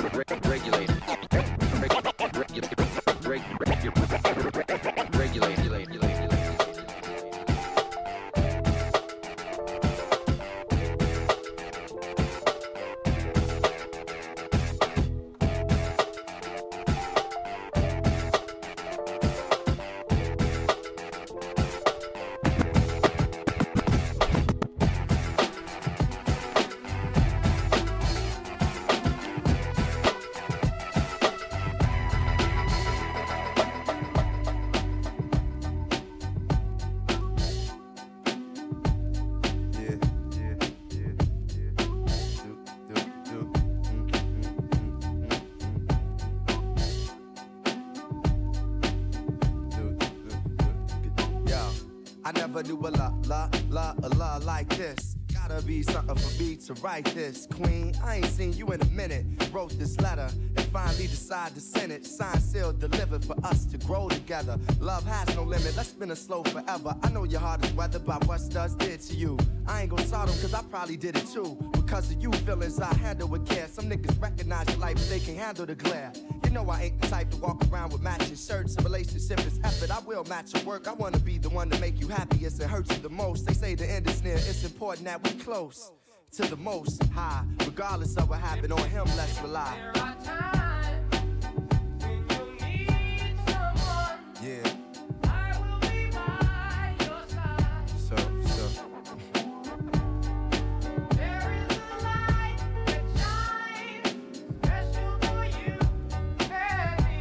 to 56.73 56.81
write 56.81 57.05
this, 57.05 57.47
Queen. 57.47 57.93
I 58.03 58.17
ain't 58.17 58.25
seen 58.25 58.53
you 58.53 58.67
in 58.67 58.81
a 58.81 58.85
minute. 58.85 59.25
Wrote 59.51 59.77
this 59.77 59.99
letter 59.99 60.29
and 60.55 60.65
finally 60.67 61.07
decided 61.07 61.55
to 61.55 61.61
send 61.61 61.91
it. 61.91 62.05
Signed, 62.05 62.41
sealed, 62.41 62.79
delivered 62.79 63.25
for 63.25 63.35
us 63.45 63.65
to 63.65 63.77
grow 63.79 64.07
together. 64.09 64.57
Love 64.79 65.05
has 65.05 65.35
no 65.35 65.43
limit. 65.43 65.75
Let's 65.75 65.89
spin 65.89 66.11
it 66.11 66.17
slow 66.17 66.43
forever. 66.43 66.95
I 67.03 67.09
know 67.09 67.23
your 67.23 67.39
heart 67.39 67.65
is 67.65 67.73
weathered 67.73 68.05
by 68.05 68.15
what 68.25 68.39
studs 68.39 68.75
did 68.75 69.01
to 69.01 69.15
you. 69.15 69.37
I 69.67 69.81
ain't 69.81 69.89
gonna 69.89 70.03
them 70.03 70.27
cause 70.27 70.53
I 70.53 70.61
probably 70.63 70.97
did 70.97 71.17
it 71.17 71.27
too. 71.27 71.57
Because 71.71 72.11
of 72.11 72.21
you 72.21 72.31
feelings 72.31 72.79
I 72.79 72.93
handle 72.95 73.27
with 73.27 73.47
care. 73.47 73.67
Some 73.67 73.89
niggas 73.89 74.21
recognize 74.21 74.67
your 74.69 74.77
life, 74.77 74.95
but 74.95 75.09
they 75.09 75.19
can't 75.19 75.37
handle 75.37 75.65
the 75.65 75.75
glare. 75.75 76.13
You 76.43 76.51
know 76.51 76.69
I 76.69 76.83
ain't 76.83 77.01
the 77.01 77.07
type 77.07 77.31
to 77.31 77.37
walk 77.37 77.61
around 77.71 77.91
with 77.91 78.01
matching 78.01 78.35
shirts. 78.35 78.77
A 78.77 78.81
relationship 78.81 79.39
is 79.39 79.59
effort. 79.63 79.91
I 79.91 79.99
will 79.99 80.23
match 80.25 80.53
your 80.53 80.63
work. 80.63 80.87
I 80.87 80.93
wanna 80.93 81.19
be 81.19 81.37
the 81.37 81.49
one 81.49 81.69
to 81.69 81.79
make 81.79 81.99
you 81.99 82.07
happiest 82.07 82.61
and 82.61 82.69
hurt 82.69 82.89
you 82.91 82.97
the 82.97 83.09
most. 83.09 83.45
They 83.45 83.53
say 83.53 83.75
the 83.75 83.89
end 83.89 84.07
is 84.07 84.23
near. 84.23 84.35
It's 84.35 84.63
important 84.63 85.05
that 85.05 85.23
we 85.23 85.31
close 85.31 85.91
to 86.31 86.43
the 86.43 86.55
most 86.55 87.03
high. 87.11 87.43
Regardless 87.65 88.15
of 88.15 88.29
what 88.29 88.39
happened 88.39 88.71
on 88.71 88.89
him, 88.89 89.05
let's 89.17 89.41
rely. 89.41 89.77
Yeah. 94.41 94.63
So, 97.97 98.15
so. 98.45 98.69
Shines, 101.11 101.71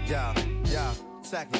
yeah, 0.09 0.35
yeah, 0.65 0.95
second. 1.23 1.60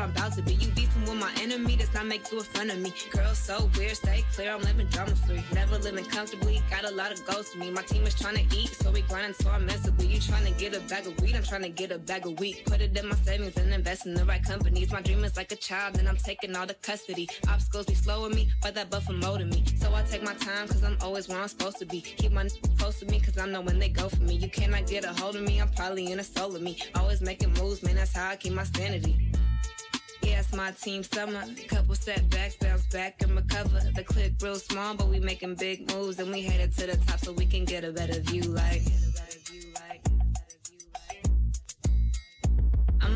I'm 0.00 0.10
about 0.10 0.32
to 0.32 0.42
be. 0.42 0.54
You 0.54 0.68
beefing 0.68 1.02
with 1.02 1.16
my 1.16 1.30
enemy, 1.42 1.76
does 1.76 1.92
not 1.92 2.06
make 2.06 2.32
you 2.32 2.40
a 2.40 2.42
friend 2.42 2.70
of 2.70 2.78
me. 2.78 2.92
Girl, 3.10 3.34
so 3.34 3.70
weird, 3.76 3.96
stay 3.96 4.24
clear, 4.32 4.52
I'm 4.52 4.62
living 4.62 4.86
drama 4.86 5.14
free. 5.14 5.42
Never 5.52 5.76
living 5.78 6.06
comfortably, 6.06 6.62
got 6.70 6.90
a 6.90 6.94
lot 6.94 7.12
of 7.12 7.24
goals 7.26 7.50
for 7.50 7.58
me. 7.58 7.70
My 7.70 7.82
team 7.82 8.06
is 8.06 8.14
trying 8.14 8.36
to 8.36 8.56
eat, 8.56 8.68
so 8.68 8.90
we 8.90 9.02
grinding 9.02 9.34
so 9.34 9.50
I'm 9.50 9.66
mentally. 9.66 10.06
You 10.06 10.18
trying 10.18 10.46
to 10.46 10.52
get 10.52 10.74
a 10.74 10.80
bag 10.80 11.06
of 11.06 11.20
weed, 11.20 11.36
I'm 11.36 11.42
trying 11.42 11.62
to 11.62 11.68
get 11.68 11.92
a 11.92 11.98
bag 11.98 12.24
of 12.24 12.40
wheat. 12.40 12.64
Put 12.64 12.80
it 12.80 12.96
in 12.96 13.08
my 13.08 13.16
savings 13.16 13.56
and 13.58 13.74
invest 13.74 14.06
in 14.06 14.14
the 14.14 14.24
right 14.24 14.42
companies. 14.42 14.90
My 14.90 15.02
dream 15.02 15.22
is 15.22 15.36
like 15.36 15.52
a 15.52 15.56
child, 15.56 15.98
and 15.98 16.08
I'm 16.08 16.16
taking 16.16 16.56
all 16.56 16.66
the 16.66 16.74
custody. 16.74 17.28
Obstacles 17.48 17.84
be 17.84 17.94
slowing 17.94 18.34
me, 18.34 18.48
but 18.62 18.74
that 18.76 18.88
buffer 18.88 19.12
molding 19.12 19.50
me. 19.50 19.64
So 19.76 19.94
I 19.94 20.02
take 20.04 20.22
my 20.22 20.34
time, 20.34 20.66
cause 20.66 20.82
I'm 20.82 20.96
always 21.02 21.28
where 21.28 21.40
I'm 21.42 21.48
supposed 21.48 21.78
to 21.78 21.84
be. 21.84 22.00
Keep 22.00 22.32
my 22.32 22.42
n- 22.42 22.50
close 22.78 23.00
to 23.00 23.06
me, 23.06 23.20
cause 23.20 23.36
I 23.36 23.46
know 23.46 23.60
when 23.60 23.78
they 23.78 23.90
go 23.90 24.08
for 24.08 24.22
me. 24.22 24.36
You 24.36 24.48
cannot 24.48 24.86
get 24.86 25.04
a 25.04 25.12
hold 25.20 25.36
of 25.36 25.42
me, 25.42 25.60
I'm 25.60 25.68
probably 25.68 26.10
in 26.10 26.20
a 26.20 26.24
soul 26.24 26.56
of 26.56 26.62
me. 26.62 26.78
Always 26.94 27.20
making 27.20 27.52
moves, 27.54 27.82
man, 27.82 27.96
that's 27.96 28.14
how 28.14 28.30
I 28.30 28.36
keep 28.36 28.54
my 28.54 28.64
sanity. 28.64 29.29
It's 30.32 30.52
my 30.54 30.70
team 30.72 31.02
summer. 31.02 31.44
Couple 31.68 31.94
setbacks, 31.94 32.56
bounce 32.56 32.86
back 32.86 33.22
and 33.22 33.36
recover. 33.36 33.80
The 33.94 34.02
clip 34.02 34.32
real 34.42 34.56
small, 34.56 34.94
but 34.94 35.08
we 35.08 35.20
making 35.20 35.54
big 35.56 35.92
moves 35.92 36.18
and 36.18 36.30
we 36.32 36.42
headed 36.42 36.76
to 36.78 36.86
the 36.86 36.96
top 37.06 37.20
so 37.20 37.32
we 37.32 37.46
can 37.46 37.64
get 37.64 37.84
a 37.84 37.92
better 37.92 38.20
view. 38.20 38.42
Like, 38.42 38.82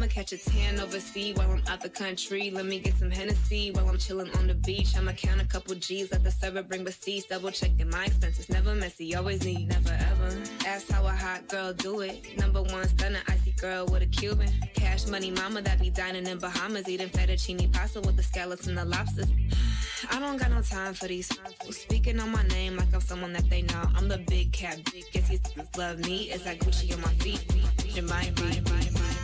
I'ma 0.05 0.13
catch 0.13 0.33
a 0.33 0.37
tan 0.37 0.79
overseas 0.81 1.35
while 1.35 1.51
I'm 1.51 1.63
out 1.67 1.81
the 1.81 1.89
country. 1.89 2.51
Let 2.51 2.67
me 2.67 2.79
get 2.79 2.95
some 2.99 3.11
Hennessy 3.11 3.71
while 3.71 3.89
I'm 3.89 3.97
chilling 3.97 4.31
on 4.37 4.47
the 4.47 4.55
beach. 4.55 4.95
I'ma 4.95 5.13
count 5.13 5.41
a 5.41 5.47
couple 5.47 5.75
G's, 5.77 6.13
let 6.13 6.23
the 6.23 6.31
server 6.31 6.63
bring 6.63 6.85
receipts. 6.85 7.25
Double 7.25 7.51
checking 7.51 7.89
my 7.89 8.05
expenses, 8.05 8.51
never 8.51 8.75
messy, 8.75 9.15
always 9.15 9.47
need, 9.47 9.67
never 9.67 9.97
ever. 10.11 10.37
That's 10.63 10.91
how 10.91 11.07
a 11.07 11.11
hot 11.11 11.49
girl 11.49 11.73
do 11.73 12.01
it. 12.01 12.37
Number 12.37 12.61
one 12.61 12.87
stunner, 12.87 13.21
icy 13.29 13.53
girl 13.53 13.87
with 13.87 14.03
a 14.03 14.07
Cuban. 14.07 14.51
Cash 14.75 15.07
money 15.07 15.31
mama 15.31 15.63
that 15.63 15.81
be 15.81 15.89
dining 15.89 16.27
in 16.27 16.37
Bahamas, 16.37 16.87
eating 16.87 17.09
fettuccine 17.09 17.73
pasta 17.73 18.03
with 18.03 18.19
the 18.19 18.23
scallops 18.23 18.67
and 18.67 18.77
the 18.77 18.85
lobsters. 18.85 19.29
I 20.11 20.21
don't 20.21 20.37
got 20.37 20.51
no 20.51 20.61
time 20.61 20.93
for 20.93 21.07
these. 21.07 21.31
Speaking 21.71 22.21
on 22.21 22.31
my 22.31 22.43
name 22.49 22.77
like 22.77 22.93
I'm 22.93 23.01
someone 23.01 23.33
that 23.33 23.49
they 23.49 23.63
know. 23.63 23.89
I'm 23.97 24.09
the 24.09 24.19
big 24.19 24.53
cat, 24.53 24.85
big 24.93 25.05
guess 25.13 25.31
you 25.31 25.39
love 25.79 25.99
me. 26.01 26.31
It's 26.31 26.45
like 26.45 26.61
Gucci 26.61 26.95
on 26.95 27.01
my 27.01 27.15
feet. 27.25 27.43
It 27.97 28.05
might 28.05 28.35
be. 28.35 29.24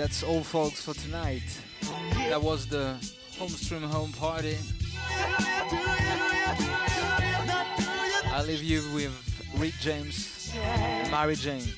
that's 0.00 0.22
all 0.22 0.42
folks 0.42 0.80
for 0.80 0.94
tonight. 0.94 1.42
That 2.30 2.40
was 2.40 2.66
the 2.66 2.96
home 3.38 3.50
stream 3.50 3.82
home 3.82 4.12
party. 4.12 4.56
I 8.32 8.42
leave 8.46 8.62
you 8.62 8.80
with 8.94 9.12
Rick 9.58 9.74
James 9.80 10.54
and 10.56 11.10
Mary 11.10 11.36
Jane. 11.36 11.68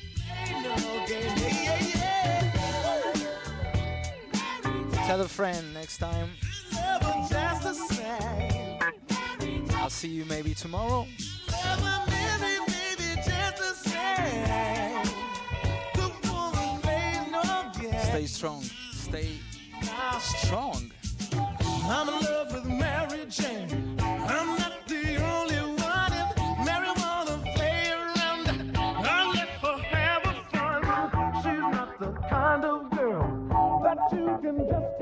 Tell 5.07 5.21
a 5.21 5.27
friend 5.27 5.75
next 5.75 5.99
time. 5.99 6.31
I'll 9.75 9.91
see 9.91 10.11
you 10.11 10.25
maybe 10.27 10.55
tomorrow. 10.55 11.09
Stay 18.13 18.27
strong. 18.27 18.63
Stay 18.93 19.39
strong. 20.21 20.93
I'm 21.85 22.09
in 22.11 22.21
love 22.27 22.53
with 22.53 22.67
Mary 22.67 23.25
Jane. 23.31 23.97
I'm 24.01 24.49
not 24.59 24.87
the 24.87 25.17
only 25.17 25.57
one. 25.81 26.13
If 26.13 26.37
Mary 26.63 26.93
wanna 26.99 27.43
play 27.57 27.91
around, 27.91 28.77
I'll 28.77 29.33
have 29.33 30.27
a 30.27 30.35
fun. 30.53 31.43
She's 31.43 31.59
not 31.73 31.99
the 31.99 32.13
kind 32.29 32.65
of 32.67 32.91
girl 32.91 33.81
that 33.83 33.99
you 34.13 34.39
can 34.43 34.59
just 34.69 35.02